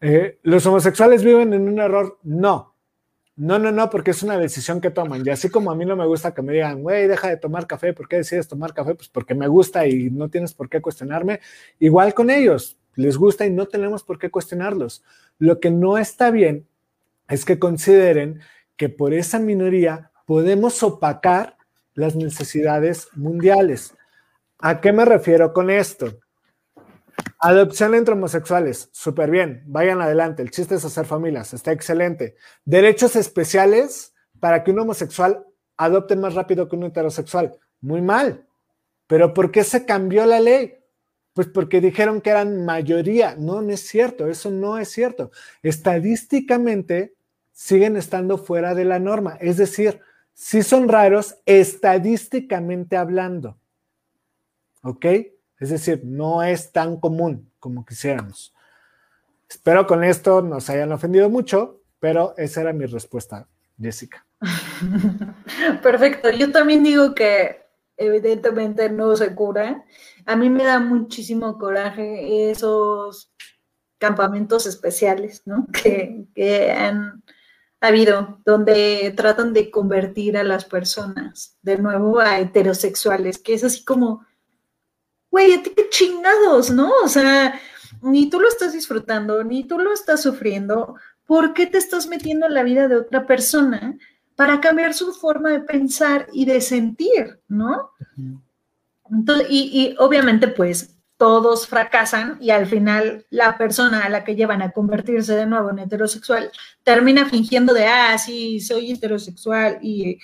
Eh, 0.00 0.38
¿Los 0.42 0.64
homosexuales 0.64 1.22
viven 1.22 1.52
en 1.52 1.68
un 1.68 1.78
error? 1.78 2.18
No. 2.22 2.71
No, 3.34 3.58
no, 3.58 3.72
no, 3.72 3.88
porque 3.88 4.10
es 4.10 4.22
una 4.22 4.36
decisión 4.36 4.80
que 4.80 4.90
toman. 4.90 5.22
Y 5.24 5.30
así 5.30 5.48
como 5.48 5.70
a 5.70 5.74
mí 5.74 5.86
no 5.86 5.96
me 5.96 6.06
gusta 6.06 6.34
que 6.34 6.42
me 6.42 6.52
digan, 6.52 6.82
güey, 6.82 7.08
deja 7.08 7.28
de 7.28 7.38
tomar 7.38 7.66
café, 7.66 7.94
¿por 7.94 8.06
qué 8.06 8.16
decides 8.16 8.46
tomar 8.46 8.74
café? 8.74 8.94
Pues 8.94 9.08
porque 9.08 9.34
me 9.34 9.48
gusta 9.48 9.86
y 9.86 10.10
no 10.10 10.28
tienes 10.28 10.52
por 10.52 10.68
qué 10.68 10.82
cuestionarme. 10.82 11.40
Igual 11.78 12.12
con 12.12 12.28
ellos, 12.28 12.76
les 12.94 13.16
gusta 13.16 13.46
y 13.46 13.50
no 13.50 13.66
tenemos 13.66 14.02
por 14.04 14.18
qué 14.18 14.30
cuestionarlos. 14.30 15.02
Lo 15.38 15.60
que 15.60 15.70
no 15.70 15.96
está 15.96 16.30
bien 16.30 16.66
es 17.28 17.44
que 17.46 17.58
consideren 17.58 18.40
que 18.76 18.90
por 18.90 19.14
esa 19.14 19.38
minoría 19.38 20.10
podemos 20.26 20.82
opacar 20.82 21.56
las 21.94 22.14
necesidades 22.16 23.08
mundiales. 23.14 23.94
¿A 24.58 24.80
qué 24.80 24.92
me 24.92 25.04
refiero 25.06 25.52
con 25.54 25.70
esto? 25.70 26.18
Adopción 27.38 27.94
entre 27.94 28.14
homosexuales, 28.14 28.88
súper 28.92 29.30
bien, 29.30 29.62
vayan 29.66 30.00
adelante. 30.00 30.42
El 30.42 30.50
chiste 30.50 30.76
es 30.76 30.84
hacer 30.84 31.06
familias, 31.06 31.52
está 31.54 31.72
excelente. 31.72 32.36
Derechos 32.64 33.16
especiales 33.16 34.14
para 34.38 34.62
que 34.62 34.70
un 34.70 34.78
homosexual 34.80 35.44
adopte 35.76 36.16
más 36.16 36.34
rápido 36.34 36.68
que 36.68 36.76
un 36.76 36.84
heterosexual, 36.84 37.58
muy 37.80 38.00
mal. 38.00 38.46
Pero 39.06 39.34
¿por 39.34 39.50
qué 39.50 39.64
se 39.64 39.84
cambió 39.84 40.24
la 40.24 40.40
ley? 40.40 40.78
Pues 41.32 41.48
porque 41.48 41.80
dijeron 41.80 42.20
que 42.20 42.30
eran 42.30 42.64
mayoría. 42.64 43.34
No, 43.36 43.62
no 43.62 43.72
es 43.72 43.86
cierto, 43.86 44.28
eso 44.28 44.50
no 44.50 44.78
es 44.78 44.88
cierto. 44.90 45.30
Estadísticamente 45.62 47.14
siguen 47.52 47.96
estando 47.96 48.38
fuera 48.38 48.74
de 48.74 48.84
la 48.84 48.98
norma. 48.98 49.36
Es 49.40 49.56
decir, 49.56 50.00
si 50.34 50.62
son 50.62 50.88
raros 50.88 51.36
estadísticamente 51.46 52.96
hablando. 52.96 53.58
¿Ok? 54.82 55.06
Es 55.62 55.70
decir, 55.70 56.00
no 56.02 56.42
es 56.42 56.72
tan 56.72 56.96
común 56.96 57.48
como 57.60 57.84
quisiéramos. 57.84 58.52
Espero 59.48 59.86
con 59.86 60.02
esto 60.02 60.42
nos 60.42 60.68
hayan 60.68 60.90
ofendido 60.90 61.30
mucho, 61.30 61.82
pero 62.00 62.34
esa 62.36 62.62
era 62.62 62.72
mi 62.72 62.84
respuesta, 62.84 63.46
Jessica. 63.80 64.26
Perfecto. 65.84 66.30
Yo 66.30 66.50
también 66.50 66.82
digo 66.82 67.14
que 67.14 67.64
evidentemente 67.96 68.90
no 68.90 69.14
se 69.14 69.36
cura. 69.36 69.84
A 70.26 70.34
mí 70.34 70.50
me 70.50 70.64
da 70.64 70.80
muchísimo 70.80 71.56
coraje 71.58 72.50
esos 72.50 73.32
campamentos 73.98 74.66
especiales, 74.66 75.42
¿no? 75.44 75.68
Que, 75.72 76.24
que 76.34 76.72
han 76.72 77.22
habido, 77.80 78.40
donde 78.44 79.14
tratan 79.16 79.52
de 79.52 79.70
convertir 79.70 80.36
a 80.36 80.42
las 80.42 80.64
personas 80.64 81.56
de 81.62 81.78
nuevo 81.78 82.18
a 82.18 82.40
heterosexuales, 82.40 83.38
que 83.38 83.54
es 83.54 83.62
así 83.62 83.84
como, 83.84 84.26
güey, 85.32 85.54
a 85.54 85.62
ti 85.62 85.72
qué 85.74 85.88
chingados, 85.88 86.70
¿no? 86.70 86.92
O 87.02 87.08
sea, 87.08 87.58
ni 88.02 88.28
tú 88.28 88.38
lo 88.38 88.46
estás 88.46 88.74
disfrutando, 88.74 89.42
ni 89.42 89.64
tú 89.64 89.78
lo 89.78 89.92
estás 89.92 90.22
sufriendo. 90.22 90.94
¿Por 91.26 91.54
qué 91.54 91.66
te 91.66 91.78
estás 91.78 92.06
metiendo 92.06 92.46
en 92.46 92.54
la 92.54 92.62
vida 92.62 92.86
de 92.86 92.96
otra 92.96 93.26
persona 93.26 93.96
para 94.36 94.60
cambiar 94.60 94.92
su 94.92 95.12
forma 95.14 95.50
de 95.50 95.60
pensar 95.60 96.28
y 96.32 96.44
de 96.44 96.60
sentir, 96.60 97.40
¿no? 97.48 97.90
Entonces, 99.10 99.46
y, 99.48 99.70
y 99.72 99.96
obviamente, 99.98 100.48
pues 100.48 100.96
todos 101.16 101.66
fracasan 101.66 102.36
y 102.40 102.50
al 102.50 102.66
final 102.66 103.24
la 103.30 103.56
persona 103.56 104.04
a 104.04 104.08
la 104.10 104.24
que 104.24 104.34
llevan 104.34 104.60
a 104.60 104.72
convertirse 104.72 105.34
de 105.34 105.46
nuevo 105.46 105.70
en 105.70 105.78
heterosexual 105.78 106.50
termina 106.82 107.26
fingiendo 107.26 107.72
de, 107.72 107.86
ah, 107.86 108.18
sí, 108.18 108.60
soy 108.60 108.90
heterosexual 108.90 109.78
y 109.80 110.18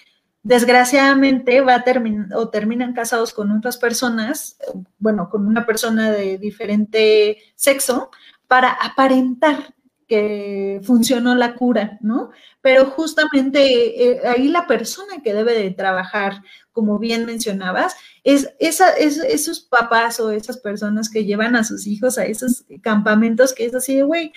desgraciadamente 0.49 1.61
va 1.61 1.75
a 1.75 1.85
terminar 1.85 2.29
o 2.35 2.49
terminan 2.49 2.95
casados 2.95 3.35
con 3.35 3.53
otras 3.53 3.77
personas, 3.77 4.57
bueno, 4.99 5.29
con 5.29 5.47
una 5.47 5.67
persona 5.67 6.11
de 6.11 6.39
diferente 6.39 7.37
sexo, 7.55 8.11
para 8.47 8.71
aparentar 8.71 9.75
que 10.07 10.81
funcionó 10.85 11.35
la 11.35 11.55
cura, 11.55 11.99
¿no? 12.01 12.31
Pero 12.63 12.87
justamente 12.87 13.61
eh, 14.03 14.21
ahí 14.27 14.49
la 14.49 14.67
persona 14.67 15.21
que 15.23 15.35
debe 15.35 15.53
de 15.53 15.71
trabajar, 15.71 16.43
como 16.73 16.99
bien 16.99 17.27
mencionabas, 17.27 17.95
es, 18.25 18.49
esa, 18.59 18.93
es 18.93 19.19
esos 19.19 19.61
papás 19.61 20.19
o 20.19 20.31
esas 20.31 20.57
personas 20.57 21.11
que 21.11 21.27
llevan 21.27 21.57
a 21.57 21.65
sus 21.65 21.87
hijos 21.87 22.17
a 22.17 22.25
esos 22.25 22.65
campamentos 22.81 23.53
que 23.53 23.67
es 23.67 23.75
así 23.75 23.97
de, 23.97 24.03
güey, 24.03 24.33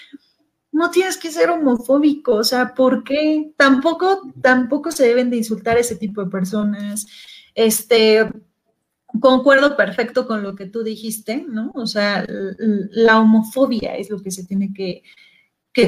no 0.71 0.89
tienes 0.89 1.17
que 1.17 1.31
ser 1.31 1.49
homofóbico, 1.49 2.35
o 2.35 2.43
sea, 2.43 2.73
¿por 2.73 3.03
qué? 3.03 3.51
Tampoco, 3.57 4.21
tampoco 4.41 4.91
se 4.91 5.05
deben 5.05 5.29
de 5.29 5.37
insultar 5.37 5.77
a 5.77 5.81
ese 5.81 5.95
tipo 5.95 6.23
de 6.23 6.31
personas. 6.31 7.07
Este, 7.53 8.25
concuerdo 9.19 9.75
perfecto 9.75 10.25
con 10.27 10.43
lo 10.43 10.55
que 10.55 10.65
tú 10.65 10.83
dijiste, 10.83 11.45
¿no? 11.47 11.71
O 11.75 11.87
sea, 11.87 12.25
la 12.27 13.19
homofobia 13.19 13.95
es 13.97 14.09
lo 14.09 14.21
que 14.21 14.31
se 14.31 14.45
tiene 14.45 14.73
que, 14.73 15.03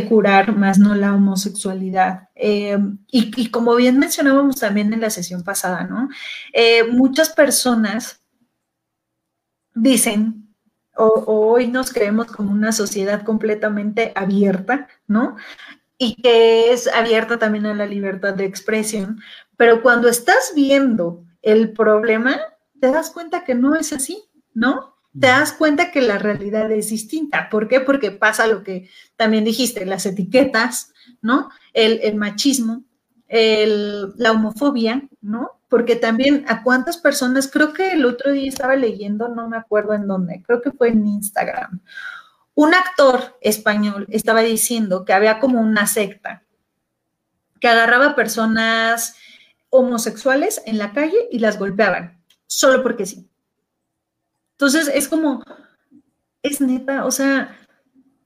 curar, 0.07 0.55
más 0.55 0.79
no 0.79 0.95
la 0.95 1.13
homosexualidad. 1.13 2.29
Eh, 2.35 2.77
y, 3.11 3.49
como 3.49 3.75
bien 3.75 3.99
mencionábamos 3.99 4.57
también 4.57 4.91
en 4.93 5.01
la 5.01 5.09
sesión 5.09 5.43
pasada, 5.43 5.85
¿no? 5.85 6.09
Eh, 6.51 6.83
muchas 6.89 7.29
personas 7.29 8.21
dicen 9.75 10.42
o, 10.95 11.23
hoy 11.25 11.67
nos 11.67 11.91
creemos 11.91 12.27
como 12.27 12.51
una 12.51 12.71
sociedad 12.71 13.23
completamente 13.23 14.11
abierta, 14.15 14.87
¿no? 15.07 15.35
Y 15.97 16.15
que 16.21 16.71
es 16.71 16.87
abierta 16.87 17.39
también 17.39 17.65
a 17.65 17.73
la 17.73 17.85
libertad 17.85 18.33
de 18.33 18.45
expresión, 18.45 19.21
pero 19.57 19.81
cuando 19.81 20.09
estás 20.09 20.53
viendo 20.55 21.23
el 21.41 21.71
problema, 21.71 22.39
te 22.79 22.91
das 22.91 23.11
cuenta 23.11 23.43
que 23.43 23.55
no 23.55 23.75
es 23.75 23.93
así, 23.93 24.23
¿no? 24.53 24.95
Te 25.13 25.27
das 25.27 25.53
cuenta 25.53 25.91
que 25.91 26.01
la 26.01 26.17
realidad 26.17 26.71
es 26.71 26.89
distinta. 26.89 27.49
¿Por 27.49 27.67
qué? 27.67 27.79
Porque 27.79 28.11
pasa 28.11 28.47
lo 28.47 28.63
que 28.63 28.89
también 29.15 29.43
dijiste, 29.43 29.85
las 29.85 30.05
etiquetas, 30.05 30.91
¿no? 31.21 31.49
El, 31.73 31.99
el 32.01 32.15
machismo, 32.15 32.83
el, 33.27 34.13
la 34.17 34.31
homofobia, 34.31 35.07
¿no? 35.21 35.51
Porque 35.73 35.95
también 35.95 36.45
a 36.47 36.61
cuántas 36.61 36.97
personas, 36.97 37.49
creo 37.51 37.73
que 37.73 37.93
el 37.93 38.05
otro 38.05 38.31
día 38.31 38.47
estaba 38.47 38.75
leyendo, 38.75 39.29
no 39.29 39.49
me 39.49 39.57
acuerdo 39.57 39.95
en 39.95 40.05
dónde, 40.05 40.43
creo 40.45 40.61
que 40.61 40.69
fue 40.69 40.89
en 40.89 41.07
Instagram, 41.07 41.81
un 42.53 42.75
actor 42.75 43.39
español 43.41 44.05
estaba 44.11 44.41
diciendo 44.41 45.03
que 45.03 45.13
había 45.13 45.39
como 45.39 45.59
una 45.59 45.87
secta 45.87 46.43
que 47.59 47.67
agarraba 47.67 48.15
personas 48.15 49.15
homosexuales 49.71 50.61
en 50.67 50.77
la 50.77 50.93
calle 50.93 51.27
y 51.31 51.39
las 51.39 51.57
golpeaban, 51.57 52.21
solo 52.45 52.83
porque 52.83 53.07
sí. 53.07 53.27
Entonces 54.51 54.91
es 54.93 55.07
como, 55.07 55.43
es 56.43 56.61
neta, 56.61 57.03
o 57.03 57.09
sea, 57.09 57.57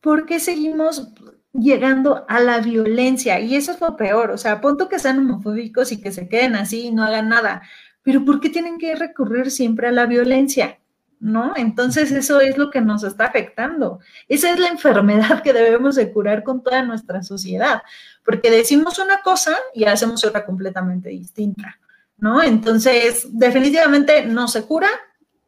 ¿por 0.02 0.26
qué 0.26 0.42
seguimos 0.42 1.14
llegando 1.54 2.26
a 2.28 2.40
la 2.40 2.60
violencia. 2.60 3.40
Y 3.40 3.56
eso 3.56 3.72
es 3.72 3.82
lo 3.82 3.96
peor. 3.96 4.32
O 4.32 4.38
sea, 4.38 4.62
punto 4.62 4.90
que 4.90 5.00
sean 5.00 5.20
homofóbicos 5.20 5.92
y 5.92 6.02
que 6.02 6.12
se 6.12 6.28
queden 6.28 6.56
así 6.56 6.88
y 6.88 6.92
no 6.92 7.04
hagan 7.04 7.30
nada. 7.30 7.62
Pero 8.04 8.24
¿por 8.26 8.40
qué 8.40 8.50
tienen 8.50 8.78
que 8.78 8.96
recurrir 8.96 9.52
siempre 9.52 9.88
a 9.88 9.92
la 9.92 10.06
violencia? 10.06 10.80
¿no? 11.20 11.54
Entonces 11.56 12.12
eso 12.12 12.40
es 12.42 12.58
lo 12.58 12.70
que 12.70 12.82
nos 12.82 13.04
está 13.04 13.26
afectando. 13.26 14.00
Esa 14.28 14.52
es 14.52 14.60
la 14.60 14.68
enfermedad 14.68 15.42
que 15.42 15.54
debemos 15.54 15.96
de 15.96 16.12
curar 16.12 16.44
con 16.44 16.64
toda 16.64 16.84
nuestra 16.84 17.24
sociedad, 17.24 17.82
porque 18.24 18.52
decimos 18.52 19.00
una 19.00 19.22
cosa 19.22 19.58
y 19.74 19.86
hacemos 19.86 20.24
otra 20.24 20.46
completamente 20.46 21.10
distinta, 21.10 21.80
¿no? 22.18 22.44
Entonces, 22.44 23.28
definitivamente 23.32 24.26
no 24.26 24.48
se 24.48 24.64
cura, 24.64 24.90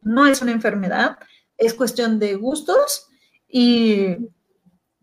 no 0.01 0.25
es 0.25 0.41
una 0.41 0.51
enfermedad, 0.51 1.17
es 1.57 1.73
cuestión 1.73 2.19
de 2.19 2.35
gustos 2.35 3.07
y 3.47 4.17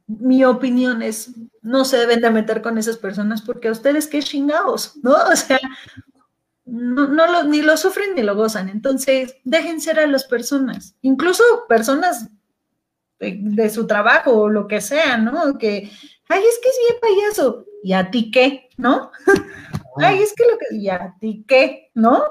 mi 0.07 0.45
opinión 0.45 1.03
es, 1.03 1.33
no 1.63 1.85
se 1.85 1.99
deben 1.99 2.21
de 2.21 2.31
meter 2.31 2.63
con 2.63 2.79
esas 2.79 2.97
personas 2.97 3.43
porque 3.43 3.69
a 3.69 3.73
ustedes 3.73 4.07
qué 4.07 4.23
chingados, 4.23 4.97
¿no? 5.03 5.15
O 5.33 5.37
sea, 5.37 5.59
no, 6.65 7.27
lo, 7.27 7.45
ni 7.45 7.63
lo 7.63 7.77
sufren 7.77 8.15
ni 8.15 8.23
lo 8.23 8.35
gozan. 8.35 8.69
Entonces, 8.69 9.37
dejen 9.45 9.81
ser 9.81 10.01
a 10.01 10.07
las 10.07 10.25
personas, 10.25 10.97
incluso 11.03 11.43
personas 11.69 12.29
de, 13.19 13.71
su 13.71 13.87
trabajo 13.87 14.33
o 14.33 14.49
lo 14.49 14.67
que 14.69 14.81
sea, 14.81 15.17
¿no? 15.17 15.59
Que, 15.59 15.91
ay, 16.29 16.43
es 16.43 16.61
que 16.63 16.69
es 16.69 16.79
bien 16.89 17.01
payaso. 17.01 17.65
¿Y 17.83 17.93
a 17.93 18.11
ti 18.11 18.31
qué? 18.31 18.69
¿No? 18.77 19.11
ay, 19.97 20.23
es 20.23 20.35
que 20.35 20.45
lo 20.45 20.59
que, 20.59 20.77
¿y 20.77 20.89
a 20.89 21.15
ti 21.21 21.45
qué? 21.47 21.91
¿No? 21.95 22.23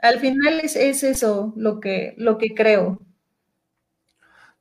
Al 0.00 0.18
final 0.20 0.60
es, 0.62 0.76
es 0.76 1.02
eso 1.02 1.52
lo 1.56 1.80
que, 1.80 2.14
lo 2.16 2.38
que 2.38 2.54
creo. 2.54 3.00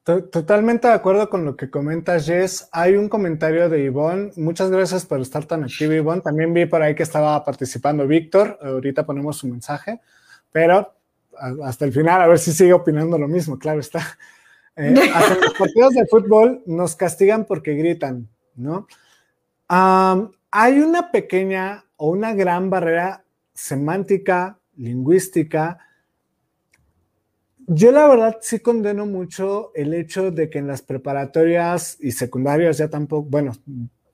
Totalmente 0.07 0.87
de 0.87 0.93
acuerdo 0.93 1.29
con 1.29 1.43
lo 1.43 1.57
que 1.57 1.69
comenta 1.69 2.17
Jess. 2.17 2.69
Hay 2.71 2.95
un 2.95 3.09
comentario 3.09 3.67
de 3.67 3.83
Ivonne. 3.83 4.31
Muchas 4.37 4.71
gracias 4.71 5.05
por 5.05 5.19
estar 5.19 5.43
tan 5.43 5.65
activo, 5.65 5.91
Ivonne. 5.91 6.21
También 6.21 6.53
vi 6.53 6.65
por 6.65 6.81
ahí 6.81 6.95
que 6.95 7.03
estaba 7.03 7.43
participando 7.43 8.07
Víctor. 8.07 8.57
Ahorita 8.61 9.05
ponemos 9.05 9.35
su 9.35 9.49
mensaje, 9.49 9.99
pero 10.49 10.93
hasta 11.61 11.83
el 11.83 11.91
final 11.91 12.21
a 12.21 12.27
ver 12.27 12.39
si 12.39 12.53
sigue 12.53 12.71
opinando 12.71 13.17
lo 13.17 13.27
mismo, 13.27 13.59
claro 13.59 13.81
está. 13.81 13.99
Eh, 14.77 14.95
hasta 15.13 15.35
los 15.35 15.53
partidos 15.55 15.93
de 15.95 16.07
fútbol 16.07 16.63
nos 16.65 16.95
castigan 16.95 17.43
porque 17.43 17.73
gritan, 17.73 18.29
¿no? 18.55 18.87
hay 19.69 20.79
una 20.79 21.11
pequeña 21.11 21.83
o 21.97 22.11
una 22.11 22.33
gran 22.33 22.69
barrera 22.69 23.25
semántica, 23.53 24.57
lingüística, 24.77 25.79
yo 27.67 27.91
la 27.91 28.07
verdad 28.07 28.37
sí 28.41 28.59
condeno 28.59 29.05
mucho 29.05 29.71
el 29.75 29.93
hecho 29.93 30.31
de 30.31 30.49
que 30.49 30.57
en 30.57 30.67
las 30.67 30.81
preparatorias 30.81 31.97
y 31.99 32.11
secundarias 32.11 32.77
ya 32.77 32.89
tampoco, 32.89 33.29
bueno, 33.29 33.51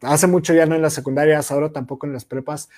hace 0.01 0.27
mucho 0.27 0.53
ya 0.53 0.65
no 0.65 0.75
en 0.75 0.81
las 0.81 0.93
secundarias, 0.93 1.51
ahora 1.51 1.71
tampoco 1.71 2.07
en 2.07 2.13
las 2.13 2.25
prepas, 2.25 2.69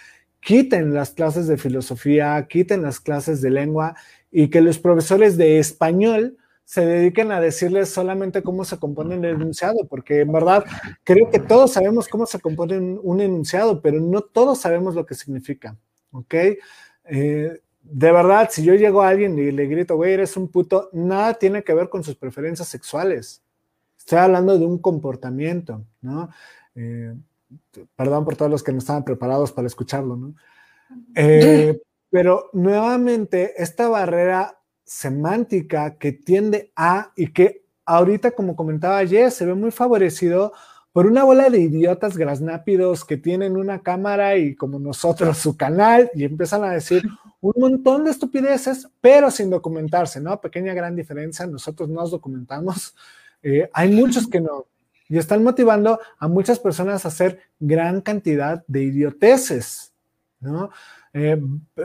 quiten 0.42 0.94
las 0.94 1.12
clases 1.12 1.48
de 1.48 1.58
filosofía, 1.58 2.46
quiten 2.48 2.84
las 2.84 3.00
clases 3.00 3.42
de 3.42 3.52
lengua 3.52 3.96
y 4.32 4.50
que 4.50 4.62
los 4.62 4.78
profesores 4.78 5.38
de 5.38 5.60
español 5.60 6.38
se 6.66 6.86
dediquen 6.86 7.32
a 7.32 7.40
decirles 7.40 7.90
solamente 7.90 8.44
cómo 8.44 8.66
se 8.66 8.78
compone 8.78 9.16
el 9.16 9.26
enunciado, 9.26 9.88
porque 9.88 10.22
en 10.22 10.32
verdad 10.32 10.66
creo 11.04 11.30
que 11.30 11.40
todos 11.40 11.74
sabemos 11.74 12.08
cómo 12.08 12.26
se 12.26 12.40
compone 12.40 12.78
un, 12.78 13.22
enunciado, 13.22 13.82
pero 13.82 14.02
no 14.02 14.22
todos 14.22 14.60
sabemos 14.60 14.96
lo 14.96 15.06
que 15.06 15.16
significa, 15.16 15.78
¿ok? 16.12 16.34
Eh, 17.06 17.62
de 17.92 18.12
verdad, 18.12 18.50
si 18.52 18.64
yo 18.64 18.74
llego 18.74 19.02
a 19.02 19.10
alguien 19.10 19.38
y 19.38 19.52
le 19.52 19.68
grito, 19.68 19.96
güey, 19.96 20.14
eres 20.14 20.36
un 20.38 20.48
puto, 20.48 20.90
nada 20.92 21.36
tiene 21.36 21.64
que 21.64 21.74
ver 21.74 21.90
con 21.90 22.04
sus 22.04 22.16
preferencias 22.16 22.68
sexuales. 22.68 23.44
Estoy 23.98 24.20
hablando 24.20 24.58
de 24.58 24.66
un 24.66 24.80
comportamiento, 24.80 25.86
¿no? 26.02 26.30
Eh, 26.76 27.14
perdón 27.96 28.26
por 28.26 28.36
todos 28.36 28.52
los 28.52 28.64
que 28.64 28.72
no 28.72 28.80
estaban 28.80 29.04
preparados 29.04 29.52
para 29.52 29.68
escucharlo, 29.68 30.16
¿no? 30.16 30.36
Eh, 31.16 31.80
pero 32.10 32.50
nuevamente, 32.54 33.54
esta 33.62 33.88
barrera 33.88 34.60
semántica 34.84 35.98
que 35.98 36.12
tiende 36.12 36.72
a 36.76 37.12
y 37.16 37.34
que 37.34 37.66
ahorita, 37.86 38.32
como 38.32 38.56
comentaba 38.56 38.98
ayer, 38.98 39.32
se 39.32 39.46
ve 39.46 39.54
muy 39.54 39.72
favorecido 39.72 40.54
por 40.96 41.08
una 41.08 41.26
bola 41.26 41.50
de 41.50 41.60
idiotas 41.60 42.16
grasnápidos 42.16 43.04
que 43.04 43.18
tienen 43.18 43.58
una 43.58 43.82
cámara 43.82 44.38
y 44.38 44.56
como 44.56 44.80
nosotros 44.80 45.38
su 45.38 45.58
canal 45.58 46.10
y 46.14 46.24
empiezan 46.24 46.64
a 46.64 46.72
decir 46.72 47.04
un 47.42 47.54
montón 47.58 48.06
de 48.06 48.12
estupideces, 48.12 48.88
pero 49.02 49.30
sin 49.30 49.50
documentarse, 49.50 50.22
¿no? 50.22 50.40
Pequeña 50.40 50.74
gran 50.74 50.96
diferencia, 50.96 51.46
nosotros 51.48 51.90
nos 51.90 52.12
documentamos, 52.12 52.96
eh, 53.44 53.70
hay 53.74 53.92
muchos 53.92 54.26
que 54.26 54.40
no, 54.40 54.68
y 55.10 55.18
están 55.18 55.44
motivando 55.44 56.00
a 56.18 56.30
muchas 56.30 56.60
personas 56.60 57.04
a 57.04 57.10
hacer 57.10 57.42
gran 57.60 58.00
cantidad 58.00 58.64
de 58.66 58.84
idioteces, 58.84 59.92
¿no? 60.40 60.70
Eh, 61.12 61.38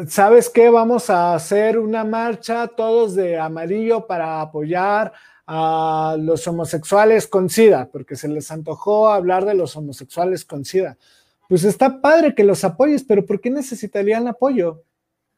¿Sabes 0.06 0.48
qué? 0.48 0.70
Vamos 0.70 1.10
a 1.10 1.34
hacer 1.34 1.80
una 1.80 2.04
marcha 2.04 2.68
todos 2.68 3.16
de 3.16 3.40
amarillo 3.40 4.06
para 4.06 4.40
apoyar 4.40 5.12
a 5.52 6.16
los 6.16 6.46
homosexuales 6.46 7.26
con 7.26 7.50
SIDA, 7.50 7.88
porque 7.90 8.14
se 8.14 8.28
les 8.28 8.52
antojó 8.52 9.08
hablar 9.08 9.44
de 9.44 9.54
los 9.54 9.74
homosexuales 9.74 10.44
con 10.44 10.64
SIDA. 10.64 10.96
Pues 11.48 11.64
está 11.64 12.00
padre 12.00 12.36
que 12.36 12.44
los 12.44 12.62
apoyes, 12.62 13.02
pero 13.02 13.26
¿por 13.26 13.40
qué 13.40 13.50
necesitarían 13.50 14.28
apoyo? 14.28 14.84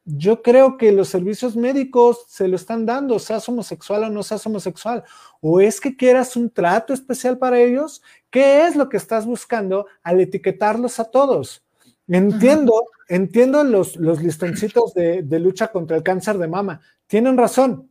Yo 0.05 0.43
creo 0.43 0.77
que 0.77 0.91
los 0.91 1.07
servicios 1.07 1.55
médicos 1.55 2.25
se 2.27 2.47
lo 2.47 2.57
están 2.57 2.85
dando, 2.85 3.17
seas 3.17 3.49
homosexual 3.49 4.03
o 4.03 4.09
no 4.11 4.21
seas 4.21 4.45
homosexual. 4.45 5.03
¿O 5.41 5.59
es 5.59 5.81
que 5.81 5.97
quieras 5.97 6.35
un 6.35 6.51
trato 6.51 6.93
especial 6.93 7.39
para 7.39 7.59
ellos? 7.59 8.03
¿Qué 8.29 8.67
es 8.67 8.75
lo 8.75 8.89
que 8.89 8.97
estás 8.97 9.25
buscando 9.25 9.87
al 10.03 10.21
etiquetarlos 10.21 10.99
a 10.99 11.05
todos? 11.05 11.63
Entiendo, 12.07 12.85
entiendo 13.07 13.63
los, 13.63 13.95
los 13.95 14.21
listoncitos 14.21 14.93
de, 14.93 15.23
de 15.23 15.39
lucha 15.39 15.69
contra 15.69 15.97
el 15.97 16.03
cáncer 16.03 16.37
de 16.37 16.47
mama. 16.47 16.81
Tienen 17.07 17.35
razón, 17.35 17.89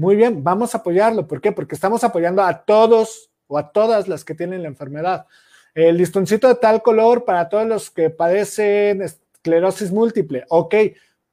muy 0.00 0.16
bien, 0.16 0.42
vamos 0.42 0.74
a 0.74 0.78
apoyarlo. 0.78 1.28
¿Por 1.28 1.42
qué? 1.42 1.52
Porque 1.52 1.74
estamos 1.74 2.02
apoyando 2.04 2.42
a 2.42 2.64
todos 2.64 3.30
o 3.46 3.58
a 3.58 3.70
todas 3.70 4.08
las 4.08 4.24
que 4.24 4.34
tienen 4.34 4.62
la 4.62 4.68
enfermedad. 4.68 5.26
El 5.74 5.98
listoncito 5.98 6.48
de 6.48 6.54
tal 6.54 6.80
color 6.80 7.26
para 7.26 7.50
todos 7.50 7.66
los 7.66 7.90
que 7.90 8.08
padecen 8.08 9.02
esclerosis 9.02 9.92
múltiple. 9.92 10.46
Ok, 10.48 10.74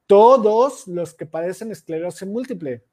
todos 0.06 0.86
los 0.86 1.14
que 1.14 1.24
padecen 1.24 1.72
esclerosis 1.72 2.28
múltiple. 2.28 2.84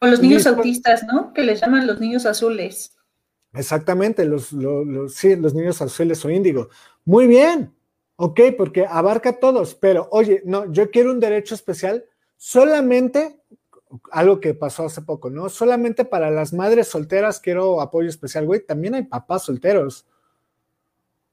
O 0.00 0.08
los 0.08 0.20
niños 0.20 0.44
autistas, 0.44 1.04
¿no? 1.04 1.32
Que 1.32 1.44
les 1.44 1.60
llaman 1.60 1.86
los 1.86 2.00
niños 2.00 2.26
azules. 2.26 2.96
Exactamente, 3.52 4.24
los, 4.24 4.52
los, 4.52 5.14
sí, 5.14 5.36
los 5.36 5.54
niños 5.54 5.80
azules 5.80 6.24
o 6.24 6.30
índigo. 6.30 6.68
Muy 7.04 7.28
bien, 7.28 7.72
ok, 8.16 8.40
porque 8.56 8.86
abarca 8.86 9.28
a 9.28 9.38
todos, 9.38 9.76
pero 9.76 10.08
oye, 10.10 10.42
no, 10.44 10.72
yo 10.72 10.90
quiero 10.90 11.12
un 11.12 11.20
derecho 11.20 11.54
especial 11.54 12.04
solamente 12.36 13.38
algo 14.10 14.40
que 14.40 14.54
pasó 14.54 14.86
hace 14.86 15.02
poco, 15.02 15.30
¿no? 15.30 15.48
Solamente 15.48 16.04
para 16.04 16.30
las 16.30 16.52
madres 16.52 16.88
solteras 16.88 17.40
quiero 17.40 17.80
apoyo 17.80 18.08
especial, 18.08 18.46
güey, 18.46 18.64
también 18.64 18.94
hay 18.94 19.04
papás 19.04 19.44
solteros. 19.44 20.06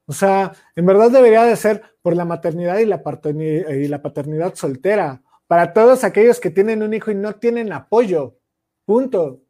O 0.07 0.13
sea, 0.13 0.53
en 0.75 0.85
verdad 0.85 1.11
debería 1.11 1.43
de 1.43 1.55
ser 1.55 1.83
por 2.01 2.15
la 2.15 2.25
maternidad 2.25 2.77
y 2.77 2.85
la, 2.85 3.01
y 3.33 3.87
la 3.87 4.01
paternidad 4.01 4.53
soltera, 4.55 5.21
para 5.47 5.73
todos 5.73 6.03
aquellos 6.03 6.39
que 6.39 6.49
tienen 6.49 6.83
un 6.83 6.93
hijo 6.93 7.11
y 7.11 7.15
no 7.15 7.35
tienen 7.35 7.73
apoyo, 7.73 8.37
punto. 8.85 9.41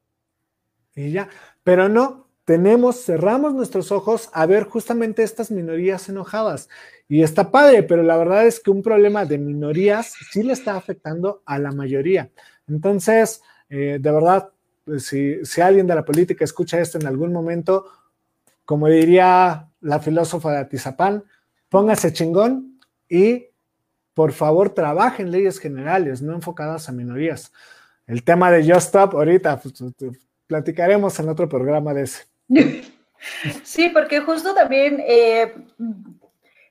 Y 0.95 1.12
ya, 1.12 1.30
pero 1.64 1.89
no, 1.89 2.26
tenemos, 2.45 3.03
cerramos 3.03 3.53
nuestros 3.53 3.91
ojos 3.91 4.30
a 4.32 4.45
ver 4.45 4.64
justamente 4.64 5.24
estas 5.24 5.51
minorías 5.51 6.08
enojadas. 6.10 6.70
Y 7.08 7.24
está 7.24 7.51
padre, 7.51 7.84
pero 7.84 8.03
la 8.03 8.18
verdad 8.18 8.45
es 8.45 8.60
que 8.60 8.72
un 8.72 8.82
problema 8.82 9.26
de 9.26 9.38
minorías 9.38 10.14
sí 10.32 10.43
le 10.43 10.53
está 10.53 10.76
afectando 10.76 11.41
a 11.45 11.60
la 11.60 11.72
mayoría. 11.72 12.32
Entonces, 12.68 13.41
eh, 13.70 13.97
de 13.99 14.11
verdad, 14.11 14.49
pues, 14.86 15.07
si, 15.07 15.61
alguien 15.61 15.88
de 15.88 15.95
la 15.95 16.05
política 16.05 16.43
escucha 16.43 16.80
esto 16.80 16.97
en 16.99 17.07
algún 17.07 17.34
momento, 17.34 17.86
como 18.66 18.88
diría 18.88 19.68
la 19.82 19.99
filósofa 19.99 20.51
de 20.51 20.57
Atizapán, 20.59 21.24
póngase 21.70 22.13
chingón 22.13 22.80
y 23.09 23.47
por 24.13 24.32
favor 24.32 24.70
trabaje 24.70 25.24
en 25.24 25.32
leyes 25.32 25.59
generales, 25.59 26.22
no 26.22 26.34
enfocadas 26.34 26.88
a 26.88 26.91
minorías. 26.91 27.51
El 28.07 28.24
tema 28.24 28.51
de 28.51 28.61
Just 28.63 28.88
Stop, 28.88 29.16
ahorita 29.16 29.59
pues, 29.59 29.84
platicaremos 30.47 31.20
en 31.20 31.30
otro 31.30 31.49
programa 31.49 31.93
de 31.93 32.03
ese. 32.03 32.24
Sí, 33.63 33.89
porque 33.89 34.20
justo 34.20 34.53
también 34.53 35.01
eh, 35.03 35.55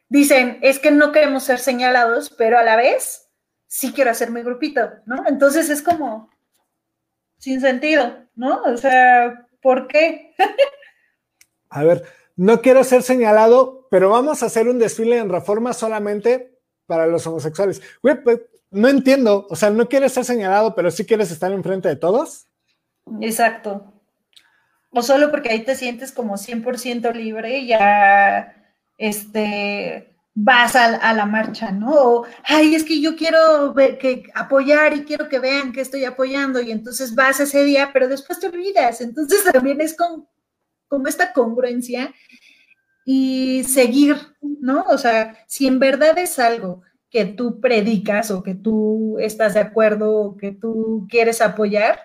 dicen, 0.08 0.58
es 0.62 0.78
que 0.78 0.92
no 0.92 1.10
queremos 1.10 1.42
ser 1.42 1.58
señalados, 1.58 2.30
pero 2.30 2.58
a 2.58 2.62
la 2.62 2.76
vez 2.76 3.23
sí 3.74 3.92
quiero 3.92 4.12
hacer 4.12 4.30
mi 4.30 4.40
grupito, 4.42 4.88
¿no? 5.04 5.24
Entonces 5.26 5.68
es 5.68 5.82
como 5.82 6.30
sin 7.38 7.60
sentido, 7.60 8.18
¿no? 8.36 8.62
O 8.62 8.76
sea, 8.76 9.48
¿por 9.60 9.88
qué? 9.88 10.32
a 11.70 11.82
ver, 11.82 12.04
no 12.36 12.62
quiero 12.62 12.84
ser 12.84 13.02
señalado, 13.02 13.88
pero 13.90 14.10
vamos 14.10 14.42
a 14.42 14.46
hacer 14.46 14.68
un 14.68 14.78
desfile 14.78 15.18
en 15.18 15.28
reforma 15.28 15.72
solamente 15.72 16.56
para 16.86 17.08
los 17.08 17.26
homosexuales. 17.26 17.82
Güey, 18.00 18.22
pues, 18.22 18.42
no 18.70 18.86
entiendo, 18.86 19.44
o 19.50 19.56
sea, 19.56 19.70
no 19.70 19.88
quieres 19.88 20.12
ser 20.12 20.24
señalado, 20.24 20.76
pero 20.76 20.92
sí 20.92 21.04
quieres 21.04 21.32
estar 21.32 21.50
enfrente 21.50 21.88
de 21.88 21.96
todos. 21.96 22.46
Exacto. 23.20 23.92
O 24.90 25.02
solo 25.02 25.32
porque 25.32 25.48
ahí 25.48 25.64
te 25.64 25.74
sientes 25.74 26.12
como 26.12 26.34
100% 26.34 27.12
libre, 27.12 27.66
ya, 27.66 28.54
este, 28.98 30.13
vas 30.34 30.74
a, 30.74 31.12
la 31.12 31.26
marcha, 31.26 31.70
¿no? 31.70 31.92
O, 31.92 32.26
ay, 32.44 32.74
es 32.74 32.82
que 32.84 33.00
yo 33.00 33.16
quiero 33.16 33.72
ver, 33.72 33.98
que 33.98 34.24
apoyar 34.34 34.94
y 34.96 35.04
quiero 35.04 35.28
que 35.28 35.38
vean 35.38 35.72
que 35.72 35.80
estoy 35.80 36.04
apoyando 36.04 36.60
y 36.60 36.72
entonces 36.72 37.14
vas 37.14 37.38
ese 37.40 37.62
día, 37.64 37.90
pero 37.92 38.08
después 38.08 38.40
te 38.40 38.48
olvidas. 38.48 39.00
Entonces 39.00 39.44
también 39.52 39.80
es 39.80 39.96
con, 39.96 40.26
como 40.88 41.06
esta 41.06 41.32
congruencia 41.32 42.12
y 43.04 43.64
seguir, 43.64 44.16
¿no? 44.40 44.84
O 44.88 44.98
sea, 44.98 45.38
si 45.46 45.66
en 45.66 45.78
verdad 45.78 46.18
es 46.18 46.38
algo 46.38 46.82
que 47.10 47.26
tú 47.26 47.60
predicas 47.60 48.32
o 48.32 48.42
que 48.42 48.56
tú 48.56 49.18
estás 49.20 49.54
de 49.54 49.60
acuerdo 49.60 50.12
o 50.16 50.36
que 50.36 50.50
tú 50.50 51.06
quieres 51.08 51.40
apoyar, 51.40 52.00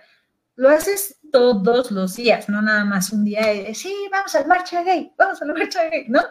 lo 0.55 0.69
haces 0.69 1.18
todos 1.31 1.91
los 1.91 2.15
días, 2.15 2.49
no 2.49 2.61
nada 2.61 2.85
más 2.85 3.11
un 3.11 3.23
día 3.23 3.45
de, 3.45 3.73
sí, 3.73 3.93
vamos 4.11 4.33
a 4.35 4.41
la 4.41 4.47
marcha 4.47 4.83
gay, 4.83 5.13
vamos 5.17 5.41
a 5.41 5.45
la 5.45 5.53
marcha 5.53 5.83
gay, 5.89 6.05
¿no? 6.07 6.21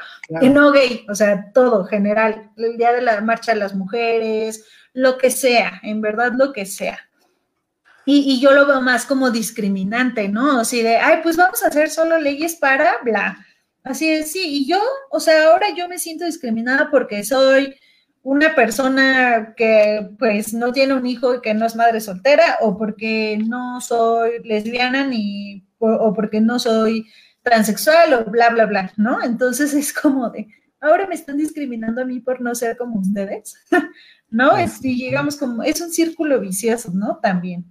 Y 0.40 0.49
no 0.49 0.70
gay, 0.72 1.05
o 1.09 1.14
sea, 1.14 1.51
todo 1.53 1.84
general, 1.84 2.51
el 2.57 2.76
día 2.76 2.92
de 2.92 3.03
la 3.03 3.20
marcha 3.20 3.53
de 3.53 3.61
las 3.61 3.74
mujeres, 3.74 4.64
lo 4.92 5.18
que 5.18 5.30
sea, 5.30 5.80
en 5.82 6.01
verdad 6.01 6.32
lo 6.36 6.53
que 6.53 6.66
sea. 6.66 6.99
Y, 8.11 8.40
yo 8.40 8.53
lo 8.53 8.66
veo 8.66 8.80
más 8.80 9.05
como 9.05 9.30
discriminante, 9.30 10.30
¿no? 10.30 10.61
Así 10.61 10.82
de, 10.82 10.96
ay, 10.96 11.20
pues 11.22 11.36
vamos 11.36 11.62
a 11.62 11.66
hacer 11.66 11.90
solo 11.90 12.18
leyes 12.18 12.57
para 12.57 12.94
bla. 13.03 13.44
Así 13.84 14.09
es, 14.11 14.32
sí, 14.32 14.42
y 14.44 14.66
yo, 14.66 14.80
o 15.11 15.20
sea, 15.20 15.51
ahora 15.51 15.66
yo 15.76 15.88
me 15.88 15.99
siento 15.99 16.24
discriminada 16.24 16.90
porque 16.90 17.22
soy 17.22 17.78
una 18.22 18.54
persona 18.54 19.54
que 19.56 20.10
pues 20.18 20.52
no 20.52 20.72
tiene 20.72 20.94
un 20.94 21.06
hijo 21.06 21.34
y 21.34 21.40
que 21.40 21.54
no 21.54 21.66
es 21.66 21.76
madre 21.76 22.00
soltera 22.00 22.58
o 22.60 22.76
porque 22.76 23.38
no 23.46 23.80
soy 23.80 24.42
lesbiana 24.44 25.06
ni 25.06 25.64
o 25.78 26.12
porque 26.12 26.40
no 26.40 26.58
soy 26.58 27.06
transexual 27.42 28.12
o 28.14 28.24
bla, 28.24 28.50
bla, 28.50 28.66
bla, 28.66 28.92
¿no? 28.96 29.22
Entonces 29.22 29.72
es 29.74 29.92
como 29.92 30.30
de, 30.30 30.48
ahora 30.80 31.06
me 31.06 31.14
están 31.14 31.36
discriminando 31.36 32.02
a 32.02 32.04
mí 32.04 32.20
por 32.20 32.40
no 32.40 32.54
ser 32.54 32.76
como 32.76 33.00
ustedes, 33.00 33.56
¿no? 34.30 34.56
Es, 34.56 34.84
y 34.84 34.96
llegamos 34.96 35.36
como, 35.36 35.62
es 35.62 35.80
un 35.80 35.90
círculo 35.90 36.40
vicioso, 36.40 36.90
¿no? 36.92 37.18
También. 37.18 37.64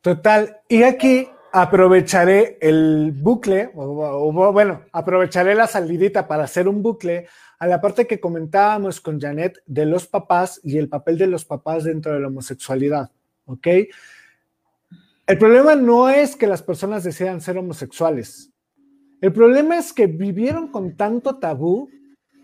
Total. 0.00 0.58
Y 0.68 0.82
aquí 0.82 1.28
aprovecharé 1.52 2.58
el 2.60 3.12
bucle, 3.12 3.70
o, 3.74 4.52
bueno, 4.52 4.82
aprovecharé 4.92 5.54
la 5.54 5.66
salidita 5.66 6.28
para 6.28 6.44
hacer 6.44 6.68
un 6.68 6.82
bucle 6.82 7.26
a 7.58 7.66
la 7.66 7.80
parte 7.80 8.06
que 8.06 8.20
comentábamos 8.20 9.00
con 9.00 9.20
Janet 9.20 9.62
de 9.66 9.86
los 9.86 10.06
papás 10.06 10.60
y 10.62 10.78
el 10.78 10.88
papel 10.88 11.18
de 11.18 11.26
los 11.26 11.44
papás 11.44 11.84
dentro 11.84 12.12
de 12.12 12.20
la 12.20 12.28
homosexualidad, 12.28 13.10
¿ok? 13.46 13.66
El 15.26 15.38
problema 15.38 15.74
no 15.74 16.08
es 16.08 16.36
que 16.36 16.46
las 16.46 16.62
personas 16.62 17.02
desean 17.02 17.40
ser 17.40 17.58
homosexuales. 17.58 18.52
El 19.20 19.32
problema 19.32 19.78
es 19.78 19.92
que 19.92 20.06
vivieron 20.06 20.68
con 20.68 20.96
tanto 20.96 21.38
tabú 21.38 21.88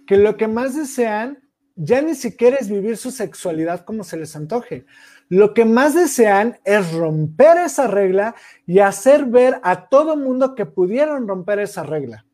que 0.06 0.16
lo 0.16 0.36
que 0.36 0.48
más 0.48 0.74
desean 0.74 1.38
ya 1.76 2.02
ni 2.02 2.14
siquiera 2.14 2.56
es 2.56 2.68
vivir 2.68 2.96
su 2.96 3.10
sexualidad 3.10 3.84
como 3.84 4.04
se 4.04 4.16
les 4.16 4.34
antoje. 4.36 4.84
Lo 5.28 5.54
que 5.54 5.64
más 5.64 5.94
desean 5.94 6.58
es 6.64 6.92
romper 6.92 7.58
esa 7.58 7.86
regla 7.86 8.34
y 8.66 8.80
hacer 8.80 9.26
ver 9.26 9.60
a 9.62 9.88
todo 9.88 10.16
mundo 10.16 10.54
que 10.54 10.66
pudieron 10.66 11.28
romper 11.28 11.60
esa 11.60 11.82
regla. 11.82 12.26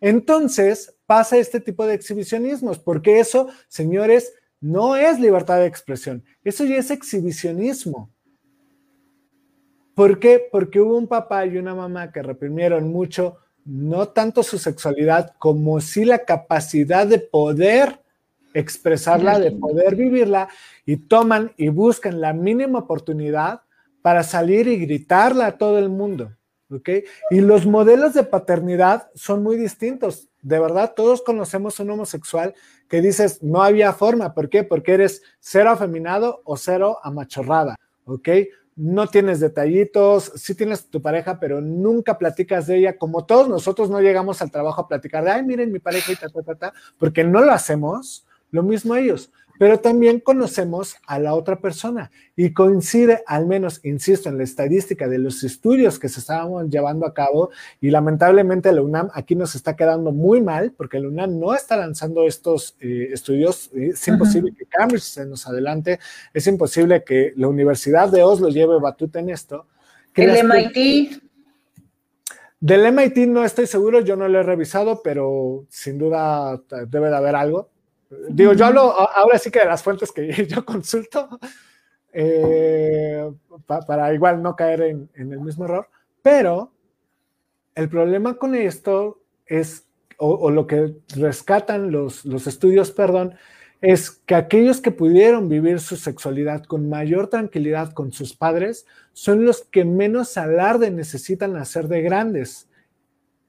Entonces 0.00 0.96
pasa 1.10 1.38
este 1.38 1.58
tipo 1.58 1.88
de 1.88 1.94
exhibicionismos, 1.94 2.78
porque 2.78 3.18
eso, 3.18 3.48
señores, 3.66 4.32
no 4.60 4.94
es 4.94 5.18
libertad 5.18 5.56
de 5.56 5.66
expresión, 5.66 6.22
eso 6.44 6.64
ya 6.64 6.76
es 6.76 6.92
exhibicionismo. 6.92 8.12
¿Por 9.96 10.20
qué? 10.20 10.40
Porque 10.52 10.78
hubo 10.78 10.96
un 10.96 11.08
papá 11.08 11.44
y 11.46 11.58
una 11.58 11.74
mamá 11.74 12.12
que 12.12 12.22
reprimieron 12.22 12.92
mucho, 12.92 13.38
no 13.64 14.06
tanto 14.10 14.44
su 14.44 14.56
sexualidad, 14.56 15.34
como 15.36 15.80
sí 15.80 16.04
la 16.04 16.24
capacidad 16.24 17.08
de 17.08 17.18
poder 17.18 17.98
expresarla, 18.54 19.40
de 19.40 19.50
poder 19.50 19.96
vivirla, 19.96 20.48
y 20.86 20.96
toman 20.96 21.50
y 21.56 21.70
buscan 21.70 22.20
la 22.20 22.32
mínima 22.32 22.78
oportunidad 22.78 23.62
para 24.00 24.22
salir 24.22 24.68
y 24.68 24.76
gritarla 24.76 25.46
a 25.46 25.58
todo 25.58 25.80
el 25.80 25.88
mundo. 25.88 26.36
Y 27.30 27.40
los 27.40 27.66
modelos 27.66 28.14
de 28.14 28.22
paternidad 28.22 29.10
son 29.14 29.42
muy 29.42 29.56
distintos. 29.56 30.28
De 30.42 30.58
verdad, 30.58 30.94
todos 30.94 31.22
conocemos 31.22 31.80
un 31.80 31.90
homosexual 31.90 32.54
que 32.88 33.00
dices, 33.00 33.42
no 33.42 33.62
había 33.62 33.92
forma. 33.92 34.34
¿Por 34.34 34.48
qué? 34.48 34.64
Porque 34.64 34.94
eres 34.94 35.22
cero 35.40 35.70
afeminado 35.70 36.42
o 36.44 36.56
cero 36.56 36.98
amachorrada, 37.02 37.76
¿ok? 38.04 38.28
No 38.76 39.08
tienes 39.08 39.40
detallitos, 39.40 40.32
sí 40.36 40.54
tienes 40.54 40.88
tu 40.88 41.02
pareja, 41.02 41.38
pero 41.38 41.60
nunca 41.60 42.16
platicas 42.16 42.66
de 42.66 42.78
ella. 42.78 42.96
Como 42.96 43.26
todos 43.26 43.48
nosotros 43.48 43.90
no 43.90 44.00
llegamos 44.00 44.40
al 44.40 44.50
trabajo 44.50 44.80
a 44.80 44.88
platicar 44.88 45.24
de, 45.24 45.30
ay, 45.32 45.44
miren 45.44 45.72
mi 45.72 45.80
pareja 45.80 46.12
y 46.12 46.16
ta, 46.16 46.28
ta, 46.28 46.42
ta, 46.42 46.54
ta, 46.54 46.72
porque 46.98 47.24
no 47.24 47.42
lo 47.42 47.52
hacemos. 47.52 48.26
Lo 48.50 48.62
mismo 48.62 48.96
ellos 48.96 49.30
pero 49.60 49.78
también 49.78 50.20
conocemos 50.20 50.96
a 51.06 51.18
la 51.18 51.34
otra 51.34 51.60
persona 51.60 52.10
y 52.34 52.54
coincide, 52.54 53.22
al 53.26 53.46
menos, 53.46 53.84
insisto, 53.84 54.30
en 54.30 54.38
la 54.38 54.44
estadística 54.44 55.06
de 55.06 55.18
los 55.18 55.44
estudios 55.44 55.98
que 55.98 56.08
se 56.08 56.20
estaban 56.20 56.70
llevando 56.70 57.04
a 57.04 57.12
cabo 57.12 57.50
y 57.78 57.90
lamentablemente 57.90 58.72
la 58.72 58.80
UNAM 58.80 59.10
aquí 59.12 59.36
nos 59.36 59.54
está 59.54 59.76
quedando 59.76 60.12
muy 60.12 60.40
mal 60.40 60.72
porque 60.74 60.98
la 60.98 61.08
UNAM 61.08 61.38
no 61.38 61.54
está 61.54 61.76
lanzando 61.76 62.26
estos 62.26 62.74
eh, 62.80 63.10
estudios, 63.12 63.70
es 63.74 64.08
imposible 64.08 64.54
que 64.56 64.64
Cambridge 64.64 65.02
se 65.02 65.26
nos 65.26 65.46
adelante, 65.46 66.00
es 66.32 66.46
imposible 66.46 67.04
que 67.04 67.34
la 67.36 67.48
Universidad 67.48 68.08
de 68.08 68.22
Oslo 68.22 68.48
lleve 68.48 68.80
batuta 68.80 69.20
en 69.20 69.28
esto. 69.28 69.66
El 70.14 70.42
MIT. 70.42 71.22
Del 72.60 72.90
MIT 72.94 73.28
no 73.28 73.44
estoy 73.44 73.66
seguro, 73.66 74.00
yo 74.00 74.16
no 74.16 74.26
lo 74.26 74.40
he 74.40 74.42
revisado, 74.42 75.02
pero 75.04 75.66
sin 75.68 75.98
duda 75.98 76.62
debe 76.88 77.10
de 77.10 77.16
haber 77.16 77.36
algo. 77.36 77.68
Digo, 78.28 78.54
yo 78.54 78.66
hablo 78.66 78.80
ahora 78.80 79.38
sí 79.38 79.50
que 79.50 79.60
de 79.60 79.66
las 79.66 79.82
fuentes 79.82 80.10
que 80.10 80.46
yo 80.48 80.64
consulto 80.64 81.38
eh, 82.12 83.30
para 83.86 84.12
igual 84.12 84.42
no 84.42 84.56
caer 84.56 84.82
en, 84.82 85.10
el 85.14 85.40
mismo 85.40 85.64
error, 85.64 85.88
pero 86.22 86.72
el 87.74 87.88
problema 87.88 88.34
con 88.34 88.54
esto 88.56 89.22
es, 89.46 89.86
o, 90.16 90.50
lo 90.50 90.66
que 90.66 90.96
rescatan 91.14 91.92
los, 91.92 92.24
los 92.24 92.46
estudios, 92.48 92.90
perdón, 92.90 93.36
es 93.80 94.10
que 94.10 94.34
aquellos 94.34 94.80
que 94.80 94.90
pudieron 94.90 95.48
vivir 95.48 95.80
su 95.80 95.96
sexualidad 95.96 96.64
con 96.64 96.88
mayor 96.88 97.28
tranquilidad 97.28 97.92
con 97.92 98.12
sus 98.12 98.36
padres 98.36 98.86
son 99.12 99.44
los 99.44 99.62
que 99.62 99.84
menos 99.84 100.36
alarde 100.36 100.90
necesitan 100.90 101.56
hacer 101.56 101.88
de 101.88 102.02
grandes 102.02 102.69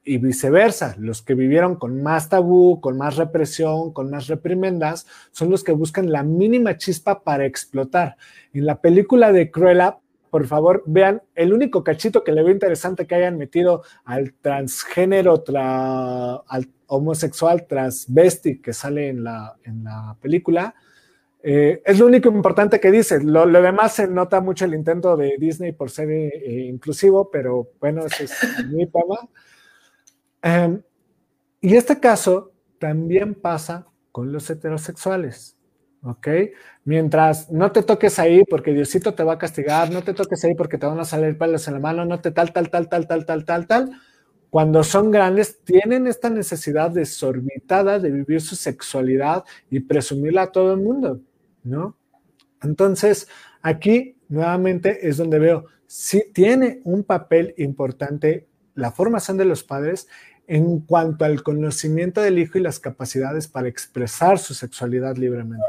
y 0.04 0.18
viceversa, 0.18 0.96
los 0.98 1.22
que 1.22 1.36
vivieron 1.36 1.76
con 1.76 2.02
más 2.02 2.30
tabú, 2.30 2.82
con 2.82 2.98
más 2.98 3.18
represión, 3.18 3.94
con 3.94 4.10
más 4.10 4.28
reprimendas, 4.28 5.06
son 5.32 5.50
los 5.50 5.64
que 5.64 5.74
buscan 5.74 6.12
la 6.12 6.24
mínima 6.24 6.78
chispa 6.78 7.24
para 7.24 7.46
explotar. 7.46 8.18
En 8.54 8.66
la 8.66 8.82
película 8.82 9.32
de 9.32 9.52
Cruella, 9.52 10.00
por 10.32 10.48
favor, 10.48 10.84
vean 10.88 11.22
el 11.36 11.54
único 11.54 11.84
cachito 11.84 12.24
que 12.24 12.32
le 12.32 12.42
veo 12.42 12.54
interesante 12.54 13.06
que 13.06 13.16
hayan 13.16 13.38
metido 13.38 13.84
al 14.06 14.34
transgénero, 14.34 15.44
al 16.48 16.70
homosexual 16.88 17.68
transvesti 17.68 18.60
que 18.60 18.74
sale 18.74 19.10
en 19.10 19.24
la, 19.24 19.56
en 19.64 19.84
la 19.84 20.16
película. 20.22 20.74
Eh, 21.44 21.82
es 21.86 22.00
lo 22.00 22.06
único 22.06 22.30
importante 22.30 22.80
que 22.80 22.92
dice. 22.92 23.22
Lo, 23.22 23.46
demás 23.46 23.96
se 23.96 24.08
nota 24.08 24.42
mucho 24.42 24.66
el 24.66 24.74
intento 24.74 25.18
de 25.18 25.36
Disney 25.40 25.74
por 25.74 25.90
ser 25.90 26.10
eh, 26.10 26.66
inclusivo, 26.68 27.30
pero 27.30 27.72
bueno, 27.80 28.06
ese 28.06 28.26
es 28.26 28.32
mi 28.70 28.86
tema. 28.88 29.28
Em, 30.42 30.82
y 31.62 31.76
este 31.76 32.00
caso 32.00 32.54
también 32.80 33.36
pasa 33.36 33.88
con 34.12 34.32
los 34.32 34.50
heterosexuales, 34.50 35.58
¿ok? 36.04 36.28
Mientras 36.84 37.52
no 37.52 37.72
te 37.72 37.84
toques 37.84 38.18
ahí 38.20 38.44
porque 38.50 38.74
Diosito 38.74 39.14
te 39.14 39.24
va 39.24 39.34
a 39.34 39.38
castigar, 39.38 39.92
no 39.92 40.04
te 40.04 40.14
toques 40.14 40.44
ahí 40.44 40.56
porque 40.56 40.78
te 40.78 40.88
van 40.88 41.00
a 41.00 41.06
salir 41.06 41.38
pelos 41.38 41.68
en 41.68 41.76
la 41.76 41.80
mano, 41.80 42.06
no 42.06 42.20
te 42.20 42.32
tal, 42.32 42.52
tal, 42.52 42.70
tal, 42.70 42.90
tal, 42.90 43.08
tal, 43.08 43.26
tal, 43.26 43.46
tal, 43.46 43.68
tal. 43.68 43.92
Cuando 44.50 44.84
son 44.84 45.12
grandes, 45.12 45.64
tienen 45.64 46.08
esta 46.08 46.30
necesidad 46.30 46.92
desorbitada 46.92 48.00
de 48.00 48.12
vivir 48.12 48.42
su 48.42 48.56
sexualidad 48.56 49.46
y 49.70 49.80
presumirla 49.80 50.44
a 50.44 50.52
todo 50.52 50.74
el 50.74 50.82
mundo, 50.82 51.22
¿no? 51.64 51.96
Entonces, 52.62 53.28
aquí 53.62 54.18
nuevamente 54.28 55.08
es 55.08 55.18
donde 55.18 55.40
veo, 55.40 55.66
sí 55.88 56.24
tiene 56.34 56.82
un 56.84 57.04
papel 57.04 57.54
importante 57.58 58.48
la 58.76 58.92
formación 58.92 59.38
de 59.38 59.46
los 59.46 59.64
padres 59.64 60.08
en 60.52 60.82
cuanto 60.82 61.24
al 61.24 61.44
conocimiento 61.44 62.22
del 62.22 62.38
hijo 62.38 62.58
y 62.58 62.62
las 62.62 62.78
capacidades 62.78 63.48
para 63.48 63.70
expresar 63.70 64.38
su 64.38 64.54
sexualidad 64.54 65.16
libremente. 65.16 65.64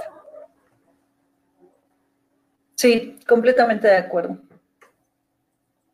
Sí, 2.75 3.17
completamente 3.29 3.87
de 3.87 3.97
acuerdo. 3.97 4.39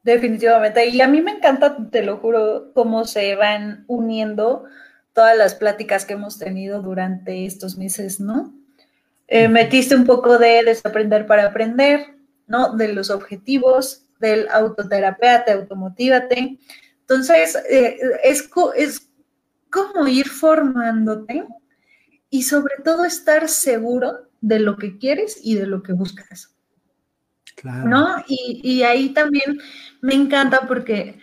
Definitivamente. 0.02 0.86
Y 0.86 1.02
a 1.02 1.06
mí 1.06 1.20
me 1.20 1.32
encanta, 1.32 1.76
te 1.90 2.02
lo 2.02 2.16
juro, 2.16 2.72
cómo 2.72 3.04
se 3.04 3.34
van 3.34 3.84
uniendo 3.88 4.64
todas 5.12 5.36
las 5.36 5.54
pláticas 5.54 6.06
que 6.06 6.14
hemos 6.14 6.38
tenido 6.38 6.80
durante 6.80 7.44
estos 7.44 7.76
meses, 7.76 8.20
¿no? 8.20 8.54
Eh, 9.26 9.48
metiste 9.48 9.96
un 9.96 10.06
poco 10.06 10.38
de 10.38 10.62
desaprender 10.64 11.26
para 11.26 11.44
aprender, 11.44 12.06
¿no? 12.46 12.74
De 12.74 12.90
los 12.94 13.10
objetivos, 13.10 14.06
del 14.18 14.48
autoterapia, 14.48 15.44
te 15.44 15.52
automotívate, 15.52 16.56
entonces, 17.08 17.56
eh, 17.70 17.98
es, 18.22 18.50
es 18.76 19.08
como 19.70 20.06
ir 20.06 20.28
formándote 20.28 21.46
y 22.28 22.42
sobre 22.42 22.74
todo 22.84 23.06
estar 23.06 23.48
seguro 23.48 24.28
de 24.42 24.60
lo 24.60 24.76
que 24.76 24.98
quieres 24.98 25.40
y 25.42 25.54
de 25.54 25.66
lo 25.66 25.82
que 25.82 25.94
buscas. 25.94 26.54
Claro. 27.56 27.88
¿No? 27.88 28.24
Y, 28.28 28.60
y 28.62 28.82
ahí 28.82 29.14
también 29.14 29.58
me 30.02 30.14
encanta 30.14 30.66
porque 30.68 31.18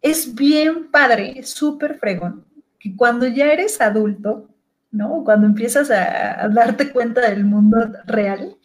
es 0.00 0.34
bien 0.34 0.90
padre, 0.90 1.42
súper 1.44 1.98
fregón, 2.00 2.44
que 2.80 2.96
cuando 2.96 3.28
ya 3.28 3.52
eres 3.52 3.80
adulto, 3.80 4.48
¿no? 4.90 5.22
Cuando 5.24 5.46
empiezas 5.46 5.90
a, 5.92 6.48
darte 6.48 6.90
cuenta 6.90 7.30
del 7.30 7.44
mundo 7.44 7.78
real, 8.06 8.56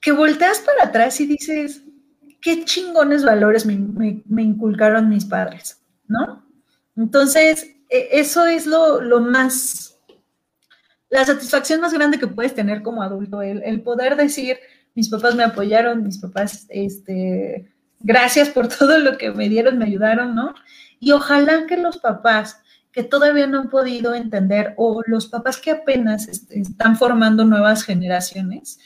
que 0.00 0.12
volteas 0.12 0.60
para 0.60 0.88
atrás 0.88 1.20
y 1.20 1.26
dices, 1.26 1.82
qué 2.40 2.64
chingones 2.64 3.24
valores 3.24 3.66
me, 3.66 3.74
inculcaron 4.42 5.08
mis 5.08 5.24
padres, 5.24 5.82
¿no? 6.08 6.44
Entonces, 6.96 7.76
e, 7.88 8.08
eso 8.12 8.46
es 8.46 8.66
lo, 8.66 9.00
lo, 9.00 9.20
más, 9.20 9.98
la 11.08 11.24
satisfacción 11.24 11.80
más 11.80 11.92
grande 11.92 12.18
que 12.18 12.26
puedes 12.26 12.54
tener 12.54 12.82
como 12.82 13.02
adulto, 13.02 13.42
el, 13.42 13.62
el 13.62 13.82
poder 13.82 14.16
decir, 14.16 14.58
mis 14.94 15.08
papás 15.08 15.34
me 15.34 15.44
apoyaron, 15.44 16.02
mis 16.02 16.18
papás, 16.18 16.66
este, 16.68 17.72
gracias 18.00 18.48
por 18.48 18.68
todo 18.78 18.98
lo 18.98 19.18
que 19.18 19.30
me 19.30 19.48
dieron, 19.48 19.78
me 19.78 19.86
ayudaron, 19.86 20.34
¿no? 20.34 20.54
Y 20.98 21.12
ojalá 21.12 21.66
que 21.66 21.76
los 21.76 21.98
papás 21.98 22.60
que 22.92 23.04
todavía 23.04 23.46
no 23.46 23.60
han 23.60 23.70
podido 23.70 24.14
entender 24.14 24.74
o 24.76 25.02
los 25.06 25.28
papás 25.28 25.58
que 25.58 25.70
apenas 25.70 26.28
están 26.50 26.96
formando 26.96 27.44
nuevas 27.44 27.84
generaciones, 27.84 28.80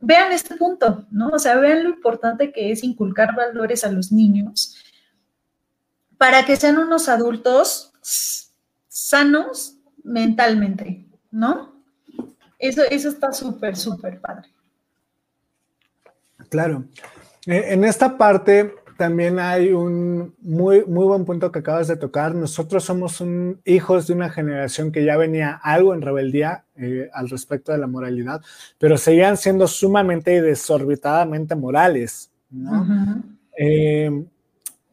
vean 0.00 0.32
este 0.32 0.56
punto, 0.56 1.06
¿no? 1.10 1.28
O 1.28 1.38
sea, 1.38 1.56
vean 1.56 1.84
lo 1.84 1.90
importante 1.90 2.52
que 2.52 2.72
es 2.72 2.82
inculcar 2.82 3.34
valores 3.34 3.84
a 3.84 3.92
los 3.92 4.10
niños 4.12 4.76
para 6.16 6.44
que 6.44 6.56
sean 6.56 6.78
unos 6.78 7.08
adultos 7.08 7.92
sanos 8.88 9.76
mentalmente, 10.02 11.06
¿no? 11.30 11.72
Eso, 12.58 12.82
eso 12.90 13.08
está 13.08 13.32
súper, 13.32 13.76
súper 13.76 14.20
padre. 14.20 14.50
Claro. 16.50 16.84
Eh, 17.46 17.64
en 17.68 17.84
esta 17.84 18.18
parte 18.18 18.74
también 19.00 19.38
hay 19.38 19.72
un 19.72 20.34
muy, 20.42 20.84
muy 20.84 21.06
buen 21.06 21.24
punto 21.24 21.50
que 21.50 21.60
acabas 21.60 21.88
de 21.88 21.96
tocar. 21.96 22.34
Nosotros 22.34 22.84
somos 22.84 23.24
hijos 23.64 24.06
de 24.06 24.12
una 24.12 24.28
generación 24.28 24.92
que 24.92 25.06
ya 25.06 25.16
venía 25.16 25.58
algo 25.62 25.94
en 25.94 26.02
rebeldía 26.02 26.66
eh, 26.76 27.08
al 27.14 27.30
respecto 27.30 27.72
de 27.72 27.78
la 27.78 27.86
moralidad, 27.86 28.42
pero 28.76 28.98
seguían 28.98 29.38
siendo 29.38 29.66
sumamente 29.68 30.34
y 30.34 30.40
desorbitadamente 30.40 31.54
morales. 31.54 32.30
Eh, 33.56 34.22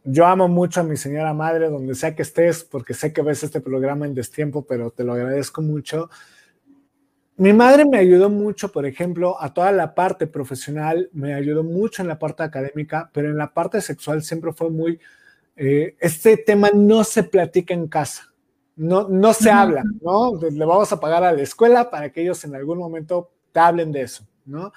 yo 0.06 0.26
amo 0.26 0.48
mucho 0.48 0.80
a 0.80 0.84
mi 0.84 0.96
señora 0.96 1.34
madre, 1.34 1.70
donde 1.70 1.94
sea 1.94 2.16
que 2.16 2.22
estés, 2.22 2.64
porque 2.64 2.94
sé 2.94 3.12
que 3.12 3.22
ves 3.22 3.44
este 3.44 3.60
programa 3.60 4.06
en 4.06 4.14
destiempo, 4.14 4.66
pero 4.66 4.90
te 4.90 5.04
lo 5.04 5.12
agradezco 5.16 5.62
mucho. 5.62 6.10
Mi 7.38 7.54
madre 7.54 7.86
me 7.86 8.00
ayudó 8.00 8.32
mucho, 8.32 8.72
por 8.72 8.88
ejemplo, 8.88 9.40
a 9.40 9.54
toda 9.54 9.72
la 9.72 9.94
parte 9.94 10.26
profesional, 10.26 11.08
me 11.14 11.36
ayudó 11.36 11.64
mucho 11.64 12.02
en 12.02 12.08
la 12.08 12.18
parte 12.18 12.42
académica, 12.42 13.12
pero 13.14 13.30
en 13.30 13.38
la 13.38 13.54
parte 13.54 13.80
sexual 13.80 14.24
siempre 14.24 14.52
fue 14.54 14.72
muy, 14.72 15.00
eh, 15.56 15.96
este 16.00 16.38
tema 16.38 16.72
no 16.74 17.04
se 17.04 17.22
platica 17.22 17.76
en 17.76 17.88
casa, 17.88 18.34
no, 18.76 19.08
no 19.08 19.34
se 19.34 19.52
habla, 19.52 19.84
¿no? 20.02 20.34
Le 20.50 20.66
vamos 20.66 20.92
a 20.92 21.00
pagar 21.00 21.24
a 21.24 21.32
la 21.32 21.44
escuela 21.44 21.92
para 21.92 22.12
que 22.12 22.24
ellos 22.24 22.44
en 22.44 22.56
algún 22.56 22.80
momento 22.80 23.30
te 23.52 23.60
hablen 23.60 23.92
de 23.92 24.02
eso, 24.02 24.28
¿no? 24.46 24.74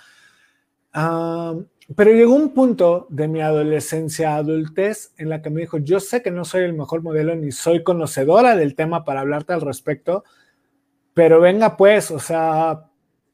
pero 1.96 2.12
llegó 2.12 2.34
un 2.34 2.52
punto 2.52 3.06
de 3.10 3.28
mi 3.28 3.40
adolescencia, 3.40 4.34
adultez, 4.36 5.12
en 5.18 5.28
la 5.28 5.40
que 5.40 5.50
me 5.50 5.60
dijo, 5.60 5.78
yo 5.78 6.00
sé 6.00 6.20
que 6.20 6.32
no 6.32 6.44
soy 6.44 6.64
el 6.64 6.72
mejor 6.72 7.02
modelo 7.02 7.34
ni 7.36 7.52
soy 7.52 7.84
conocedora 7.84 8.56
del 8.56 8.74
tema 8.74 9.04
para 9.04 9.20
hablarte 9.20 9.52
al 9.52 9.60
respecto, 9.60 10.24
pero 11.20 11.38
venga 11.38 11.76
pues, 11.76 12.10
o 12.10 12.18
sea, 12.18 12.86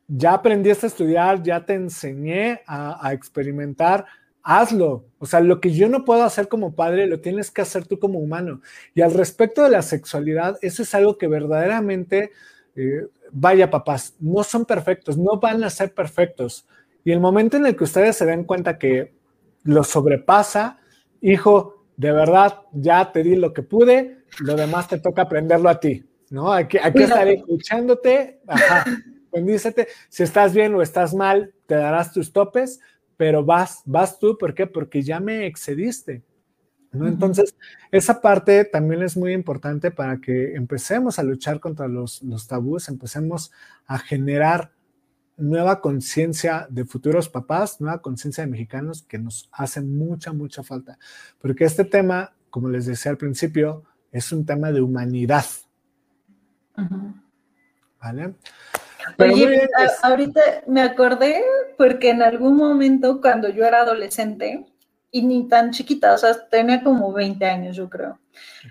ya 0.09 0.32
aprendiste 0.32 0.87
a 0.87 0.89
estudiar, 0.89 1.41
ya 1.45 1.64
te 1.64 1.74
enseñé 1.74 2.62
a, 2.66 3.12
experimentar, 3.12 4.07
hazlo. 4.43 5.05
O 5.20 5.26
sea, 5.26 5.39
lo 5.39 5.61
que 5.61 5.70
yo 5.70 5.89
no 5.89 6.05
puedo 6.05 6.24
hacer 6.24 6.49
como 6.49 6.74
padre, 6.74 7.07
lo 7.07 7.20
tienes 7.20 7.53
que 7.53 7.62
hacer 7.62 7.87
tú 7.87 8.01
como 8.01 8.18
humano. 8.18 8.61
Y 8.93 9.03
al 9.03 9.14
respecto 9.14 9.62
de 9.62 9.70
la 9.70 9.82
sexualidad, 9.82 10.59
eso 10.62 10.82
es 10.82 10.93
algo 10.97 11.16
que 11.16 11.28
verdaderamente, 11.28 12.32
eh, 12.74 13.07
vaya 13.30 13.70
papás, 13.70 14.16
no 14.18 14.43
son 14.43 14.64
perfectos, 14.64 15.16
no 15.16 15.39
van 15.39 15.62
a 15.62 15.70
ser 15.70 15.95
perfectos. 15.95 16.66
Y 17.05 17.12
el 17.12 17.20
momento 17.20 17.57
en 17.57 17.66
el 17.66 17.76
que 17.76 17.84
ustedes 17.84 18.16
se 18.16 18.26
den 18.26 18.43
cuenta 18.43 18.78
que 18.78 19.14
lo 19.62 19.84
sobrepasa, 19.84 20.80
hijo, 21.20 21.84
de 21.97 22.11
verdad, 22.11 22.62
ya 22.72 23.12
te 23.12 23.22
di 23.22 23.37
lo 23.37 23.53
que 23.53 23.62
pude, 23.62 24.24
lo 24.41 24.57
demás 24.57 24.89
te 24.89 24.99
toca 24.99 25.22
aprenderlo 25.22 25.68
a 25.68 25.78
ti. 25.78 26.05
¿No? 26.31 26.53
Aquí, 26.53 26.79
aquí 26.83 27.03
estaré 27.03 27.35
escuchándote, 27.35 28.41
ajá, 28.47 28.85
si 30.09 30.22
estás 30.22 30.55
bien 30.55 30.74
o 30.74 30.83
estás 30.83 31.14
mal, 31.14 31.55
te 31.66 31.74
darás 31.74 32.12
tus 32.12 32.33
topes, 32.33 32.81
pero 33.16 33.45
vas, 33.45 33.83
vas 33.85 34.18
tú, 34.18 34.37
¿por 34.39 34.55
qué? 34.55 34.66
Porque 34.66 35.03
ya 35.03 35.20
me 35.20 35.47
excediste, 35.47 36.22
¿no? 36.93 37.07
Entonces, 37.07 37.57
esa 37.91 38.20
parte 38.20 38.64
también 38.64 39.03
es 39.03 39.16
muy 39.16 39.33
importante 39.33 39.91
para 39.91 40.20
que 40.20 40.55
empecemos 40.55 41.18
a 41.18 41.22
luchar 41.22 41.61
contra 41.61 41.89
los, 41.89 42.22
los 42.22 42.47
tabús, 42.47 42.89
empecemos 42.89 43.53
a 43.87 43.99
generar 43.99 44.72
nueva 45.37 45.81
conciencia 45.81 46.66
de 46.70 46.85
futuros 46.85 47.29
papás, 47.29 47.81
nueva 47.81 48.01
conciencia 48.01 48.45
de 48.45 48.51
mexicanos 48.51 49.03
que 49.03 49.18
nos 49.18 49.49
hace 49.53 49.83
mucha, 49.83 50.33
mucha 50.33 50.62
falta. 50.62 50.99
Porque 51.39 51.64
este 51.64 51.85
tema, 51.85 52.35
como 52.51 52.68
les 52.68 52.87
decía 52.87 53.11
al 53.11 53.18
principio, 53.18 53.85
es 54.12 54.33
un 54.33 54.47
tema 54.47 54.72
de 54.72 54.81
humanidad, 54.81 55.45
¿Vale? 58.01 58.35
Oye, 59.18 59.68
ahorita 60.03 60.41
me 60.66 60.83
acordé 60.83 61.43
porque 61.79 62.11
en 62.11 62.22
algún 62.22 62.57
momento 62.57 63.20
cuando 63.20 63.49
yo 63.49 63.64
era 63.64 63.83
adolescente 63.83 64.66
y 65.11 65.22
ni 65.22 65.49
tan 65.49 65.70
chiquita, 65.70 66.12
o 66.14 66.18
sea, 66.18 66.49
tenía 66.49 66.83
como 66.83 67.12
20 67.12 67.45
años 67.47 67.77
yo 67.77 67.89
creo, 67.89 68.18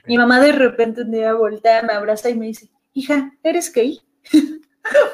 mi 0.05 0.17
mamá 0.17 0.39
de 0.39 0.51
repente 0.51 1.01
un 1.01 1.11
día 1.11 1.33
voltea, 1.33 1.83
me 1.83 1.93
abraza 1.93 2.29
y 2.29 2.35
me 2.35 2.47
dice, 2.47 2.69
hija, 2.93 3.31
¿eres 3.43 3.71
gay? 3.71 3.99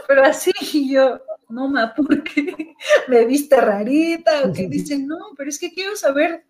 Pero 0.07 0.23
así 0.23 0.51
y 0.73 0.93
yo, 0.93 1.21
no, 1.51 1.67
ma, 1.67 1.93
¿por 1.93 2.23
qué? 2.23 2.75
¿Me 3.07 3.25
viste 3.25 3.55
rarita? 3.59 4.43
O 4.43 4.53
que 4.53 4.67
dice, 4.69 4.97
no, 4.97 5.17
pero 5.37 5.49
es 5.49 5.59
que 5.59 5.71
quiero 5.73 5.95
saber 5.95 6.45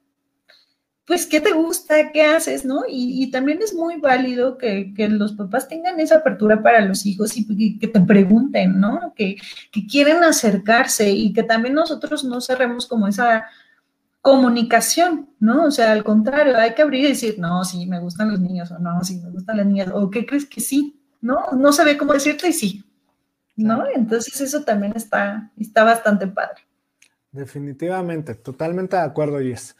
pues, 1.05 1.25
¿qué 1.25 1.41
te 1.41 1.51
gusta? 1.51 2.11
¿Qué 2.11 2.23
haces? 2.23 2.63
¿No? 2.63 2.83
Y, 2.87 3.29
también 3.31 3.61
es 3.61 3.73
muy 3.73 3.99
válido 3.99 4.57
que, 4.57 4.93
los 5.09 5.33
papás 5.33 5.67
tengan 5.67 5.99
esa 5.99 6.17
apertura 6.17 6.61
para 6.61 6.81
los 6.81 7.05
hijos 7.05 7.35
y, 7.35 7.79
que 7.79 7.87
te 7.87 7.99
pregunten, 8.01 8.79
¿no? 8.79 9.13
Que, 9.15 9.37
que, 9.71 9.85
quieren 9.87 10.23
acercarse 10.23 11.09
y 11.11 11.33
que 11.33 11.43
también 11.43 11.73
nosotros 11.75 12.23
no 12.23 12.39
cerremos 12.39 12.87
como 12.87 13.07
esa 13.07 13.45
comunicación, 14.21 15.29
¿no? 15.39 15.65
O 15.65 15.71
sea, 15.71 15.91
al 15.91 16.03
contrario, 16.03 16.55
hay 16.57 16.75
que 16.75 16.83
abrir 16.83 17.05
y 17.05 17.09
decir, 17.09 17.39
no, 17.39 17.63
sí, 17.65 17.85
me 17.87 17.99
gustan 17.99 18.29
los 18.29 18.39
niños, 18.39 18.71
o 18.71 18.79
no, 18.79 19.03
sí, 19.03 19.17
me 19.17 19.31
gustan 19.31 19.57
las 19.57 19.65
niñas, 19.65 19.89
o 19.93 20.09
¿qué 20.09 20.25
crees 20.25 20.45
que 20.45 20.61
sí? 20.61 20.99
¿No? 21.21 21.51
No 21.53 21.73
sabe 21.73 21.97
cómo 21.97 22.13
decirte 22.13 22.49
y 22.49 22.53
sí, 22.53 22.83
¿no? 23.55 23.83
Entonces 23.93 24.39
eso 24.39 24.63
también 24.63 24.93
está, 24.95 25.51
está 25.57 25.83
bastante 25.83 26.27
padre. 26.27 26.61
Definitivamente, 27.31 28.35
totalmente 28.35 28.95
de 28.95 29.03
acuerdo, 29.03 29.41
Yes. 29.41 29.75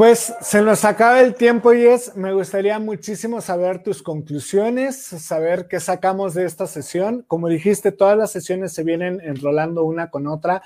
Pues 0.00 0.32
se 0.40 0.62
nos 0.62 0.86
acaba 0.86 1.20
el 1.20 1.34
tiempo, 1.34 1.74
Yes. 1.74 2.16
Me 2.16 2.32
gustaría 2.32 2.78
muchísimo 2.78 3.42
saber 3.42 3.82
tus 3.82 4.02
conclusiones, 4.02 4.96
saber 4.96 5.68
qué 5.68 5.78
sacamos 5.78 6.32
de 6.32 6.46
esta 6.46 6.66
sesión. 6.66 7.22
Como 7.28 7.48
dijiste, 7.48 7.92
todas 7.92 8.16
las 8.16 8.32
sesiones 8.32 8.72
se 8.72 8.82
vienen 8.82 9.20
enrolando 9.22 9.84
una 9.84 10.08
con 10.08 10.26
otra. 10.26 10.62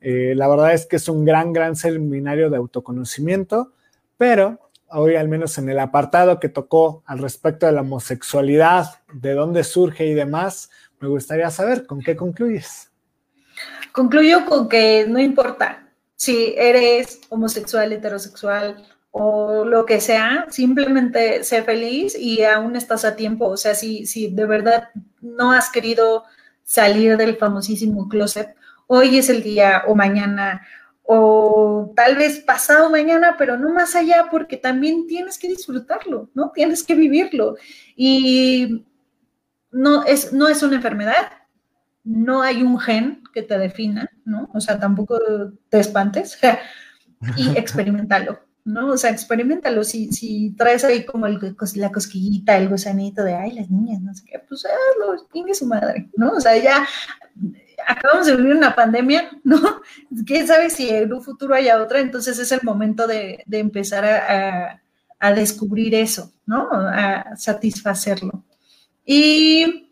Eh, 0.00 0.32
la 0.34 0.48
verdad 0.48 0.72
es 0.72 0.86
que 0.86 0.96
es 0.96 1.06
un 1.10 1.26
gran, 1.26 1.52
gran 1.52 1.76
seminario 1.76 2.48
de 2.48 2.56
autoconocimiento, 2.56 3.74
pero 4.16 4.70
hoy 4.88 5.16
al 5.16 5.28
menos 5.28 5.58
en 5.58 5.68
el 5.68 5.80
apartado 5.80 6.40
que 6.40 6.48
tocó 6.48 7.02
al 7.04 7.18
respecto 7.18 7.66
de 7.66 7.72
la 7.72 7.82
homosexualidad, 7.82 9.02
de 9.12 9.34
dónde 9.34 9.64
surge 9.64 10.06
y 10.06 10.14
demás, 10.14 10.70
me 10.98 11.08
gustaría 11.08 11.50
saber 11.50 11.86
con 11.86 12.00
qué 12.00 12.16
concluyes. 12.16 12.90
Concluyo 13.92 14.46
con 14.46 14.66
que 14.66 15.04
no 15.06 15.18
importa 15.18 15.87
si 16.18 16.54
eres 16.58 17.20
homosexual, 17.28 17.92
heterosexual 17.92 18.84
o 19.12 19.64
lo 19.64 19.86
que 19.86 20.00
sea, 20.00 20.46
simplemente 20.50 21.44
sé 21.44 21.62
feliz 21.62 22.16
y 22.18 22.42
aún 22.42 22.74
estás 22.74 23.04
a 23.04 23.14
tiempo. 23.14 23.46
O 23.46 23.56
sea, 23.56 23.76
si, 23.76 24.28
de 24.32 24.44
verdad 24.44 24.88
no 25.20 25.52
has 25.52 25.70
querido 25.70 26.24
salir 26.64 27.16
del 27.16 27.36
famosísimo 27.36 28.08
closet, 28.08 28.56
hoy 28.88 29.16
es 29.16 29.28
el 29.28 29.44
día 29.44 29.84
o 29.86 29.94
mañana 29.94 30.66
o 31.04 31.92
tal 31.94 32.16
vez 32.16 32.40
pasado 32.40 32.90
mañana, 32.90 33.36
pero 33.38 33.56
no 33.56 33.72
más 33.72 33.94
allá 33.94 34.26
porque 34.28 34.56
también 34.56 35.06
tienes 35.06 35.38
que 35.38 35.48
disfrutarlo, 35.48 36.30
¿no? 36.34 36.50
Tienes 36.52 36.82
que 36.82 36.96
vivirlo. 36.96 37.56
Y 37.94 38.84
no 39.70 40.04
es, 40.04 40.32
no 40.32 40.48
es 40.48 40.64
una 40.64 40.76
enfermedad, 40.76 41.37
no 42.08 42.40
hay 42.40 42.62
un 42.62 42.78
gen 42.80 43.22
que 43.34 43.42
te 43.42 43.58
defina, 43.58 44.10
¿no? 44.24 44.48
O 44.54 44.60
sea, 44.60 44.80
tampoco 44.80 45.18
te 45.68 45.78
espantes 45.78 46.38
y 47.36 47.50
experimentalo, 47.58 48.40
¿no? 48.64 48.88
O 48.88 48.96
sea, 48.96 49.10
experimentalo. 49.10 49.84
Si, 49.84 50.10
si 50.12 50.54
traes 50.56 50.84
ahí 50.84 51.04
como 51.04 51.26
el, 51.26 51.38
la 51.74 51.92
cosquillita, 51.92 52.56
el 52.56 52.70
gusanito 52.70 53.22
de, 53.22 53.34
ay, 53.34 53.52
las 53.52 53.70
niñas, 53.70 54.00
no 54.00 54.14
sé 54.14 54.24
qué, 54.24 54.38
pues 54.48 54.64
hazlo, 54.64 55.26
tiene 55.30 55.54
su 55.54 55.66
madre, 55.66 56.08
¿no? 56.16 56.30
O 56.32 56.40
sea, 56.40 56.56
ya 56.56 56.86
acabamos 57.86 58.26
de 58.26 58.36
vivir 58.36 58.56
una 58.56 58.74
pandemia, 58.74 59.30
¿no? 59.44 59.60
¿Quién 60.26 60.46
sabe 60.46 60.70
si 60.70 60.88
en 60.88 61.12
un 61.12 61.22
futuro 61.22 61.54
haya 61.54 61.82
otra? 61.82 62.00
Entonces 62.00 62.38
es 62.38 62.50
el 62.52 62.60
momento 62.62 63.06
de, 63.06 63.44
empezar 63.50 64.06
a, 64.06 64.80
a, 65.18 65.32
descubrir 65.34 65.94
eso, 65.94 66.32
¿no? 66.46 66.68
A 66.72 67.36
satisfacerlo. 67.36 68.44
Y 69.04 69.87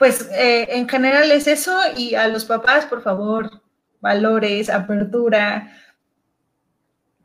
pues 0.00 0.28
eh, 0.32 0.66
en 0.70 0.88
general 0.88 1.30
es 1.30 1.46
eso 1.46 1.78
y 1.96 2.16
a 2.16 2.26
los 2.26 2.44
papás, 2.44 2.86
por 2.86 3.02
favor, 3.02 3.62
valores, 4.00 4.68
apertura, 4.68 5.70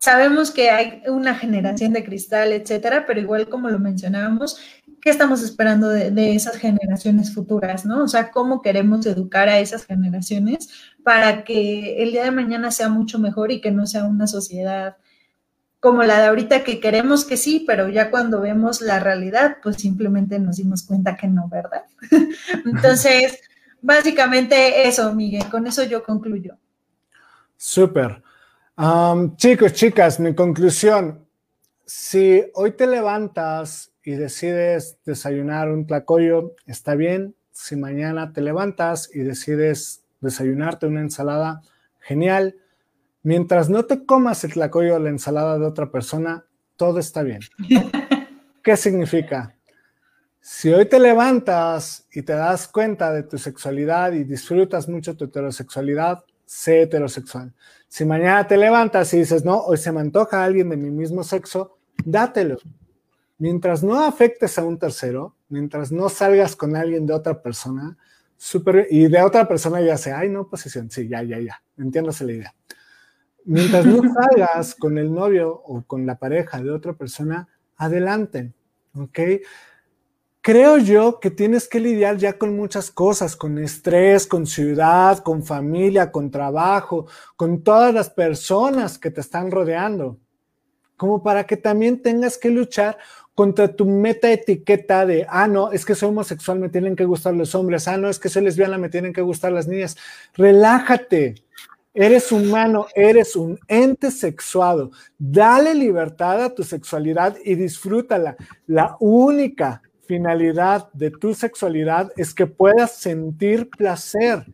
Sabemos 0.05 0.51
que 0.51 0.69
hay 0.69 1.01
una 1.07 1.33
generación 1.33 1.91
de 1.91 2.03
cristal, 2.03 2.51
etcétera, 2.51 3.05
pero 3.07 3.19
igual 3.19 3.49
como 3.49 3.71
lo 3.71 3.79
mencionábamos, 3.79 4.59
¿qué 5.01 5.09
estamos 5.09 5.41
esperando 5.41 5.89
de, 5.89 6.35
esas 6.35 6.57
generaciones 6.57 7.33
futuras, 7.33 7.87
no? 7.87 8.03
O 8.03 8.07
sea, 8.07 8.29
¿cómo 8.29 8.61
queremos 8.61 9.03
educar 9.07 9.49
a 9.49 9.57
esas 9.57 9.83
generaciones 9.87 10.69
para 11.03 11.43
que 11.43 12.03
el 12.03 12.11
día 12.11 12.23
de 12.23 12.29
mañana 12.29 12.69
sea 12.69 12.87
mucho 12.87 13.17
mejor 13.17 13.51
y 13.51 13.61
que 13.61 13.71
no 13.71 13.87
sea 13.87 14.05
una 14.05 14.27
sociedad 14.27 14.97
como 15.85 16.01
la 16.01 16.19
de 16.19 16.25
ahorita 16.25 16.63
que 16.63 16.79
queremos 16.79 17.25
que 17.25 17.37
sí, 17.37 17.63
pero 17.67 17.89
ya 17.89 18.09
cuando 18.09 18.41
vemos 18.41 18.81
la 18.81 18.99
realidad, 18.99 19.57
pues 19.61 19.75
simplemente 19.75 20.39
nos 20.39 20.57
dimos 20.57 20.81
cuenta 20.81 21.15
que 21.15 21.27
no, 21.27 21.47
¿verdad? 21.47 21.83
Entonces, 22.65 23.39
básicamente 23.83 24.87
eso, 24.87 25.13
Miguel, 25.13 25.47
con 25.51 25.67
eso 25.67 25.83
yo 25.83 26.03
concluyo. 26.03 26.57
Súper 27.55 28.23
chicos, 29.35 29.73
chicas, 29.73 30.19
mi 30.19 30.33
conclusión, 30.33 31.25
si 31.85 32.43
hoy 32.55 32.71
te 32.71 32.87
levantas 32.87 33.91
y 34.03 34.13
decides 34.13 34.97
desayunar 35.05 35.69
un 35.69 35.85
tlacoyo, 35.85 36.55
está 36.65 36.95
bien. 36.95 37.35
Si 37.51 37.75
mañana 37.75 38.33
te 38.33 38.41
levantas 38.41 39.09
y 39.13 39.19
decides 39.19 40.03
desayunarte 40.19 40.87
una 40.87 41.01
ensalada, 41.01 41.61
genial. 41.99 42.55
Mientras 43.25 43.71
no 43.71 43.85
te 43.85 44.05
comas 44.05 44.43
el 44.43 44.53
tlacoyo 44.53 44.97
o 44.97 44.99
la 44.99 45.09
ensalada 45.09 45.57
de 45.57 45.65
otra 45.65 45.89
persona, 45.89 46.45
todo 46.75 46.99
está 46.99 47.23
bien. 47.23 47.39
¿Qué 48.63 48.77
significa? 48.77 49.55
Si 50.39 50.71
hoy 50.71 50.85
te 50.85 50.99
levantas 50.99 52.05
y 52.13 52.21
te 52.21 52.33
das 52.33 52.67
cuenta 52.67 53.11
de 53.11 53.23
tu 53.23 53.39
sexualidad 53.39 54.11
y 54.11 54.25
disfrutas 54.25 54.87
mucho 54.87 55.17
tu 55.17 55.25
heterosexualidad, 55.25 56.23
sé 56.45 56.83
heterosexual. 56.83 57.51
Si 57.87 58.05
mañana 58.05 58.45
te 58.45 58.57
levantas 58.57 59.11
y 59.15 59.17
dices, 59.17 59.43
no, 59.43 59.57
hoy 59.57 59.77
se 59.77 59.91
me 59.91 60.01
antoja 60.01 60.41
a 60.41 60.45
alguien 60.45 60.69
de 60.69 60.77
mi 60.77 60.91
mismo 60.91 61.23
sexo, 61.23 61.79
dátelo. 62.05 62.59
Mientras 63.39 63.81
no 63.81 64.03
afectes 64.03 64.59
a 64.59 64.63
un 64.63 64.77
tercero, 64.77 65.35
mientras 65.49 65.91
no 65.91 66.09
salgas 66.09 66.55
con 66.55 66.75
alguien 66.75 67.07
de 67.07 67.15
otra 67.15 67.41
persona, 67.41 67.97
super, 68.37 68.85
y 68.91 69.07
de 69.07 69.23
otra 69.23 69.47
persona 69.47 69.81
ya 69.81 69.97
sea, 69.97 70.19
ay, 70.19 70.29
no, 70.29 70.47
posesión, 70.47 70.91
sí, 70.91 71.07
ya, 71.07 71.23
ya, 71.23 71.39
ya, 71.39 71.63
entiéndase 71.75 72.23
la 72.23 72.31
idea. 72.33 72.55
Mientras 73.45 73.85
no 73.85 74.01
salgas 74.13 74.75
con 74.75 74.97
el 74.97 75.13
novio 75.13 75.49
o 75.51 75.83
con 75.83 76.05
la 76.05 76.17
pareja 76.17 76.61
de 76.61 76.71
otra 76.71 76.93
persona, 76.93 77.47
adelante, 77.77 78.53
¿ok? 78.93 79.19
creo 80.45 80.77
yo 80.77 81.19
que 81.19 81.31
tienes 81.31 81.67
que 81.67 81.79
lidiar 81.79 82.17
ya 82.17 82.37
con 82.37 82.55
muchas 82.55 82.91
cosas, 82.91 83.35
con 83.35 83.57
estrés, 83.57 84.27
con 84.27 84.45
ciudad, 84.45 85.17
con 85.23 85.43
familia, 85.43 86.11
con 86.11 86.29
trabajo, 86.29 87.07
con 87.35 87.63
todas 87.63 87.91
las 87.91 88.11
personas 88.11 88.99
que 88.99 89.09
te 89.09 89.21
están 89.21 89.49
rodeando, 89.49 90.19
como 90.97 91.23
para 91.23 91.47
que 91.47 91.57
también 91.57 91.99
tengas 91.99 92.37
que 92.37 92.51
luchar 92.51 92.95
contra 93.33 93.75
tu 93.75 93.87
meta 93.87 94.31
etiqueta 94.31 95.07
de, 95.07 95.25
ah, 95.27 95.47
no, 95.47 95.71
es 95.71 95.83
que 95.83 95.95
soy 95.95 96.09
homosexual, 96.09 96.59
me 96.59 96.69
tienen 96.69 96.95
que 96.95 97.05
gustar 97.05 97.33
los 97.33 97.55
hombres, 97.55 97.87
ah, 97.87 97.97
no, 97.97 98.07
es 98.07 98.19
que 98.19 98.29
soy 98.29 98.43
lesbiana, 98.43 98.77
me 98.77 98.89
tienen 98.89 99.13
que 99.13 99.23
gustar 99.23 99.51
las 99.51 99.67
niñas. 99.67 99.97
Relájate, 100.35 101.43
Eres 101.97 102.29
humano, 102.33 102.87
eres 102.93 103.37
un 103.37 103.57
ente 103.69 104.11
sexuado. 104.11 104.91
Dale 105.17 105.73
libertad 105.73 106.43
a 106.43 106.53
tu 106.53 106.61
sexualidad 106.61 107.37
y 107.41 107.55
disfrútala. 107.55 108.35
La 108.67 108.97
única 108.99 109.81
finalidad 110.05 110.91
de 110.91 111.09
tu 111.09 111.33
sexualidad 111.33 112.11
es 112.17 112.33
que 112.33 112.47
puedas 112.47 112.97
sentir 112.97 113.69
placer. 113.69 114.45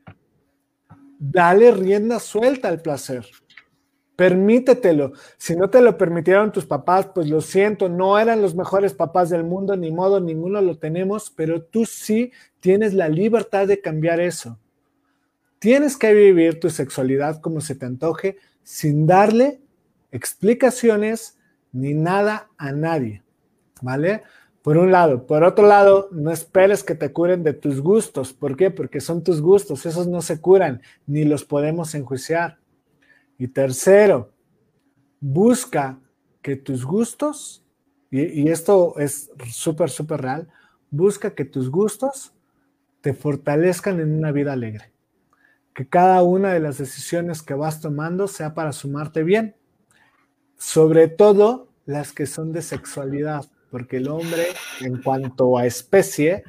Dale 1.18 1.72
rienda 1.72 2.20
suelta 2.20 2.68
al 2.68 2.80
placer. 2.80 3.26
Permítetelo. 4.16 5.14
Si 5.38 5.56
no 5.56 5.68
te 5.68 5.82
lo 5.82 5.98
permitieron 5.98 6.52
tus 6.52 6.68
papás, 6.68 7.08
pues 7.08 7.28
lo 7.28 7.42
siento, 7.42 7.90
no 7.90 8.20
eran 8.20 8.44
los 8.44 8.54
mejores 8.54 8.94
papás 8.94 9.32
del 9.32 9.44
mundo, 9.44 9.76
ni 9.76 9.92
modo, 9.92 10.20
ninguno 10.20 10.62
lo 10.62 10.78
tenemos, 10.78 11.32
pero 11.32 11.64
tú 11.64 11.86
sí 11.86 12.32
tienes 12.60 12.94
la 12.94 13.10
libertad 13.10 13.66
de 13.66 13.82
cambiar 13.82 14.20
eso. 14.20 14.60
Tienes 15.62 15.96
que 15.96 16.12
vivir 16.16 16.60
tu 16.60 16.72
sexualidad 16.72 17.40
como 17.40 17.62
se 17.62 17.76
te 17.76 17.86
antoje, 17.86 18.40
sin 18.64 19.06
darle 19.06 19.62
explicaciones 20.12 21.38
ni 21.72 21.94
nada 21.94 22.50
a 22.58 22.72
nadie. 22.72 23.22
¿Vale? 23.80 24.24
Por 24.64 24.80
un 24.80 24.92
lado. 24.92 25.28
Por 25.28 25.44
otro 25.44 25.68
lado, 25.68 26.10
no 26.14 26.32
esperes 26.32 26.84
que 26.84 26.96
te 26.96 27.14
curen 27.14 27.44
de 27.44 27.54
tus 27.54 27.80
gustos. 27.80 28.34
¿Por 28.34 28.58
qué? 28.58 28.72
Porque 28.72 29.00
son 29.02 29.24
tus 29.24 29.40
gustos. 29.40 29.86
Esos 29.86 30.08
no 30.08 30.24
se 30.24 30.42
curan, 30.42 30.82
ni 31.06 31.26
los 31.26 31.46
podemos 31.46 31.94
enjuiciar. 31.94 32.58
Y 33.38 33.48
tercero, 33.48 34.32
busca 35.20 36.00
que 36.42 36.56
tus 36.56 36.84
gustos, 36.86 37.64
y, 38.10 38.50
esto 38.50 38.96
es 38.98 39.30
súper, 39.52 39.92
súper 39.92 40.22
real, 40.22 40.48
busca 40.90 41.36
que 41.36 41.46
tus 41.46 41.70
gustos 41.70 42.34
te 43.02 43.14
fortalezcan 43.14 44.00
en 44.00 44.18
una 44.18 44.32
vida 44.32 44.54
alegre. 44.54 44.91
Que 45.74 45.88
cada 45.88 46.22
una 46.24 46.54
de 46.54 46.60
las 46.60 46.78
decisiones 46.78 47.42
que 47.42 47.54
vas 47.54 47.82
tomando 47.82 48.28
sea 48.28 48.54
para 48.54 48.72
sumarte 48.74 49.24
bien. 49.24 49.56
Sobre 50.58 51.08
todo 51.08 51.70
las 51.86 52.14
que 52.14 52.26
son 52.26 52.52
de 52.54 52.62
sexualidad 52.62 53.46
porque 53.72 53.98
el 53.98 54.10
hombre, 54.10 54.48
en 54.82 55.02
cuanto 55.02 55.58
a 55.58 55.66
especie, 55.66 56.44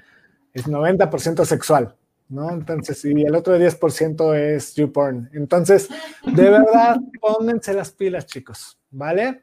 es 0.53 0.67
90% 0.67 1.45
sexual, 1.45 1.95
¿no? 2.29 2.51
Entonces, 2.51 3.03
y 3.05 3.23
el 3.23 3.35
otro 3.35 3.57
10% 3.57 4.35
es 4.35 4.75
YouPorn. 4.75 5.31
Entonces, 5.33 5.89
de 6.27 6.51
verdad, 6.51 7.01
pónganse 7.21 7.73
las 7.73 7.93
pilas, 7.93 8.27
chicos, 8.27 8.79
¿vale? 8.91 9.43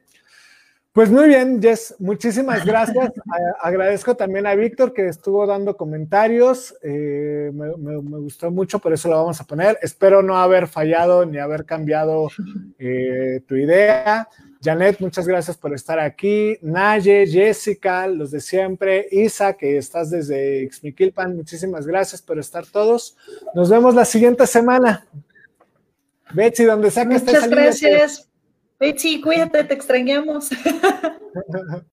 Pues 0.92 1.08
muy 1.08 1.28
bien, 1.28 1.62
Jess, 1.62 1.94
muchísimas 2.00 2.64
gracias. 2.64 3.12
agradezco 3.62 4.16
también 4.16 4.46
a 4.48 4.56
Víctor 4.56 4.92
que 4.92 5.06
estuvo 5.06 5.46
dando 5.46 5.76
comentarios. 5.76 6.74
Eh, 6.82 7.52
me, 7.54 7.96
gustó 8.18 8.50
mucho, 8.50 8.80
por 8.80 8.92
eso 8.92 9.08
lo 9.08 9.16
vamos 9.16 9.40
a 9.40 9.44
poner. 9.44 9.78
Espero 9.82 10.20
no 10.20 10.36
haber 10.36 10.66
fallado 10.66 11.24
ni 11.24 11.38
haber 11.38 11.64
cambiado 11.64 12.28
eh, 12.80 13.40
tu 13.46 13.54
idea. 13.54 14.28
Janet, 14.62 14.98
muchas 15.00 15.28
gracias 15.28 15.56
por 15.56 15.72
estar 15.74 16.00
aquí. 16.00 16.58
Naye, 16.60 17.24
Jessica, 17.24 18.08
los 18.08 18.32
de 18.32 18.40
siempre. 18.40 19.06
Isa, 19.12 19.52
que 19.54 19.78
estás 19.78 20.10
desde 20.10 20.68
Xmiquilpan, 20.70 21.36
muchísimas 21.36 21.86
gracias 21.86 22.20
por 22.20 22.38
estar 22.40 22.66
todos. 22.66 23.16
Nos 23.54 23.70
vemos 23.70 23.94
la 23.94 24.04
siguiente 24.04 24.44
semana. 24.44 25.06
Betsy, 26.34 26.64
donde 26.64 26.90
sea 26.90 27.04
que 27.04 27.18
Muchas 27.18 27.48
gracias. 27.48 28.29
Betsy, 28.80 29.20
cuídate, 29.20 29.62
te 29.64 29.74
extrañamos. 29.74 30.48